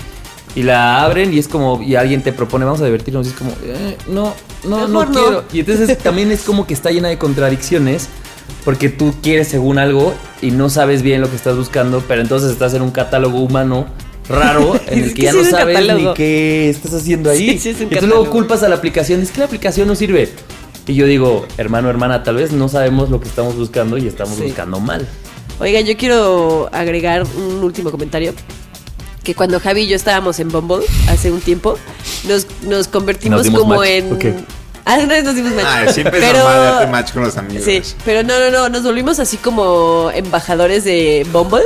Y 0.54 0.62
la 0.62 1.02
abren 1.04 1.32
y 1.32 1.38
es 1.38 1.48
como, 1.48 1.80
y 1.82 1.94
alguien 1.94 2.22
te 2.22 2.32
propone, 2.32 2.64
vamos 2.66 2.80
a 2.80 2.84
divertirnos, 2.84 3.26
y 3.26 3.30
es 3.30 3.36
como, 3.36 3.52
eh, 3.64 3.96
no, 4.08 4.34
no, 4.64 4.88
no 4.88 5.04
no. 5.04 5.10
quiero. 5.12 5.44
Y 5.52 5.60
entonces 5.60 5.96
también 5.98 6.32
es 6.32 6.42
como 6.42 6.66
que 6.66 6.74
está 6.74 6.90
llena 6.90 7.08
de 7.08 7.16
contradicciones, 7.18 8.08
porque 8.64 8.88
tú 8.88 9.14
quieres 9.22 9.48
según 9.48 9.78
algo 9.78 10.14
y 10.42 10.50
no 10.50 10.68
sabes 10.70 11.02
bien 11.02 11.20
lo 11.20 11.30
que 11.30 11.36
estás 11.36 11.56
buscando, 11.56 12.02
pero 12.08 12.20
entonces 12.22 12.50
estás 12.50 12.74
en 12.74 12.82
un 12.82 12.90
catálogo 12.90 13.38
humano 13.38 13.86
raro 14.28 14.78
en 14.86 15.04
el 15.04 15.08
que 15.10 15.14
que 15.14 15.22
ya 15.22 15.32
no 15.32 15.44
sabes 15.44 15.78
catálogo. 15.78 16.10
ni 16.10 16.14
qué 16.14 16.68
estás 16.70 16.94
haciendo 16.94 17.30
ahí. 17.30 17.58
Sí, 17.58 17.72
sí 17.74 17.76
y 17.80 17.82
entonces 17.84 18.08
luego 18.08 18.30
culpas 18.30 18.62
a 18.62 18.68
la 18.68 18.76
aplicación, 18.76 19.20
es 19.22 19.30
que 19.30 19.40
la 19.40 19.46
aplicación 19.46 19.88
no 19.88 19.94
sirve. 19.94 20.28
Y 20.86 20.94
yo 20.94 21.06
digo, 21.06 21.46
hermano, 21.58 21.90
hermana, 21.90 22.22
tal 22.22 22.36
vez 22.36 22.52
no 22.52 22.68
sabemos 22.68 23.10
lo 23.10 23.20
que 23.20 23.28
estamos 23.28 23.56
buscando 23.56 23.98
y 23.98 24.06
estamos 24.06 24.36
Sí. 24.38 24.44
buscando 24.44 24.80
mal. 24.80 25.06
Oigan, 25.60 25.84
yo 25.84 25.96
quiero 25.96 26.68
agregar 26.72 27.24
un 27.36 27.62
último 27.64 27.90
comentario. 27.90 28.32
Que 29.24 29.34
cuando 29.34 29.60
Javi 29.60 29.82
y 29.82 29.88
yo 29.88 29.96
estábamos 29.96 30.40
en 30.40 30.48
Bumble 30.48 30.86
hace 31.08 31.30
un 31.30 31.40
tiempo, 31.40 31.76
nos, 32.26 32.46
nos 32.62 32.88
convertimos 32.88 33.44
Nos 33.46 33.60
como 33.60 33.74
match, 33.76 33.88
en. 33.88 34.18
Ah, 34.90 34.96
una 35.04 35.14
vez 35.14 35.24
nos 35.24 35.34
dimos 35.34 35.52
match. 35.52 35.64
Ah, 35.68 35.92
siempre 35.92 36.18
es 36.18 36.32
normal 36.34 36.56
darte 36.62 36.86
match 36.86 37.12
con 37.12 37.22
los 37.22 37.36
amigos. 37.36 37.62
Sí, 37.64 37.82
pero 38.06 38.22
no, 38.22 38.38
no, 38.40 38.50
no, 38.50 38.68
nos 38.70 38.82
volvimos 38.82 39.18
así 39.18 39.36
como 39.36 40.10
embajadores 40.14 40.84
de 40.84 41.26
Bumble. 41.30 41.62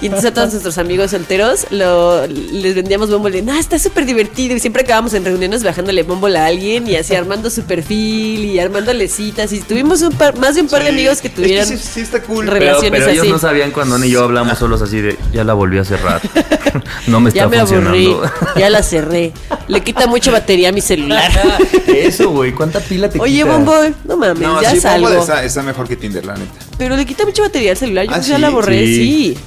Y 0.00 0.06
entonces 0.06 0.30
a 0.32 0.34
todos 0.34 0.50
nuestros 0.50 0.76
amigos 0.78 1.12
solteros 1.12 1.66
lo, 1.70 2.26
les 2.26 2.74
vendíamos 2.74 3.10
Bumble 3.10 3.30
de, 3.30 3.42
no, 3.42 3.54
está 3.54 3.78
súper 3.78 4.06
divertido. 4.06 4.56
Y 4.56 4.60
siempre 4.60 4.82
acabábamos 4.82 5.14
en 5.14 5.24
reuniones 5.24 5.62
bajándole 5.62 6.02
Bumble 6.02 6.36
a 6.36 6.46
alguien 6.46 6.88
y 6.88 6.96
así 6.96 7.14
armando 7.14 7.48
su 7.48 7.62
perfil 7.62 8.44
y 8.44 8.58
armándole 8.58 9.06
citas. 9.06 9.52
Y 9.52 9.60
tuvimos 9.60 10.02
un 10.02 10.12
par, 10.12 10.36
más 10.38 10.56
de 10.56 10.62
un 10.62 10.68
par 10.68 10.82
de 10.82 10.88
amigos 10.88 11.20
que 11.20 11.28
Es 11.28 11.34
tuvieron 11.34 11.66
sí, 11.68 11.78
sí 11.78 12.00
está 12.00 12.22
cool. 12.22 12.46
re- 12.48 12.58
Pero, 12.58 12.64
Relaciones 12.72 12.98
pero 13.00 13.10
ellos 13.12 13.22
así. 13.22 13.30
no 13.32 13.38
sabían 13.38 13.70
cuando 13.70 13.94
Ana 13.94 14.06
y 14.06 14.10
yo 14.10 14.24
hablamos 14.24 14.58
solos 14.58 14.82
así 14.82 15.00
de, 15.00 15.16
ya 15.32 15.44
la 15.44 15.54
volví 15.54 15.78
a 15.78 15.84
cerrar. 15.84 16.20
no 17.06 17.20
me 17.20 17.28
está 17.28 17.42
Ya 17.42 17.48
me 17.48 17.58
aburrí, 17.58 18.16
ya 18.56 18.68
la 18.68 18.82
cerré. 18.82 19.32
Le 19.68 19.82
quita 19.82 20.06
mucha 20.06 20.30
batería 20.30 20.68
a 20.68 20.72
mi 20.72 20.80
celular. 20.80 21.30
Eso, 21.86 22.30
güey, 22.30 22.52
¿cuánta 22.52 22.80
pila 22.80 23.08
te 23.08 23.18
Oye, 23.20 23.42
quita? 23.42 23.56
Bumble, 23.56 23.94
no 24.04 24.16
mames, 24.16 24.42
No, 24.42 24.60
ya 24.62 24.70
sí, 24.72 24.80
salgo. 24.80 25.06
Bumble 25.06 25.20
está, 25.22 25.44
está 25.44 25.62
mejor 25.62 25.88
que 25.88 25.96
Tinder, 25.96 26.24
la 26.24 26.34
neta. 26.34 26.52
Pero 26.78 26.96
le 26.96 27.06
quita 27.06 27.24
mucha 27.24 27.42
batería 27.42 27.70
al 27.72 27.76
celular. 27.76 28.06
Yo 28.06 28.12
¿Ah, 28.12 28.20
ya 28.20 28.36
sí? 28.36 28.40
la 28.40 28.50
borré, 28.50 28.84
Sí. 28.86 28.94
sí. 28.96 29.38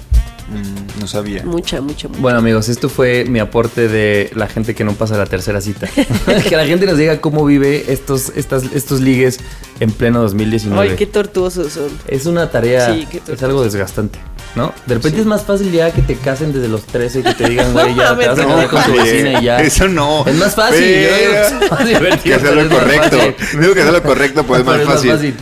Mm, 0.49 1.01
no 1.01 1.07
sabía. 1.07 1.43
Mucha, 1.43 1.81
mucha, 1.81 2.07
mucha. 2.07 2.21
Bueno, 2.21 2.39
amigos, 2.39 2.69
esto 2.69 2.87
fue 2.87 3.25
mi 3.25 3.39
aporte 3.39 3.89
de 3.89 4.31
la 4.33 4.47
gente 4.47 4.73
que 4.75 4.85
no 4.85 4.93
pasa 4.93 5.17
la 5.17 5.25
tercera 5.25 5.59
cita. 5.59 5.87
que 6.49 6.55
la 6.55 6.65
gente 6.65 6.85
nos 6.85 6.97
diga 6.97 7.19
cómo 7.19 7.45
vive 7.45 7.85
estos, 7.91 8.31
estas, 8.35 8.63
estos 8.73 9.01
ligues 9.01 9.39
en 9.81 9.91
pleno 9.91 10.21
2019. 10.21 10.89
Ay, 10.91 10.95
qué 10.95 11.05
tortuosos 11.05 11.73
son. 11.73 11.89
Es 12.07 12.25
una 12.27 12.49
tarea, 12.49 12.93
Sí, 12.93 13.05
qué 13.11 13.21
es 13.31 13.43
algo 13.43 13.61
desgastante, 13.63 14.19
¿no? 14.55 14.73
De 14.85 14.95
repente 14.95 15.19
es 15.19 15.25
más 15.25 15.43
fácil 15.43 15.71
ya 15.71 15.91
que 15.91 16.01
te 16.01 16.15
casen 16.15 16.51
desde 16.51 16.67
los 16.67 16.85
13 16.85 17.19
y 17.19 17.23
que 17.23 17.33
te 17.33 17.49
digan, 17.49 17.73
güey, 17.73 17.95
ya 17.95 18.15
te 18.17 18.27
vas 18.27 18.39
a 18.39 18.45
casar 18.45 18.67
con 18.69 18.83
tu 18.83 18.91
vecina 18.93 19.39
y 19.39 19.43
ya. 19.43 19.59
Eso 19.61 19.87
no. 19.87 20.25
Es 20.25 20.35
más 20.35 20.55
fácil, 20.55 20.79
yo 20.81 21.17
digo 21.17 21.31
que 21.31 21.41
es 21.41 21.71
más 21.71 21.79
Que 21.83 21.85
divertido, 21.85 22.35
hacer 22.37 22.49
pero 22.49 22.63
lo 22.63 22.69
más 22.69 22.79
correcto. 22.79 23.17
fácil. 23.17 23.59
Digo 23.61 23.73
que 23.73 23.81
hacer 23.81 23.93
lo 23.93 24.03
correcto, 24.03 24.43
pues 24.45 24.59
es 24.61 24.65
Pero 24.67 24.85
más 24.85 25.05
fácil. 25.05 25.35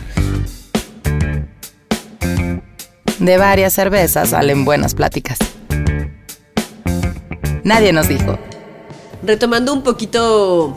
De 3.18 3.38
varias 3.38 3.72
cervezas 3.72 4.30
salen 4.30 4.64
buenas 4.64 4.94
pláticas. 4.94 5.38
Nadie 7.64 7.92
nos 7.92 8.08
dijo. 8.08 8.38
Retomando 9.22 9.72
un 9.72 9.82
poquito 9.82 10.76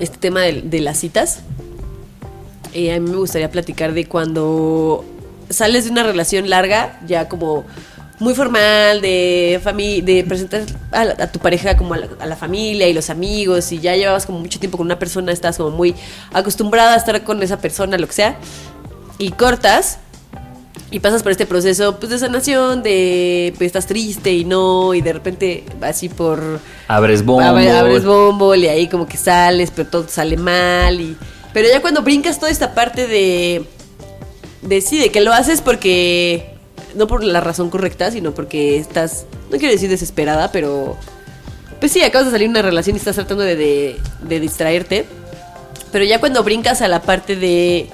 este 0.00 0.18
tema 0.18 0.40
de, 0.42 0.62
de 0.62 0.80
las 0.80 0.98
citas, 0.98 1.40
eh, 2.74 2.92
a 2.94 3.00
mí 3.00 3.08
me 3.10 3.16
gustaría 3.16 3.50
platicar 3.50 3.94
de 3.94 4.04
cuando 4.06 5.04
sales 5.50 5.84
de 5.84 5.90
una 5.90 6.02
relación 6.02 6.48
larga, 6.50 6.98
ya 7.06 7.28
como 7.28 7.64
muy 8.20 8.34
formal 8.34 9.00
de 9.00 9.60
fami 9.62 10.00
de 10.00 10.24
presentar 10.24 10.62
a, 10.90 11.04
la- 11.04 11.12
a 11.24 11.30
tu 11.30 11.38
pareja 11.38 11.76
como 11.76 11.94
a 11.94 11.98
la, 11.98 12.08
a 12.18 12.26
la 12.26 12.34
familia 12.36 12.88
y 12.88 12.92
los 12.92 13.10
amigos 13.10 13.70
y 13.70 13.78
ya 13.78 13.94
llevabas 13.94 14.26
como 14.26 14.40
mucho 14.40 14.58
tiempo 14.58 14.76
con 14.76 14.86
una 14.86 14.98
persona, 14.98 15.30
estás 15.32 15.56
como 15.56 15.70
muy 15.70 15.94
acostumbrada 16.32 16.94
a 16.94 16.96
estar 16.96 17.22
con 17.22 17.42
esa 17.42 17.58
persona, 17.60 17.96
lo 17.96 18.06
que 18.08 18.12
sea, 18.14 18.36
y 19.18 19.30
cortas 19.30 19.98
y 20.90 21.00
pasas 21.00 21.22
por 21.22 21.30
este 21.32 21.44
proceso 21.46 21.98
pues 22.00 22.10
de 22.10 22.18
sanación, 22.18 22.82
de 22.82 23.52
pues 23.56 23.66
estás 23.66 23.86
triste 23.86 24.32
y 24.32 24.44
no, 24.44 24.94
y 24.94 25.00
de 25.00 25.12
repente 25.12 25.64
así 25.82 26.08
por 26.08 26.60
Abres 26.88 27.24
bombo. 27.24 27.42
Abre- 27.42 27.70
abres 27.70 28.04
bombo 28.04 28.54
y 28.54 28.66
ahí 28.66 28.88
como 28.88 29.06
que 29.06 29.16
sales, 29.16 29.70
pero 29.74 29.88
todo 29.88 30.08
sale 30.08 30.36
mal. 30.36 31.00
Y... 31.00 31.16
Pero 31.52 31.68
ya 31.68 31.80
cuando 31.82 32.02
brincas 32.02 32.38
toda 32.40 32.50
esta 32.50 32.74
parte 32.74 33.06
de. 33.06 33.64
De 34.62 34.80
sí, 34.80 34.98
de 34.98 35.10
que 35.10 35.20
lo 35.20 35.32
haces 35.32 35.60
porque. 35.60 36.54
No 36.94 37.06
por 37.06 37.22
la 37.22 37.40
razón 37.40 37.70
correcta, 37.70 38.10
sino 38.10 38.32
porque 38.32 38.78
estás. 38.78 39.26
No 39.50 39.58
quiero 39.58 39.72
decir 39.72 39.88
desesperada, 39.90 40.50
pero. 40.52 40.96
Pues 41.80 41.92
sí, 41.92 42.02
acabas 42.02 42.26
de 42.26 42.32
salir 42.32 42.48
de 42.48 42.50
una 42.50 42.62
relación 42.62 42.96
y 42.96 42.98
estás 42.98 43.14
tratando 43.14 43.44
de, 43.44 43.54
de, 43.56 43.96
de 44.22 44.40
distraerte. 44.40 45.04
Pero 45.92 46.04
ya 46.04 46.18
cuando 46.18 46.42
brincas 46.42 46.82
a 46.82 46.88
la 46.88 47.02
parte 47.02 47.36
de. 47.36 47.88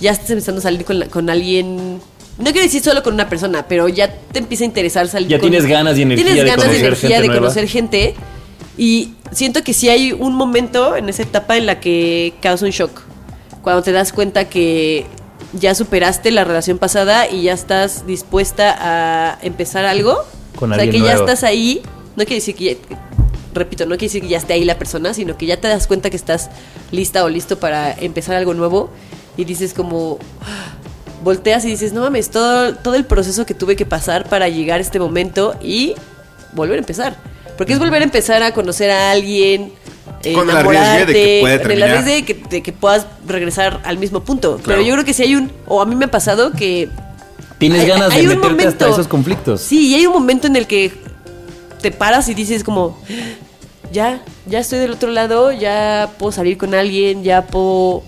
Ya 0.00 0.12
estás 0.12 0.30
empezando 0.30 0.60
a 0.60 0.62
salir 0.62 0.84
con, 0.84 0.98
la- 1.00 1.06
con 1.06 1.28
alguien. 1.28 1.96
No 2.38 2.44
quiero 2.44 2.62
decir 2.62 2.82
solo 2.82 3.02
con 3.02 3.12
una 3.14 3.28
persona, 3.28 3.66
pero 3.68 3.88
ya 3.88 4.10
te 4.32 4.38
empieza 4.38 4.64
a 4.64 4.66
interesar 4.66 5.08
salir 5.08 5.28
Ya 5.28 5.38
con- 5.38 5.50
tienes 5.50 5.68
ganas 5.68 5.98
y 5.98 6.02
energía 6.02 6.24
Tienes 6.24 6.42
de 6.44 6.50
ganas 6.50 6.64
de 6.64 6.68
conocer 6.70 6.86
energía 6.86 7.08
gente 7.08 7.20
de 7.22 7.26
nueva. 7.26 7.40
conocer 7.42 7.68
gente. 7.68 8.14
Y 8.78 9.12
siento 9.32 9.62
que 9.62 9.74
sí 9.74 9.88
hay 9.90 10.12
un 10.12 10.34
momento 10.34 10.96
en 10.96 11.08
esa 11.10 11.22
etapa 11.22 11.56
en 11.58 11.66
la 11.66 11.80
que 11.80 12.32
causa 12.40 12.64
un 12.64 12.70
shock. 12.70 13.02
Cuando 13.62 13.82
te 13.82 13.92
das 13.92 14.12
cuenta 14.12 14.48
que 14.48 15.04
ya 15.52 15.74
superaste 15.74 16.30
la 16.30 16.44
relación 16.44 16.78
pasada 16.78 17.28
y 17.28 17.42
ya 17.42 17.52
estás 17.52 18.06
dispuesta 18.06 18.76
a 18.78 19.38
empezar 19.42 19.84
algo. 19.84 20.24
Con 20.56 20.72
o 20.72 20.74
sea, 20.74 20.88
que 20.90 21.00
ya 21.00 21.14
estás 21.14 21.44
ahí. 21.44 21.82
No 22.16 22.24
quiere 22.24 22.36
decir 22.36 22.54
que 22.54 22.64
ya, 22.64 22.98
repito, 23.54 23.84
no 23.84 23.90
quiere 23.90 24.06
decir 24.06 24.22
que 24.22 24.28
ya 24.28 24.38
esté 24.38 24.52
ahí 24.52 24.64
la 24.64 24.78
persona, 24.78 25.14
sino 25.14 25.36
que 25.36 25.46
ya 25.46 25.60
te 25.60 25.68
das 25.68 25.86
cuenta 25.86 26.10
que 26.10 26.16
estás 26.16 26.50
lista 26.90 27.24
o 27.24 27.28
listo 27.28 27.58
para 27.58 27.92
empezar 27.92 28.36
algo 28.36 28.54
nuevo. 28.54 28.90
Y 29.36 29.44
dices 29.44 29.74
como, 29.74 30.18
volteas 31.24 31.64
y 31.64 31.68
dices, 31.68 31.92
no 31.92 32.02
mames, 32.02 32.30
todo, 32.30 32.74
todo 32.74 32.94
el 32.94 33.04
proceso 33.04 33.46
que 33.46 33.54
tuve 33.54 33.76
que 33.76 33.86
pasar 33.86 34.28
para 34.28 34.48
llegar 34.48 34.78
a 34.78 34.82
este 34.82 34.98
momento 34.98 35.56
y 35.62 35.94
volver 36.52 36.76
a 36.76 36.80
empezar. 36.80 37.16
Porque 37.56 37.74
es 37.74 37.78
volver 37.78 38.00
a 38.00 38.04
empezar 38.04 38.42
a 38.42 38.52
conocer 38.52 38.90
a 38.90 39.10
alguien, 39.10 39.72
Con 40.22 40.46
de 40.46 40.52
que 41.12 41.38
puede 41.40 41.58
con 41.58 41.68
terminar. 41.68 41.90
arriesgue 41.90 42.12
de 42.14 42.24
que, 42.24 42.34
de 42.34 42.62
que 42.62 42.72
puedas 42.72 43.06
regresar 43.26 43.80
al 43.84 43.98
mismo 43.98 44.20
punto. 44.20 44.56
Claro. 44.56 44.64
Pero 44.66 44.82
yo 44.82 44.92
creo 44.94 45.04
que 45.04 45.14
si 45.14 45.22
hay 45.22 45.34
un, 45.34 45.50
o 45.66 45.80
a 45.80 45.86
mí 45.86 45.94
me 45.96 46.04
ha 46.06 46.10
pasado 46.10 46.52
que 46.52 46.88
Tienes 47.58 47.80
hay- 47.82 47.88
ganas 47.88 48.12
hay 48.12 48.26
de 48.26 48.34
un 48.34 48.40
meterte 48.40 48.66
hasta 48.68 48.84
momento- 48.84 49.00
esos 49.00 49.08
conflictos. 49.08 49.60
Sí, 49.62 49.88
y 49.88 49.94
hay 49.94 50.06
un 50.06 50.12
momento 50.12 50.46
en 50.46 50.56
el 50.56 50.66
que 50.66 50.92
te 51.80 51.90
paras 51.90 52.28
y 52.28 52.34
dices 52.34 52.62
como, 52.64 52.98
ya, 53.92 54.22
ya 54.46 54.58
estoy 54.58 54.78
del 54.78 54.92
otro 54.92 55.10
lado, 55.10 55.52
ya 55.52 56.10
puedo 56.18 56.32
salir 56.32 56.58
con 56.58 56.74
alguien, 56.74 57.22
ya 57.24 57.46
puedo 57.46 58.02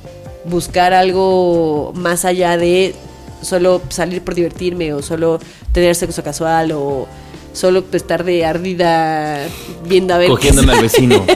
buscar 0.44 0.92
algo 0.92 1.92
más 1.94 2.24
allá 2.24 2.56
de 2.56 2.94
solo 3.42 3.80
salir 3.88 4.22
por 4.22 4.34
divertirme 4.34 4.92
o 4.92 5.02
solo 5.02 5.40
tener 5.72 5.94
sexo 5.94 6.22
casual 6.22 6.72
o 6.72 7.08
solo 7.52 7.84
estar 7.92 8.24
de 8.24 8.44
ardida 8.44 9.46
viendo 9.86 10.14
a 10.14 10.18
ver 10.18 10.28
qué 10.28 10.34
Cogiéndome 10.34 10.72
al 10.72 10.82
vecino. 10.82 11.24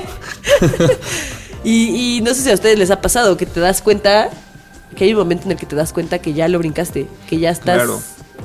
Y, 1.65 2.19
y 2.19 2.21
no 2.21 2.33
sé 2.33 2.43
si 2.43 2.51
a 2.51 2.55
ustedes 2.55 2.79
les 2.79 2.93
ha 2.93 3.01
pasado 3.01 3.37
que 3.37 3.45
te 3.45 3.59
das 3.59 3.83
cuenta 3.83 4.31
que 4.95 5.03
hay 5.05 5.13
un 5.13 5.19
momento 5.19 5.47
en 5.47 5.53
el 5.53 5.57
que 5.59 5.67
te 5.67 5.75
das 5.75 5.93
cuenta 5.93 6.21
que 6.21 6.33
ya 6.33 6.47
lo 6.47 6.59
brincaste, 6.61 7.09
que 7.29 7.39
ya 7.41 7.51
estás 7.51 7.77
Claro. 7.79 8.01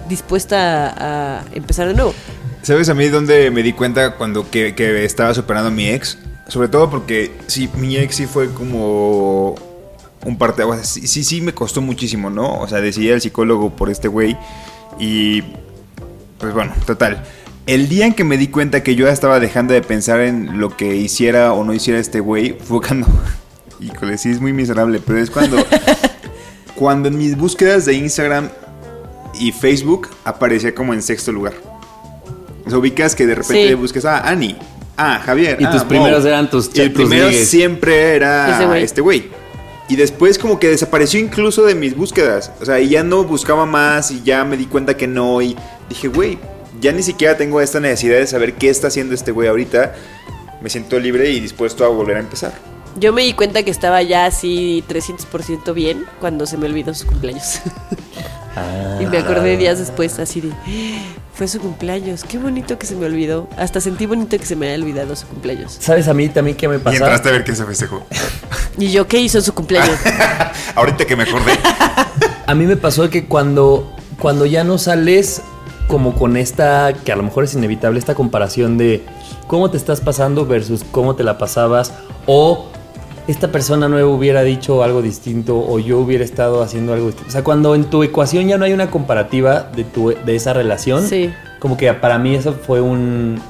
dispuesta 0.10 0.88
a, 0.90 1.40
a 1.42 1.44
empezar 1.54 1.88
de 1.88 1.94
nuevo. 1.94 2.16
¿Sabes 2.64 2.90
a 2.90 2.96
mí 2.96 3.08
dónde 3.10 3.52
me 3.52 3.62
di 3.62 3.74
cuenta 3.74 4.16
cuando 4.16 4.50
que, 4.50 4.74
que 4.74 5.06
estaba 5.06 5.36
superando 5.36 5.68
a 5.68 5.72
mi 5.72 5.88
ex? 5.90 6.18
Sobre 6.48 6.68
todo 6.68 6.90
porque 6.90 7.32
sí, 7.46 7.70
mi 7.76 7.96
ex 7.96 8.16
sí 8.16 8.26
fue 8.26 8.52
como 8.52 9.54
un 10.26 10.38
parteaguas. 10.40 10.88
Sí, 10.88 11.06
sí, 11.08 11.24
sí 11.24 11.42
me 11.42 11.54
costó 11.54 11.80
muchísimo, 11.82 12.32
¿no? 12.32 12.60
O 12.60 12.68
sea, 12.68 12.82
decidí 12.82 13.12
al 13.12 13.22
psicólogo 13.22 13.70
por 13.76 13.92
este 13.92 14.08
güey 14.08 14.36
y 15.00 15.44
pues 16.40 16.54
bueno, 16.56 16.74
total. 16.88 17.24
El 17.72 17.88
día 17.88 18.06
en 18.06 18.14
que 18.14 18.26
me 18.26 18.36
di 18.38 18.50
cuenta 18.50 18.84
que 18.84 18.96
yo 18.96 19.06
ya 19.06 19.14
estaba 19.14 19.40
dejando 19.40 19.74
de 19.74 19.82
pensar 19.82 20.20
en 20.20 20.60
lo 20.60 20.76
que 20.76 20.98
hiciera 20.98 21.54
o 21.54 21.64
no 21.64 21.74
hiciera 21.74 22.02
este 22.02 22.20
güey 22.20 22.58
fue 22.62 22.82
cuando... 22.86 23.08
Híjole, 23.80 24.18
sí 24.18 24.30
es 24.30 24.42
muy 24.42 24.52
miserable, 24.52 25.00
pero 25.00 25.20
es 25.20 25.32
cuando... 25.32 25.56
cuando 26.76 27.08
en 27.08 27.18
mis 27.18 27.38
búsquedas 27.38 27.86
de 27.86 27.94
Instagram 27.94 28.50
y 29.40 29.54
Facebook 29.54 30.10
aparecía 30.26 30.76
como 30.76 30.94
en 30.94 31.02
sexto 31.02 31.32
lugar. 31.32 31.54
O 32.66 32.70
sea, 32.70 32.78
ubicas 32.78 33.16
que 33.16 33.26
de 33.26 33.36
repente 33.36 33.70
Sí. 33.70 33.74
buscas 33.76 34.04
a 34.04 34.28
Ani, 34.28 34.58
ah, 34.98 35.22
Javier. 35.26 35.56
Y 35.62 35.64
ah, 35.64 35.72
tus 35.72 35.84
Mo. 35.84 35.88
primeros 35.88 36.26
eran 36.26 36.50
tus 36.50 36.70
Y 36.74 36.82
el 36.82 36.92
tus 36.92 37.08
primero 37.08 37.30
ligues. 37.30 37.48
siempre 37.48 38.16
era 38.16 38.66
güey. 38.68 38.84
este 38.84 39.00
güey. 39.00 39.30
Y 39.88 39.96
después 39.96 40.38
como 40.38 40.60
que 40.60 40.68
desapareció 40.68 41.22
incluso 41.22 41.64
de 41.64 41.76
mis 41.76 41.96
búsquedas. 41.96 42.52
O 42.60 42.66
sea, 42.66 42.82
y 42.82 42.90
ya 42.90 43.02
no 43.06 43.24
buscaba 43.24 43.66
más 43.66 44.12
y 44.12 44.22
ya 44.24 44.44
me 44.44 44.58
di 44.58 44.66
cuenta 44.66 44.98
que 44.98 45.08
no. 45.08 45.42
Y 45.42 45.56
dije, 45.88 46.10
güey, 46.10 46.38
ya 46.82 46.92
ni 46.92 47.04
siquiera 47.04 47.38
tengo 47.38 47.62
esta 47.62 47.80
necesidad 47.80 48.18
de 48.18 48.28
saber 48.28 48.54
qué 48.56 48.70
está 48.70 48.88
haciendo 48.88 49.14
este 49.14 49.32
güey 49.32 49.48
ahorita. 49.48 49.94
Me 50.62 50.70
siento 50.70 51.00
libre 51.00 51.30
y 51.30 51.40
dispuesto 51.40 51.86
a 51.86 51.88
volver 51.88 52.18
a 52.18 52.20
empezar. 52.20 52.54
Yo 53.00 53.14
me 53.14 53.22
di 53.24 53.34
cuenta 53.34 53.64
que 53.64 53.72
estaba 53.72 54.02
ya 54.02 54.26
así 54.26 54.84
300% 54.90 55.74
bien 55.74 56.06
cuando 56.20 56.46
se 56.46 56.58
me 56.58 56.66
olvidó 56.66 56.94
su 56.94 57.08
cumpleaños. 57.08 57.62
Ah. 58.54 58.98
y 59.00 59.06
me 59.06 59.18
acordé 59.18 59.56
días 59.56 59.80
después 59.80 60.20
así 60.20 60.42
de, 60.42 60.52
fue 61.34 61.48
su 61.48 61.62
cumpleaños, 61.62 62.26
qué 62.26 62.38
bonito 62.38 62.78
que 62.78 62.86
se 62.86 62.96
me 62.98 63.06
olvidó. 63.06 63.48
Hasta 63.58 63.80
sentí 63.80 64.06
bonito 64.06 64.38
que 64.38 64.46
se 64.46 64.58
me 64.58 64.68
haya 64.68 64.76
olvidado 64.84 65.16
su 65.16 65.26
cumpleaños. 65.26 65.78
¿Sabes 65.80 66.10
a 66.10 66.14
mí 66.14 66.28
también 66.28 66.58
qué 66.58 66.68
me 66.68 66.76
Y 66.76 66.80
pasa? 66.80 66.98
entraste 66.98 67.30
a 67.30 67.32
ver 67.32 67.46
qué 67.46 67.56
se 67.56 67.64
festejó. 67.66 68.06
Y 68.78 68.92
yo, 68.92 69.08
¿qué 69.08 69.22
hizo 69.22 69.38
en 69.38 69.46
su 69.46 69.54
cumpleaños? 69.54 69.98
ahorita 70.76 71.06
que 71.06 71.16
me 71.16 71.24
acordé. 71.24 71.54
A 72.46 72.54
mí 72.54 72.66
me 72.66 72.76
pasó 72.76 73.10
que 73.10 73.26
cuando, 73.26 73.96
cuando 74.20 74.46
ya 74.46 74.66
no 74.66 74.78
sales 74.78 75.42
como 75.92 76.16
con 76.16 76.38
esta, 76.38 76.94
que 76.94 77.12
a 77.12 77.18
lo 77.18 77.24
mejor 77.24 77.44
es 77.44 77.54
inevitable, 77.54 78.00
esta 78.00 78.16
comparación 78.16 78.78
de 78.78 79.04
cómo 79.48 79.70
te 79.70 79.76
estás 79.76 80.00
pasando 80.00 80.46
versus 80.46 80.86
cómo 80.90 81.16
te 81.18 81.26
la 81.26 81.38
pasabas, 81.38 81.92
o 82.28 82.68
esta 83.28 83.52
persona 83.52 83.90
nueva 83.90 84.08
hubiera 84.10 84.42
dicho 84.44 84.84
algo 84.84 85.02
distinto, 85.02 85.60
o 85.60 85.80
yo 85.80 86.00
hubiera 86.00 86.24
estado 86.24 86.64
haciendo 86.64 86.94
algo 86.94 87.08
distinto. 87.08 87.28
O 87.28 87.32
sea, 87.34 87.44
cuando 87.44 87.76
en 87.76 87.84
tu 87.84 88.04
ecuación 88.04 88.48
ya 88.48 88.58
no 88.58 88.64
hay 88.64 88.72
una 88.72 88.90
comparativa 88.90 89.70
de, 89.76 89.84
tu, 89.84 90.14
de 90.14 90.34
esa 90.36 90.54
relación, 90.54 91.06
Sí. 91.06 91.30
como 91.60 91.76
que 91.76 91.92
para 91.94 92.18
mí 92.18 92.36
eso 92.36 92.54
fue 92.54 92.80
un... 92.80 93.42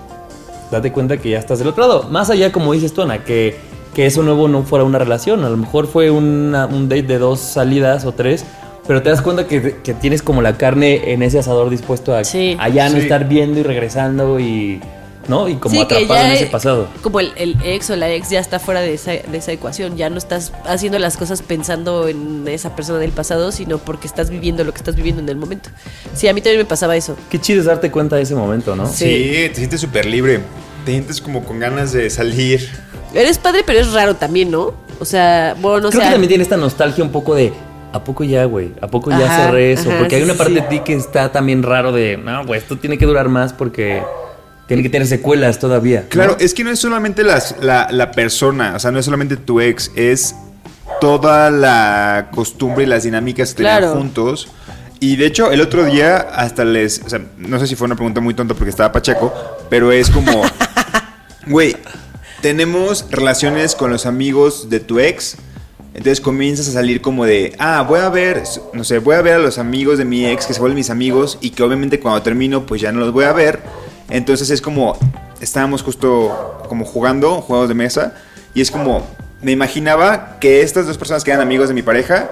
Date 0.71 0.91
cuenta 0.91 1.17
que 1.17 1.29
ya 1.29 1.37
estás 1.37 1.59
del 1.59 1.67
otro 1.67 1.85
lado. 1.87 2.03
Más 2.09 2.31
allá, 2.31 2.51
como 2.51 2.73
dices 2.73 2.91
tú, 2.91 3.03
Ana, 3.03 3.23
que, 3.23 3.55
que 3.93 4.05
eso 4.07 4.23
nuevo 4.23 4.47
no 4.47 4.63
fuera 4.63 4.83
una 4.83 4.97
relación. 4.97 5.43
A 5.45 5.49
lo 5.49 5.57
mejor 5.57 5.85
fue 5.85 6.09
una- 6.09 6.65
un 6.65 6.89
date 6.89 7.03
de 7.03 7.17
dos 7.19 7.39
salidas 7.39 8.05
o 8.05 8.13
tres. 8.13 8.45
Pero 8.91 9.01
te 9.01 9.09
das 9.09 9.21
cuenta 9.21 9.47
que, 9.47 9.77
que 9.81 9.93
tienes 9.93 10.21
como 10.21 10.41
la 10.41 10.57
carne 10.57 11.13
en 11.13 11.23
ese 11.23 11.39
asador 11.39 11.69
dispuesto 11.69 12.13
a, 12.13 12.25
Sí. 12.25 12.57
a 12.59 12.67
ya 12.67 12.89
no 12.89 12.97
Sí. 12.97 13.03
estar 13.03 13.25
viendo 13.25 13.57
y 13.61 13.63
regresando 13.63 14.37
y... 14.37 14.81
¿No? 15.29 15.47
Y 15.47 15.55
como 15.55 15.75
Sí, 15.75 15.81
atrapado 15.81 16.25
en 16.25 16.31
ese 16.33 16.43
eh, 16.43 16.49
pasado. 16.51 16.89
Como 17.01 17.21
el, 17.21 17.31
el 17.37 17.55
ex 17.63 17.89
o 17.89 17.95
la 17.95 18.09
ex 18.11 18.29
ya 18.31 18.41
está 18.41 18.59
fuera 18.59 18.81
de 18.81 18.93
esa, 18.93 19.11
de 19.11 19.37
esa 19.37 19.53
ecuación. 19.53 19.95
Ya 19.95 20.09
no 20.09 20.17
estás 20.17 20.51
haciendo 20.65 20.99
las 20.99 21.15
cosas 21.15 21.41
pensando 21.41 22.09
en 22.09 22.45
esa 22.49 22.75
persona 22.75 22.99
del 22.99 23.11
pasado, 23.11 23.53
sino 23.53 23.77
porque 23.77 24.07
estás 24.07 24.29
viviendo 24.29 24.65
lo 24.65 24.73
que 24.73 24.79
estás 24.79 24.97
viviendo 24.97 25.21
en 25.21 25.29
el 25.29 25.37
momento. 25.37 25.69
Sí, 26.13 26.27
a 26.27 26.33
mí 26.33 26.41
también 26.41 26.57
me 26.59 26.65
pasaba 26.65 26.97
eso. 26.97 27.15
Qué 27.29 27.39
chido 27.39 27.61
es 27.61 27.67
darte 27.67 27.91
cuenta 27.91 28.17
de 28.17 28.23
ese 28.23 28.35
momento, 28.35 28.75
¿no? 28.75 28.87
Sí. 28.87 29.05
Sí, 29.05 29.31
te 29.51 29.55
sientes 29.55 29.79
súper 29.79 30.05
libre. 30.05 30.41
Te 30.83 30.91
sientes 30.91 31.21
como 31.21 31.45
con 31.45 31.59
ganas 31.61 31.93
de 31.93 32.09
salir. 32.09 32.67
Eres 33.13 33.37
padre, 33.37 33.63
pero 33.65 33.79
es 33.79 33.93
raro 33.93 34.17
también, 34.17 34.51
¿no? 34.51 34.73
O 34.99 35.05
sea, 35.05 35.55
bueno, 35.61 35.79
no 35.79 35.89
Creo 35.91 36.01
que 36.01 36.09
también 36.09 36.27
tiene 36.27 36.43
esta 36.43 36.57
nostalgia 36.57 37.05
un 37.05 37.11
poco 37.11 37.35
de... 37.35 37.53
¿A 37.93 38.03
poco 38.03 38.23
ya, 38.23 38.45
güey? 38.45 38.71
¿A 38.81 38.87
poco 38.87 39.09
ya 39.11 39.25
Ajá, 39.25 39.45
cerré 39.45 39.73
eso? 39.73 39.89
ajá, 39.89 39.99
porque 39.99 40.15
hay 40.15 40.23
una 40.23 40.33
parte 40.35 40.53
sí. 40.53 40.59
de 40.61 40.67
ti 40.67 40.79
que 40.79 40.93
está 40.93 41.31
también 41.31 41.61
raro 41.63 41.91
de... 41.91 42.17
No, 42.17 42.45
pues 42.45 42.63
esto 42.63 42.77
tiene 42.77 42.97
que 42.97 43.05
durar 43.05 43.27
más 43.29 43.53
porque... 43.53 44.01
Tiene 44.67 44.83
que 44.83 44.89
tener 44.89 45.05
secuelas 45.07 45.59
todavía. 45.59 46.01
¿no? 46.03 46.09
Claro, 46.09 46.37
es 46.39 46.53
que 46.53 46.63
no 46.63 46.69
es 46.71 46.79
solamente 46.79 47.23
las- 47.23 47.55
la, 47.61 47.89
la 47.91 48.11
persona, 48.11 48.73
o 48.77 48.79
sea, 48.79 48.91
no 48.91 48.99
es 48.99 49.05
solamente 49.05 49.35
tu 49.35 49.59
ex, 49.59 49.91
es 49.95 50.33
toda 51.01 51.51
la 51.51 52.29
costumbre 52.33 52.85
y 52.85 52.87
las 52.87 53.03
dinámicas 53.03 53.49
que 53.53 53.63
tenían 53.63 53.91
juntos. 53.93 54.47
Y 55.01 55.17
de 55.17 55.25
hecho, 55.25 55.51
el 55.51 55.59
otro 55.59 55.83
día 55.83 56.17
hasta 56.19 56.63
les, 56.63 57.01
o 57.05 57.09
sea, 57.09 57.19
no 57.37 57.59
sé 57.59 57.67
si 57.67 57.75
fue 57.75 57.85
una 57.85 57.95
pregunta 57.95 58.21
muy 58.21 58.33
tonta 58.33 58.53
porque 58.53 58.69
estaba 58.69 58.93
Pacheco, 58.93 59.33
pero 59.69 59.91
es 59.91 60.09
como, 60.09 60.43
güey, 61.47 61.75
tenemos 62.41 63.07
relaciones 63.09 63.75
con 63.75 63.91
los 63.91 64.05
amigos 64.05 64.69
de 64.69 64.79
tu 64.79 64.99
ex. 64.99 65.35
Entonces 65.93 66.21
comienzas 66.21 66.69
a 66.69 66.71
salir 66.71 67.01
como 67.01 67.25
de, 67.25 67.53
ah, 67.59 67.83
voy 67.87 67.99
a 67.99 68.09
ver, 68.09 68.43
no 68.73 68.83
sé, 68.83 68.99
voy 68.99 69.15
a 69.15 69.21
ver 69.21 69.33
a 69.33 69.39
los 69.39 69.57
amigos 69.57 69.97
de 69.97 70.05
mi 70.05 70.25
ex 70.25 70.45
que 70.45 70.53
se 70.53 70.59
vuelven 70.59 70.77
mis 70.77 70.89
amigos 70.89 71.37
y 71.41 71.49
que 71.49 71.63
obviamente 71.63 71.99
cuando 71.99 72.21
termino 72.21 72.65
pues 72.65 72.79
ya 72.79 72.91
no 72.91 73.01
los 73.01 73.11
voy 73.11 73.25
a 73.25 73.33
ver. 73.33 73.59
Entonces 74.09 74.49
es 74.49 74.61
como, 74.61 74.97
estábamos 75.41 75.83
justo 75.83 76.63
como 76.69 76.85
jugando, 76.85 77.41
juegos 77.41 77.67
de 77.67 77.73
mesa, 77.73 78.13
y 78.53 78.61
es 78.61 78.71
como, 78.71 79.05
me 79.41 79.51
imaginaba 79.51 80.37
que 80.39 80.61
estas 80.61 80.87
dos 80.87 80.97
personas 80.97 81.23
que 81.23 81.31
eran 81.31 81.41
amigos 81.41 81.67
de 81.67 81.73
mi 81.73 81.81
pareja 81.81 82.31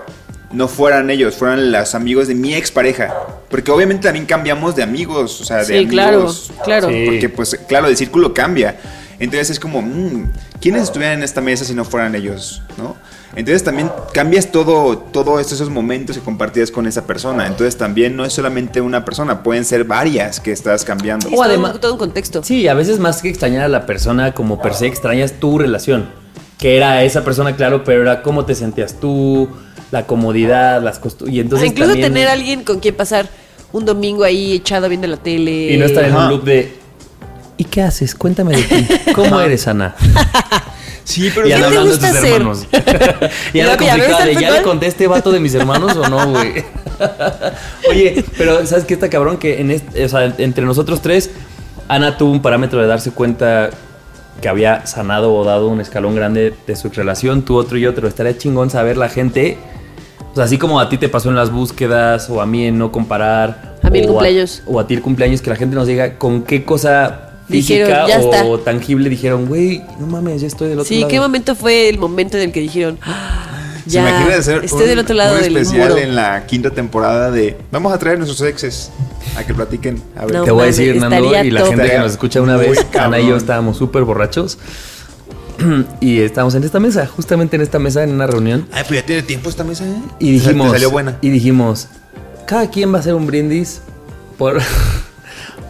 no 0.52 0.68
fueran 0.68 1.10
ellos, 1.10 1.36
fueran 1.36 1.72
los 1.72 1.96
amigos 1.96 2.28
de 2.28 2.36
mi 2.36 2.54
expareja. 2.54 3.14
Porque 3.50 3.72
obviamente 3.72 4.04
también 4.04 4.26
cambiamos 4.26 4.76
de 4.76 4.84
amigos, 4.84 5.42
o 5.42 5.46
sea, 5.46 5.58
de 5.58 5.66
Sí, 5.66 5.88
claro, 5.88 6.18
amigos. 6.18 6.52
claro. 6.64 6.90
Sí. 6.90 7.04
Porque 7.06 7.30
pues 7.30 7.60
claro, 7.68 7.88
el 7.88 7.98
círculo 7.98 8.34
cambia. 8.34 8.78
Entonces 9.20 9.50
es 9.52 9.60
como, 9.60 9.82
mm, 9.82 10.32
¿quiénes 10.62 10.84
estuvieran 10.84 11.18
en 11.18 11.24
esta 11.24 11.42
mesa 11.42 11.66
si 11.66 11.74
no 11.74 11.84
fueran 11.84 12.16
ellos? 12.16 12.62
¿No? 12.78 12.96
Entonces 13.36 13.64
también 13.64 13.92
cambias 14.14 14.52
todo, 14.52 14.98
todos 14.98 15.52
esos 15.52 15.70
momentos 15.70 16.18
que 16.18 16.24
compartías 16.24 16.72
con 16.72 16.88
esa 16.88 17.06
persona. 17.06 17.46
Entonces 17.48 17.78
también 17.78 18.16
no 18.16 18.26
es 18.26 18.34
solamente 18.34 18.82
una 18.82 19.06
persona, 19.06 19.44
pueden 19.44 19.66
ser 19.66 19.84
varias 19.84 20.40
que 20.40 20.52
estás 20.52 20.84
cambiando. 20.84 21.28
O 21.28 21.32
todo, 21.32 21.44
además- 21.44 21.80
todo 21.80 21.94
un 21.94 22.00
contexto. 22.00 22.44
Sí, 22.44 22.68
a 22.68 22.74
veces 22.74 23.00
más 23.00 23.22
que 23.22 23.30
extrañar 23.30 23.64
a 23.64 23.68
la 23.68 23.86
persona 23.86 24.34
como 24.34 24.62
per 24.62 24.74
se, 24.74 24.88
extrañas 24.88 25.34
tu 25.40 25.58
relación. 25.60 26.10
Que 26.58 26.76
era 26.76 27.04
esa 27.04 27.24
persona, 27.24 27.56
claro, 27.56 27.84
pero 27.84 28.02
era 28.02 28.22
cómo 28.22 28.46
te 28.46 28.56
sentías 28.56 28.96
tú, 29.00 29.48
la 29.92 30.06
comodidad, 30.08 30.82
las 30.82 31.00
costumbres. 31.00 31.36
Y 31.36 31.40
entonces 31.40 31.68
Ah, 31.70 31.72
incluso 31.72 31.92
también- 31.92 32.14
tener 32.14 32.28
a 32.28 32.34
alguien 32.34 32.64
con 32.64 32.80
quien 32.80 32.96
pasar 32.96 33.30
un 33.72 33.86
domingo 33.86 34.24
ahí 34.24 34.54
echado 34.54 34.90
viendo 34.90 35.08
la 35.08 35.18
tele. 35.18 35.72
Y 35.74 35.78
no 35.78 35.86
estar 35.86 36.04
en 36.04 36.12
Ajá. 36.14 36.24
un 36.26 36.30
loop 36.32 36.44
de. 36.44 36.74
¿Y 37.58 37.64
qué 37.66 37.82
haces? 37.84 38.16
Cuéntame 38.16 38.56
de 38.58 38.64
ti. 38.64 38.88
¿Cómo 39.16 39.40
eres, 39.40 39.68
Ana? 39.68 39.96
Sí, 41.10 41.32
pero 41.34 41.48
Y 41.48 41.50
¿Qué 41.50 41.56
Ana 41.56 41.70
te 41.70 41.78
hablando 41.78 41.98
de 41.98 42.08
hacer? 42.08 42.34
hermanos. 42.34 42.68
y 43.52 43.60
Ana 43.62 43.72
Papi, 43.72 43.86
¿ya 43.86 43.96
ves 43.96 44.04
complicada 44.06 44.26
de, 44.26 44.36
¿ya 44.36 44.52
le 44.52 44.62
conté 44.62 44.86
a 44.86 44.90
este 44.90 45.08
vato 45.08 45.32
de 45.32 45.40
mis 45.40 45.56
hermanos 45.56 45.98
o 45.98 46.08
no, 46.08 46.30
güey? 46.30 46.64
Oye, 47.90 48.24
pero 48.38 48.64
¿sabes 48.68 48.86
qué 48.86 48.94
está 48.94 49.10
cabrón? 49.10 49.38
Que 49.38 49.60
en 49.60 49.72
este, 49.72 50.06
o 50.06 50.08
sea, 50.08 50.32
entre 50.38 50.66
nosotros 50.66 51.02
tres, 51.02 51.32
Ana 51.88 52.16
tuvo 52.16 52.32
un 52.32 52.44
parámetro 52.44 52.80
de 52.80 52.86
darse 52.86 53.10
cuenta 53.10 53.72
que 54.40 54.48
había 54.48 54.86
sanado 54.86 55.34
o 55.34 55.44
dado 55.44 55.68
un 55.70 55.82
escalón 55.82 56.14
grande 56.14 56.54
de 56.68 56.76
su 56.76 56.90
relación, 56.90 57.42
tú 57.42 57.58
otro 57.58 57.80
y 57.80 57.88
otro. 57.88 58.08
Estaría 58.08 58.38
chingón 58.38 58.70
saber 58.70 58.96
la 58.96 59.10
gente, 59.10 59.58
o 60.32 60.36
sea, 60.36 60.44
así 60.44 60.60
como 60.60 60.80
a 60.80 60.90
ti 60.90 61.00
te 61.00 61.10
pasó 61.10 61.30
en 61.30 61.36
las 61.36 61.52
búsquedas 61.52 62.30
o 62.30 62.40
a 62.40 62.46
mí 62.46 62.68
en 62.68 62.78
no 62.78 62.92
comparar. 62.92 63.78
A 63.82 63.90
mí 63.90 63.98
el 63.98 64.08
cumpleaños. 64.08 64.62
o 64.68 64.80
a 64.80 64.86
ti 64.86 64.94
el 64.94 65.02
cumpleaños, 65.02 65.42
que 65.42 65.50
la 65.50 65.56
gente 65.56 65.76
nos 65.76 65.88
diga 65.88 66.20
con 66.20 66.44
qué 66.44 66.64
cosa 66.66 67.29
Dijeron, 67.50 67.88
física 67.90 68.08
"Ya 68.08 68.20
está". 68.20 68.46
o 68.46 68.60
tangible 68.60 69.10
dijeron, 69.10 69.48
güey, 69.48 69.82
no 70.00 70.08
mames, 70.08 70.42
ya 70.42 70.48
estoy 70.48 70.70
del 70.70 70.80
otro 70.80 70.88
Sí, 70.90 71.00
lado. 71.00 71.08
¿qué 71.10 71.20
momento 71.20 71.56
fue 71.56 71.90
el 71.90 71.98
momento 71.98 72.38
en 72.38 72.44
el 72.44 72.52
que 72.52 72.60
dijeron, 72.62 72.98
"Ah, 73.02 73.46
¿Se 73.86 73.92
ya, 73.92 74.08
imagina 74.08 74.36
hacer 74.38 74.64
estoy 74.66 74.82
un, 74.84 74.88
del 74.88 75.00
otro 75.00 75.16
lado 75.16 75.36
un 75.36 75.42
del 75.42 75.58
especial 75.58 75.90
muro"? 75.90 76.02
en 76.02 76.16
la 76.16 76.46
quinta 76.46 76.70
temporada 76.70 77.32
de 77.32 77.58
vamos 77.72 77.92
a 77.92 77.98
traer 77.98 78.18
nuestros 78.20 78.42
exes 78.48 78.92
a 79.36 79.44
que 79.44 79.54
platiquen? 79.54 80.02
A 80.16 80.26
ver. 80.26 80.36
No. 80.36 80.44
Te 80.44 80.52
voy 80.52 80.64
a 80.64 80.66
decir, 80.68 80.96
Nando, 80.98 81.44
y 81.44 81.50
la 81.52 81.62
top. 81.62 81.70
gente 81.70 81.90
que 81.90 81.98
nos 81.98 82.12
escucha 82.12 82.42
una 82.42 82.56
vez. 82.58 82.86
Ana 83.00 83.20
y 83.20 83.28
yo 83.28 83.36
estábamos 83.36 83.78
súper 83.78 84.04
borrachos. 84.04 84.58
y 86.00 86.20
estábamos 86.20 86.56
en 86.56 86.64
esta 86.64 86.80
mesa, 86.80 87.06
justamente 87.08 87.56
en 87.58 87.62
esta 87.62 87.80
mesa, 87.80 88.04
en 88.04 88.12
una 88.12 88.28
reunión. 88.28 88.68
Ay, 88.72 88.84
pues 88.88 89.00
ya 89.02 89.06
tiene 89.06 89.24
tiempo 89.24 89.50
esta 89.50 89.64
mesa, 89.64 89.86
¿eh? 89.86 89.90
Y 90.20 90.38
O 90.38 90.40
sea, 90.40 90.50
dijimos. 90.52 90.72
salió 90.72 90.90
buena. 90.92 91.18
Y 91.22 91.30
dijimos, 91.30 91.88
cada 92.46 92.70
quien 92.70 92.94
va 92.94 92.98
a 92.98 93.00
hacer 93.02 93.14
un 93.16 93.26
brindis 93.28 93.82
por. 94.38 94.62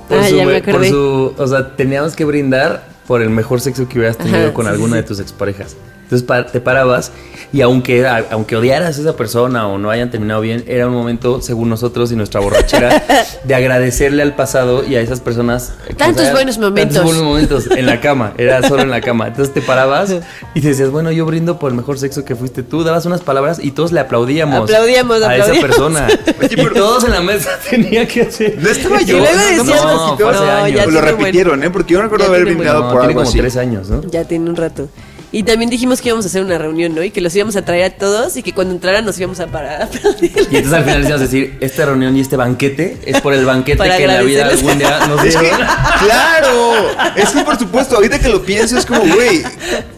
Por 0.09 0.17
Ah, 0.17 0.27
su, 0.27 0.35
ya 0.35 0.45
me 0.45 0.61
por 0.61 0.85
su- 0.85 1.33
O 1.37 1.47
sea, 1.47 1.75
teníamos 1.75 2.15
que 2.15 2.25
brindar 2.25 2.83
por 3.07 3.21
el 3.21 3.29
mejor 3.29 3.61
sexo 3.61 3.87
que 3.87 3.99
hubieras 3.99 4.17
tenido 4.17 4.37
Ajá, 4.37 4.53
con 4.53 4.65
sí, 4.65 4.71
alguna 4.71 4.95
sí, 4.95 4.97
de 4.97 5.03
tus 5.03 5.19
exparejas. 5.21 5.75
Entonces 6.09 6.25
pa- 6.27 6.47
te 6.47 6.59
parabas 6.59 7.11
y 7.53 7.61
aunque, 7.61 8.07
a- 8.07 8.25
aunque 8.31 8.55
odiaras 8.55 8.97
a 8.97 9.01
esa 9.01 9.15
persona 9.15 9.67
o 9.67 9.77
no 9.77 9.91
hayan 9.91 10.09
terminado 10.09 10.41
bien, 10.41 10.63
era 10.67 10.87
un 10.87 10.93
momento, 10.93 11.39
según 11.39 11.69
nosotros 11.69 12.11
y 12.11 12.15
nuestra 12.15 12.39
borrachera, 12.41 13.03
de 13.43 13.53
agradecerle 13.55 14.23
al 14.23 14.35
pasado 14.35 14.83
y 14.83 14.95
a 14.95 15.01
esas 15.01 15.19
personas. 15.19 15.71
Tantos 15.97 16.31
buenos 16.31 16.57
momentos. 16.57 16.95
Tantos 16.95 17.03
buenos 17.03 17.21
momentos 17.23 17.67
en 17.69 17.85
la 17.85 18.01
cama, 18.01 18.33
era 18.39 18.67
solo 18.67 18.81
en 18.81 18.89
la 18.89 19.01
cama. 19.01 19.27
Entonces 19.27 19.53
te 19.53 19.61
parabas 19.61 20.15
y 20.55 20.61
decías, 20.61 20.89
bueno, 20.89 21.11
yo 21.11 21.27
brindo 21.27 21.59
por 21.59 21.69
el 21.69 21.77
mejor 21.77 21.99
sexo 21.99 22.25
que 22.25 22.35
fuiste 22.35 22.63
tú. 22.63 22.83
Dabas 22.83 23.05
unas 23.05 23.21
palabras 23.21 23.59
y 23.61 23.69
todos 23.69 23.91
le 23.91 23.99
aplaudíamos. 23.99 24.63
Aplaudíamos, 24.63 25.21
a 25.21 25.35
esa 25.35 25.53
persona. 25.61 26.07
Oye, 26.41 26.55
y 26.59 26.73
todos 26.73 27.03
en 27.03 27.11
la 27.11 27.21
mesa 27.21 27.51
tenían 27.69 28.07
que 28.07 28.23
hacer. 28.23 28.57
No 28.59 28.67
estaba 28.67 28.99
Y 28.99 29.05
yo. 29.05 29.19
no, 29.63 30.67
ya 30.67 30.85
lo 30.87 31.01
repitieron, 31.01 31.63
¿eh? 31.63 31.69
Porque 31.69 31.93
yo 31.93 31.99
no 31.99 32.03
recuerdo 32.05 32.25
haber 32.25 32.45
brindado 32.45 32.79
No, 32.81 32.85
por 32.91 33.01
tiene 33.01 33.05
algo 33.11 33.19
como 33.21 33.29
así. 33.29 33.37
tres 33.37 33.57
años, 33.57 33.89
¿no? 33.89 34.01
Ya 34.09 34.23
tiene 34.23 34.49
un 34.49 34.55
rato. 34.55 34.89
Y 35.31 35.43
también 35.43 35.69
dijimos 35.69 36.01
que 36.01 36.09
íbamos 36.09 36.25
a 36.25 36.27
hacer 36.27 36.43
una 36.43 36.57
reunión, 36.57 36.95
¿no? 36.95 37.03
Y 37.03 37.11
que 37.11 37.21
los 37.21 37.35
íbamos 37.35 37.55
a 37.55 37.63
traer 37.63 37.83
a 37.83 37.89
todos 37.91 38.35
y 38.35 38.41
que 38.41 38.53
cuando 38.53 38.73
entraran 38.73 39.05
nos 39.05 39.19
íamos 39.19 39.39
a 39.39 39.47
parar 39.47 39.83
a. 39.83 39.89
Y 40.21 40.25
entonces 40.25 40.73
al 40.73 40.83
final 40.83 41.01
íbamos 41.01 41.21
a 41.21 41.23
decir, 41.23 41.57
esta 41.59 41.85
reunión 41.85 42.17
y 42.17 42.21
este 42.21 42.35
banquete 42.35 42.97
es 43.05 43.21
por 43.21 43.33
el 43.33 43.45
banquete 43.45 43.77
Para 43.77 43.97
que 43.97 44.03
en 44.05 44.13
la 44.13 44.21
vida 44.23 44.47
algún 44.47 44.79
día 44.79 45.05
nos 45.07 45.23
Es 45.23 45.35
que, 45.35 45.41
dieron. 45.41 45.67
claro, 46.05 46.73
es 47.15 47.29
que 47.29 47.41
por 47.43 47.59
supuesto, 47.59 47.95
ahorita 47.95 48.19
que 48.19 48.29
lo 48.29 48.41
pienso 48.43 48.77
es 48.77 48.85
como, 48.85 49.01
güey, 49.01 49.43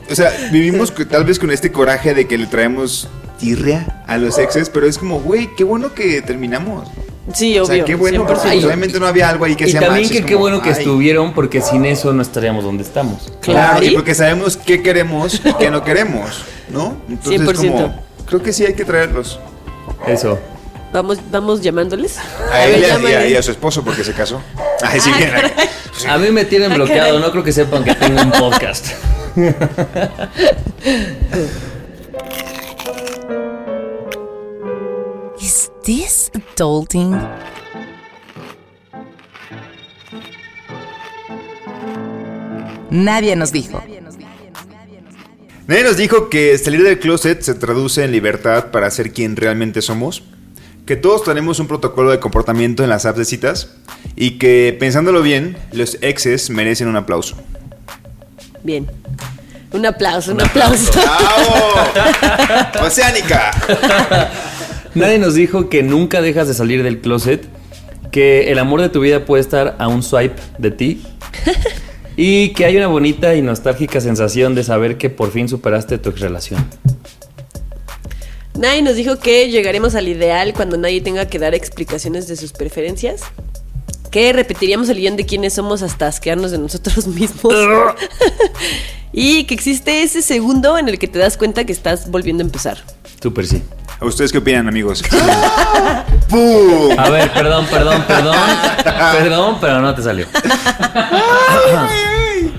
o 0.09 0.15
sea, 0.15 0.31
vivimos 0.51 0.93
tal 1.09 1.23
vez 1.23 1.39
con 1.39 1.49
este 1.51 1.71
coraje 1.71 2.13
de 2.13 2.27
que 2.27 2.37
le 2.37 2.47
traemos 2.47 3.07
tirria 3.39 4.03
a 4.07 4.17
los 4.17 4.37
exes, 4.37 4.69
pero 4.69 4.85
es 4.85 4.97
como, 4.97 5.21
güey, 5.21 5.49
qué 5.55 5.63
bueno 5.63 5.93
que 5.93 6.21
terminamos. 6.21 6.89
Sí, 7.33 7.51
obvio. 7.59 7.63
o 7.63 7.65
sea, 7.67 7.85
qué 7.85 7.95
bueno, 7.95 8.25
100%. 8.25 8.27
porque 8.27 8.65
obviamente 8.65 8.99
no 8.99 9.05
había 9.07 9.29
algo 9.29 9.45
ahí 9.45 9.55
que 9.55 9.67
y 9.67 9.71
sea 9.71 9.81
también 9.81 10.03
match, 10.07 10.11
que 10.11 10.23
qué 10.25 10.33
como, 10.33 10.39
bueno 10.45 10.61
que 10.61 10.69
ay. 10.69 10.75
estuvieron, 10.79 11.33
porque 11.33 11.61
sin 11.61 11.85
eso 11.85 12.11
no 12.13 12.21
estaríamos 12.21 12.63
donde 12.63 12.83
estamos. 12.83 13.31
Claro, 13.41 13.83
y 13.85 13.91
porque 13.91 14.15
sabemos 14.15 14.57
qué 14.57 14.81
queremos 14.81 15.35
y 15.45 15.53
qué 15.53 15.69
no 15.69 15.83
queremos, 15.83 16.43
¿no? 16.69 16.97
Entonces, 17.07 17.41
100%. 17.41 17.55
como, 17.71 18.03
creo 18.25 18.41
que 18.41 18.51
sí 18.51 18.65
hay 18.65 18.73
que 18.73 18.85
traerlos. 18.85 19.39
Eso. 20.07 20.39
Vamos, 20.91 21.19
vamos 21.31 21.61
llamándoles. 21.61 22.17
A 22.51 22.65
él 22.65 22.81
y 22.81 22.83
a, 22.83 22.87
y 22.87 22.91
a- 22.91 22.93
llámale. 22.97 23.29
y 23.29 23.35
a 23.35 23.41
su 23.43 23.51
esposo 23.51 23.83
porque 23.83 24.03
se 24.03 24.13
casó. 24.13 24.41
Ay, 24.83 24.99
sí, 24.99 25.09
Ah, 25.13 25.17
bien. 25.17 25.29
caray. 25.31 25.51
A 26.09 26.17
mí 26.17 26.31
me 26.31 26.43
tienen 26.45 26.71
Ah, 26.71 26.75
bloqueado, 26.75 27.09
caray. 27.09 27.21
no 27.21 27.31
creo 27.31 27.43
que 27.43 27.51
sepan 27.53 27.83
que 27.83 27.93
tengo 27.95 28.19
un 28.21 28.31
podcast. 28.31 28.87
this 35.83 36.31
adulting? 36.33 37.17
Nadie 42.89 43.35
nos 43.35 43.51
dijo. 43.51 43.81
Nadie 45.67 45.83
nos 45.83 45.97
dijo 45.97 46.29
que 46.29 46.57
salir 46.57 46.83
del 46.83 46.99
closet 46.99 47.41
se 47.41 47.53
traduce 47.53 48.03
en 48.03 48.11
libertad 48.11 48.71
para 48.71 48.91
ser 48.91 49.13
quien 49.13 49.37
realmente 49.37 49.81
somos, 49.81 50.23
que 50.85 50.97
todos 50.97 51.23
tenemos 51.23 51.59
un 51.59 51.67
protocolo 51.67 52.11
de 52.11 52.19
comportamiento 52.19 52.83
en 52.83 52.89
las 52.89 53.05
apps 53.05 53.19
de 53.19 53.25
citas 53.25 53.69
y 54.15 54.37
que, 54.37 54.75
pensándolo 54.77 55.21
bien, 55.21 55.57
los 55.71 55.97
exes 56.01 56.49
merecen 56.49 56.89
un 56.89 56.97
aplauso. 56.97 57.37
Bien. 58.63 58.89
Un 59.71 59.85
aplauso, 59.85 60.33
un 60.33 60.41
aplauso. 60.41 60.91
¡Bravo! 60.91 62.85
¡Oceánica! 62.85 63.51
Nadie 64.93 65.19
nos 65.19 65.35
dijo 65.35 65.69
que 65.69 65.83
nunca 65.83 66.21
dejas 66.21 66.47
de 66.47 66.53
salir 66.53 66.83
del 66.83 66.99
closet, 66.99 67.47
que 68.11 68.51
el 68.51 68.59
amor 68.59 68.81
de 68.81 68.89
tu 68.89 68.99
vida 68.99 69.25
puede 69.25 69.41
estar 69.41 69.75
a 69.79 69.87
un 69.87 70.03
swipe 70.03 70.41
de 70.57 70.71
ti 70.71 71.01
y 72.17 72.49
que 72.49 72.65
hay 72.65 72.75
una 72.75 72.87
bonita 72.87 73.35
y 73.35 73.41
nostálgica 73.41 74.01
sensación 74.01 74.53
de 74.53 74.63
saber 74.63 74.97
que 74.97 75.09
por 75.09 75.31
fin 75.31 75.47
superaste 75.47 75.97
tu 75.97 76.11
relación. 76.11 76.65
Nadie 78.59 78.81
nos 78.81 78.95
dijo 78.95 79.17
que 79.17 79.49
llegaremos 79.49 79.95
al 79.95 80.09
ideal 80.09 80.53
cuando 80.53 80.77
nadie 80.77 80.99
tenga 80.99 81.25
que 81.25 81.39
dar 81.39 81.55
explicaciones 81.55 82.27
de 82.27 82.35
sus 82.35 82.51
preferencias. 82.51 83.21
Que 84.11 84.33
repetiríamos 84.33 84.89
el 84.89 84.97
guion 84.97 85.15
de 85.15 85.25
quiénes 85.25 85.53
somos 85.53 85.81
hasta 85.81 86.07
asquearnos 86.07 86.51
de 86.51 86.57
nosotros 86.57 87.07
mismos. 87.07 87.53
y 89.13 89.45
que 89.45 89.53
existe 89.53 90.03
ese 90.03 90.21
segundo 90.21 90.77
en 90.77 90.89
el 90.89 90.99
que 90.99 91.07
te 91.07 91.17
das 91.17 91.37
cuenta 91.37 91.63
que 91.63 91.71
estás 91.71 92.11
volviendo 92.11 92.43
a 92.43 92.45
empezar. 92.45 92.77
Súper 93.21 93.47
sí. 93.47 93.63
¿A 94.01 94.05
ustedes 94.07 94.31
qué 94.31 94.39
opinan, 94.39 94.67
amigos? 94.67 95.03
¡Pum! 96.31 96.97
A 96.97 97.09
ver, 97.09 97.31
perdón, 97.33 97.65
perdón, 97.69 98.03
perdón. 98.07 98.35
Perdón, 99.21 99.57
pero 99.61 99.79
no 99.81 99.93
te 99.93 100.01
salió. 100.01 100.25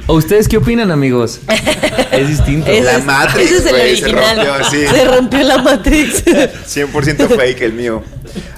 ¿O 0.06 0.14
ustedes 0.14 0.46
qué 0.48 0.56
opinan, 0.58 0.90
amigos? 0.90 1.40
Es 2.10 2.28
distinto. 2.28 2.70
La 2.70 2.98
es- 2.98 3.04
Matrix, 3.04 3.50
ese 3.50 3.56
es 3.58 3.66
el 3.66 3.72
güey, 3.72 3.96
se 3.96 4.08
rompió, 4.08 4.64
sí. 4.70 4.86
Se 4.86 5.04
rompió 5.04 5.42
la 5.42 5.58
Matrix. 5.58 6.24
100% 6.24 7.28
fake 7.36 7.62
el 7.62 7.72
mío. 7.72 8.02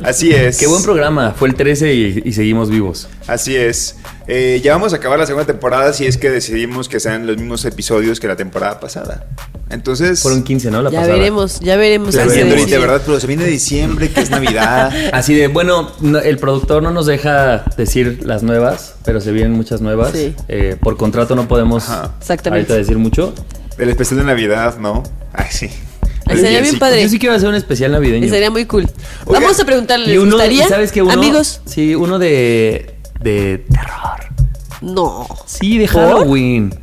Así 0.03 0.33
es. 0.33 0.59
Qué 0.59 0.67
buen 0.67 0.83
programa. 0.83 1.33
Fue 1.37 1.49
el 1.49 1.55
13 1.55 1.95
y, 1.95 2.23
y 2.25 2.33
seguimos 2.33 2.71
vivos. 2.71 3.09
Así 3.27 3.57
es. 3.57 3.97
Eh, 4.27 4.61
ya 4.65 4.73
vamos 4.73 4.93
a 4.93 4.97
acabar 4.97 5.19
la 5.19 5.27
segunda 5.27 5.47
temporada 5.47 5.93
si 5.93 6.07
es 6.07 6.17
que 6.17 6.31
decidimos 6.31 6.89
que 6.89 6.99
sean 7.01 7.27
los 7.27 7.37
mismos 7.37 7.65
episodios 7.65 8.21
que 8.21 8.27
la 8.27 8.37
temporada 8.37 8.81
pasada. 8.81 9.27
Entonces... 9.71 10.21
Fueron 10.23 10.43
15, 10.45 10.71
¿no? 10.71 10.83
La 10.83 10.91
ya 10.91 11.01
pasada. 11.01 11.17
veremos, 11.19 11.61
ya 11.61 11.77
veremos. 11.77 12.15
Viene 12.15 12.31
decide. 12.33 12.51
ahorita, 12.61 12.79
¿verdad? 12.79 13.03
Pero 13.05 13.21
se 13.21 13.27
viene 13.27 13.45
diciembre, 13.45 14.11
que 14.11 14.21
es 14.21 14.31
Navidad. 14.31 14.93
Así 15.13 15.35
de, 15.35 15.49
bueno, 15.49 15.91
no- 16.01 16.19
el 16.19 16.39
productor 16.39 16.83
no 16.83 16.91
nos 16.91 17.07
deja 17.07 17.65
decir 17.77 18.21
las 18.25 18.43
nuevas, 18.43 18.95
pero 19.05 19.21
se 19.21 19.33
vienen 19.33 19.53
muchas 19.53 19.81
nuevas. 19.81 20.13
Sí. 20.13 20.35
Eh, 20.49 20.77
por 20.81 20.97
contrato 20.97 21.35
no 21.37 21.47
podemos 21.49 21.89
Ajá. 21.89 22.13
Exactamente. 22.19 22.73
ahorita 22.73 22.75
decir 22.75 22.99
mucho. 22.99 23.35
El 23.79 23.89
especial 23.91 24.19
de 24.21 24.27
Navidad, 24.27 24.77
¿no? 24.79 25.03
Ay, 25.33 25.47
sí. 25.51 25.69
Ay, 26.27 26.37
sería 26.39 26.61
bien 26.61 26.73
Sí. 26.75 26.79
padre. 26.79 27.03
Yo 27.03 27.09
sí 27.09 27.19
quiero 27.19 27.35
hacer 27.35 27.49
un 27.49 27.55
especial 27.55 27.93
navideño. 27.93 28.25
Estaría 28.25 28.51
muy 28.51 28.65
cool. 28.67 28.89
Vamos 29.27 29.59
a 29.61 29.65
preguntarle, 29.65 30.07
Y 30.07 30.11
¿les 30.11 30.19
uno, 30.19 30.33
gustaría? 30.37 30.65
¿y 30.65 30.69
¿sabes 30.69 30.91
qué? 30.93 31.03
Uno, 31.03 31.13
Amigos, 31.13 31.61
Sí, 31.67 31.95
uno 31.95 32.19
de, 32.19 32.95
de 33.21 33.67
terror. 33.71 34.33
no. 34.81 35.27
Sí, 35.47 35.79
de 35.79 35.87
¿Por? 35.89 36.03
Halloween. 36.03 36.75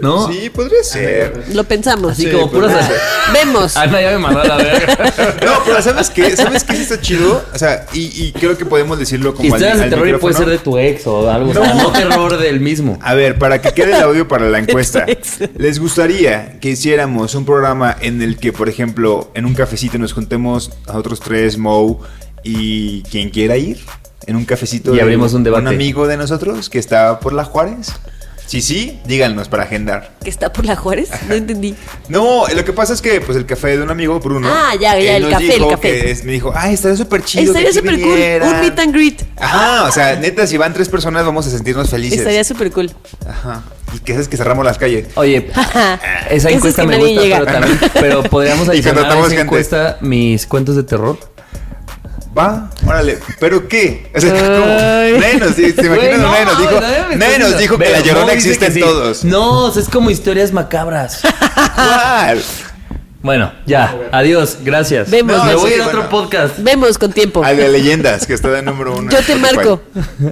¿No? 0.00 0.30
Sí, 0.32 0.50
podría 0.50 0.82
ser. 0.82 1.44
Lo 1.52 1.64
pensamos. 1.64 2.12
Así 2.12 2.24
Sí, 2.24 2.30
como 2.30 2.50
puras. 2.50 2.72
Vemos. 3.32 3.76
Ana 3.76 4.00
ya 4.00 4.10
me 4.12 4.18
mandó 4.18 4.40
a 4.40 4.44
la 4.46 4.56
verga. 4.56 4.96
No, 5.44 5.52
pero 5.64 5.82
¿sabes 5.82 6.10
qué? 6.10 6.36
¿Sabes 6.36 6.64
qué 6.64 6.76
sí 6.76 6.82
está 6.82 7.00
chido? 7.00 7.42
O 7.54 7.58
sea, 7.58 7.86
y, 7.92 8.24
y 8.26 8.32
creo 8.32 8.56
que 8.56 8.64
podemos 8.64 8.98
decirlo 8.98 9.34
como 9.34 9.46
Historias 9.46 9.78
de 9.78 9.84
al 9.84 9.90
terror 9.90 10.08
y 10.08 10.14
puede 10.14 10.34
ser 10.36 10.48
de 10.48 10.58
tu 10.58 10.78
ex 10.78 11.06
o 11.06 11.30
algo. 11.30 11.50
O 11.50 11.54
sea, 11.54 11.74
no 11.74 11.92
terror 11.92 12.38
del 12.38 12.60
mismo. 12.60 12.98
A 13.02 13.14
ver, 13.14 13.38
para 13.38 13.60
que 13.60 13.72
quede 13.72 13.96
el 13.96 14.02
audio 14.02 14.26
para 14.28 14.48
la 14.48 14.58
encuesta. 14.64 15.06
¿les 15.56 15.78
gustaría 15.78 16.58
que 16.60 16.70
hiciéramos 16.70 17.34
un 17.34 17.44
programa 17.44 17.96
en 18.00 18.22
el 18.22 18.36
que, 18.36 18.52
por 18.52 18.68
ejemplo, 18.68 19.30
en 19.34 19.44
un 19.46 19.54
cafecito 19.54 19.98
nos 19.98 20.12
juntemos 20.12 20.70
a 20.86 20.96
otros 20.98 21.20
tres, 21.20 21.58
Mo 21.58 22.00
y 22.42 23.02
quien 23.04 23.30
quiera 23.30 23.56
ir? 23.56 23.78
En 24.26 24.36
un 24.36 24.44
cafecito 24.46 24.92
Y 24.92 24.96
de 24.96 25.02
abrimos 25.02 25.34
un 25.34 25.44
debate. 25.44 25.62
un 25.62 25.68
amigo 25.68 26.06
de 26.06 26.16
nosotros 26.16 26.70
que 26.70 26.78
está 26.78 27.20
por 27.20 27.32
la 27.34 27.44
Juárez. 27.44 27.92
Sí, 28.46 28.60
sí, 28.60 29.00
díganos 29.06 29.48
para 29.48 29.62
agendar. 29.64 30.12
¿Que 30.22 30.28
está 30.30 30.52
por 30.52 30.64
la 30.66 30.76
Juárez? 30.76 31.08
No 31.28 31.34
entendí. 31.34 31.74
No, 32.08 32.44
lo 32.54 32.64
que 32.64 32.72
pasa 32.74 32.92
es 32.92 33.00
que 33.00 33.20
pues 33.20 33.36
el 33.38 33.46
café 33.46 33.76
de 33.78 33.82
un 33.82 33.90
amigo, 33.90 34.20
Bruno. 34.20 34.48
Ah, 34.50 34.72
ya, 34.74 34.98
ya, 34.98 35.16
él 35.16 35.24
el 35.24 35.30
nos 35.30 35.30
café, 35.32 35.44
dijo 35.44 35.64
el 35.64 35.70
café. 35.76 35.80
que 36.02 36.10
es- 36.10 36.24
me 36.24 36.32
dijo, 36.32 36.52
ay, 36.54 36.74
estaría 36.74 36.96
súper 36.96 37.24
chido. 37.24 37.44
Estaría 37.52 37.72
súper 37.72 37.94
cool. 38.00 38.14
vinieran". 38.14 38.54
Un 38.54 38.60
meet 38.60 38.78
and 38.78 38.92
greet. 38.94 39.22
Ajá, 39.38 39.84
o 39.84 39.92
sea, 39.92 40.16
neta, 40.16 40.46
si 40.46 40.56
van 40.58 40.72
tres 40.74 40.88
personas 40.88 41.24
vamos 41.24 41.46
a 41.46 41.50
sentirnos 41.50 41.88
felices. 41.90 42.18
Estaría 42.18 42.44
súper 42.44 42.70
cool. 42.70 42.92
Ajá. 43.26 43.62
Y 43.94 43.98
que 44.00 44.12
es 44.12 44.28
que 44.28 44.36
cerramos 44.36 44.64
las 44.64 44.76
calles. 44.76 45.06
Oye, 45.14 45.50
esa 46.30 46.48
es 46.50 46.56
encuesta 46.56 46.82
que 46.82 46.88
me 46.88 46.96
gusta, 46.98 47.20
llega. 47.22 47.40
pero 47.40 47.52
también. 47.52 47.78
Pero 47.94 48.22
podríamos 48.24 48.66
Y 48.68 48.70
adicionar 48.72 49.06
a 49.06 49.08
esa 49.18 49.22
gente. 49.28 49.40
encuesta 49.42 49.98
mis 50.00 50.46
cuentos 50.46 50.76
de 50.76 50.82
terror. 50.82 51.18
Va, 52.36 52.68
órale, 52.84 53.18
¿pero 53.38 53.68
qué? 53.68 54.10
O 54.14 54.20
sea, 54.20 54.30
¿cómo? 54.60 54.76
Ay. 54.80 55.18
Menos, 55.18 55.54
¿te 55.54 55.72
te 55.72 55.86
imaginas? 55.86 56.08
Güey, 56.08 56.18
no, 56.18 56.32
menos, 56.32 56.58
dijo, 56.58 56.70
está 56.70 57.16
menos 57.16 57.58
dijo 57.58 57.78
que 57.78 57.84
Pero 57.84 57.96
la 57.96 58.04
llorona 58.04 58.32
existe 58.32 58.66
en 58.66 58.72
sí. 58.72 58.80
todos. 58.80 59.24
No, 59.24 59.66
o 59.66 59.70
sea, 59.70 59.82
es 59.82 59.88
como 59.88 60.10
historias 60.10 60.52
macabras. 60.52 61.22
¿Cuál? 61.74 62.42
Bueno, 63.22 63.52
ya, 63.64 63.96
adiós, 64.12 64.58
gracias. 64.62 65.10
Vemos. 65.10 65.42
Me 65.46 65.54
voy 65.54 65.68
sí, 65.68 65.72
a 65.72 65.76
ir 65.76 65.82
a 65.82 65.84
bueno. 65.84 66.00
otro 66.00 66.10
podcast. 66.10 66.58
Vemos 66.58 66.98
con 66.98 67.10
tiempo. 67.12 67.42
Al 67.42 67.56
de 67.56 67.68
leyendas, 67.70 68.26
que 68.26 68.34
está 68.34 68.50
de 68.50 68.62
número 68.62 68.96
uno. 68.98 69.10
Yo 69.10 69.22
te 69.22 69.36
marco. 69.36 69.80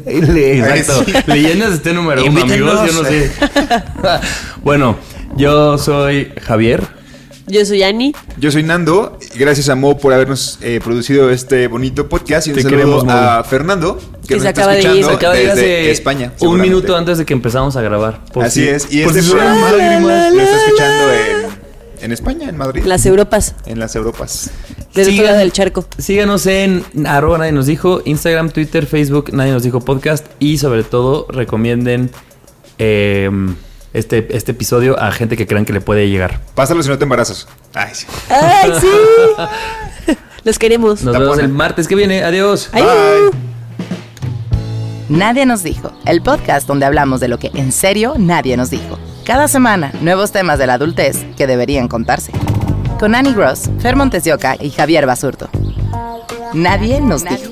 Exacto. 0.05 1.05
sí. 1.07 1.13
Leyendas 1.27 1.73
este 1.73 1.95
número 1.95 2.23
uno, 2.23 2.43
amigos. 2.43 2.93
Yo 2.93 3.03
no 3.03 3.09
sé. 3.09 3.31
bueno, 4.63 4.99
yo 5.37 5.79
soy 5.79 6.35
Javier. 6.43 7.02
Yo 7.49 7.65
soy 7.67 7.83
Ani. 7.83 8.15
Yo 8.39 8.51
soy 8.53 8.63
Nando, 8.63 9.19
gracias 9.35 9.69
a 9.69 9.75
Mo 9.75 9.99
por 9.99 10.13
habernos 10.13 10.59
eh, 10.63 10.81
producido 10.83 11.31
este 11.31 11.67
bonito 11.67 12.09
podcast 12.09 12.47
y 12.47 12.51
un 12.51 12.57
Te 12.57 12.63
saludo 12.63 12.77
queremos, 12.79 13.05
Mo. 13.05 13.11
a 13.13 13.43
Fernando, 13.45 13.99
que, 14.23 14.29
Que 14.29 14.35
nos 14.35 14.43
se 14.45 14.49
está 14.49 14.61
acaba 14.63 14.73
de 14.75 14.81
ir. 14.81 14.87
escuchando 14.87 15.09
Se 15.09 15.15
acaba 15.17 15.35
de 15.35 15.43
ir 15.43 15.49
desde 15.49 15.61
hace 15.81 15.91
España. 15.91 16.33
un 16.41 16.61
minuto 16.61 16.97
antes 16.97 17.19
de 17.19 17.25
que 17.27 17.33
empezamos 17.33 17.77
a 17.77 17.83
grabar. 17.83 18.25
Por 18.33 18.45
Así 18.45 18.63
si- 18.63 18.69
es, 18.69 18.87
y 18.93 19.03
por 19.03 19.11
este 19.11 19.23
si 19.23 19.31
programa 19.31 19.71
lo 19.73 20.41
está 20.41 20.57
escuchando 20.65 21.13
en, 21.13 22.05
en 22.05 22.13
España, 22.13 22.49
en 22.49 22.57
Madrid, 22.57 22.85
Las 22.85 23.05
Europas. 23.07 23.55
en 23.67 23.79
las 23.81 23.97
Europas. 23.97 24.51
Del 24.95 25.09
otro 25.09 25.13
Sigan- 25.25 25.39
del 25.39 25.53
charco. 25.53 25.85
Síganos 25.99 26.47
en 26.47 26.85
arroba 27.07 27.39
nadie 27.39 27.53
nos 27.53 27.67
dijo, 27.67 28.03
Instagram, 28.05 28.51
Twitter, 28.51 28.87
Facebook, 28.87 29.31
nadie 29.33 29.53
nos 29.53 29.63
dijo 29.65 29.81
podcast 29.81 30.27
y 30.39 30.59
sobre 30.59 30.85
todo 30.85 31.27
recomienden 31.29 32.11
eh, 32.79 33.29
este, 33.93 34.37
este 34.37 34.53
episodio 34.53 34.99
a 34.99 35.13
gente 35.13 35.37
que 35.37 35.47
crean 35.47 35.65
que 35.65 35.73
le 35.73 35.81
puede 35.81 36.09
llegar. 36.09 36.41
Pásalo 36.55 36.83
si 36.83 36.89
no 36.89 36.99
te 36.99 37.05
embarazas. 37.05 37.47
Ay, 37.75 37.91
sí. 37.95 38.07
¡Ay, 38.31 38.73
sí! 38.81 40.17
Los 40.45 40.59
queremos. 40.59 41.03
Nos 41.03 41.19
vemos 41.19 41.39
el 41.39 41.49
martes 41.49 41.87
que 41.87 41.95
viene. 41.95 42.25
Adiós. 42.25 42.69
Ay, 42.73 42.83
Bye. 42.83 43.53
Nadie 45.09 45.45
nos 45.45 45.63
dijo, 45.63 45.93
el 46.07 46.23
podcast 46.23 46.67
donde 46.67 46.87
hablamos 46.87 47.21
de 47.21 47.29
lo 47.29 47.39
que 47.39 47.51
en 47.55 47.71
serio 47.71 48.15
nadie 48.17 48.57
nos 48.57 48.71
dijo. 48.71 48.99
Cada 49.25 49.47
semana, 49.47 49.93
nuevos 50.01 50.33
temas 50.33 50.59
de 50.59 50.67
la 50.67 50.75
adultez 50.75 51.25
que 51.37 51.47
deberían 51.47 51.87
contarse. 51.87 52.33
Con 52.99 53.15
Annie 53.15 53.35
Gross, 53.35 53.69
Fer 53.81 53.95
Montes 53.95 54.25
de 54.25 54.33
Oca 54.33 54.57
y 54.59 54.71
Javier 54.71 55.07
Basurto. 55.07 55.51
Nadie 56.55 57.01
nos 57.01 57.25
dijo. 57.25 57.52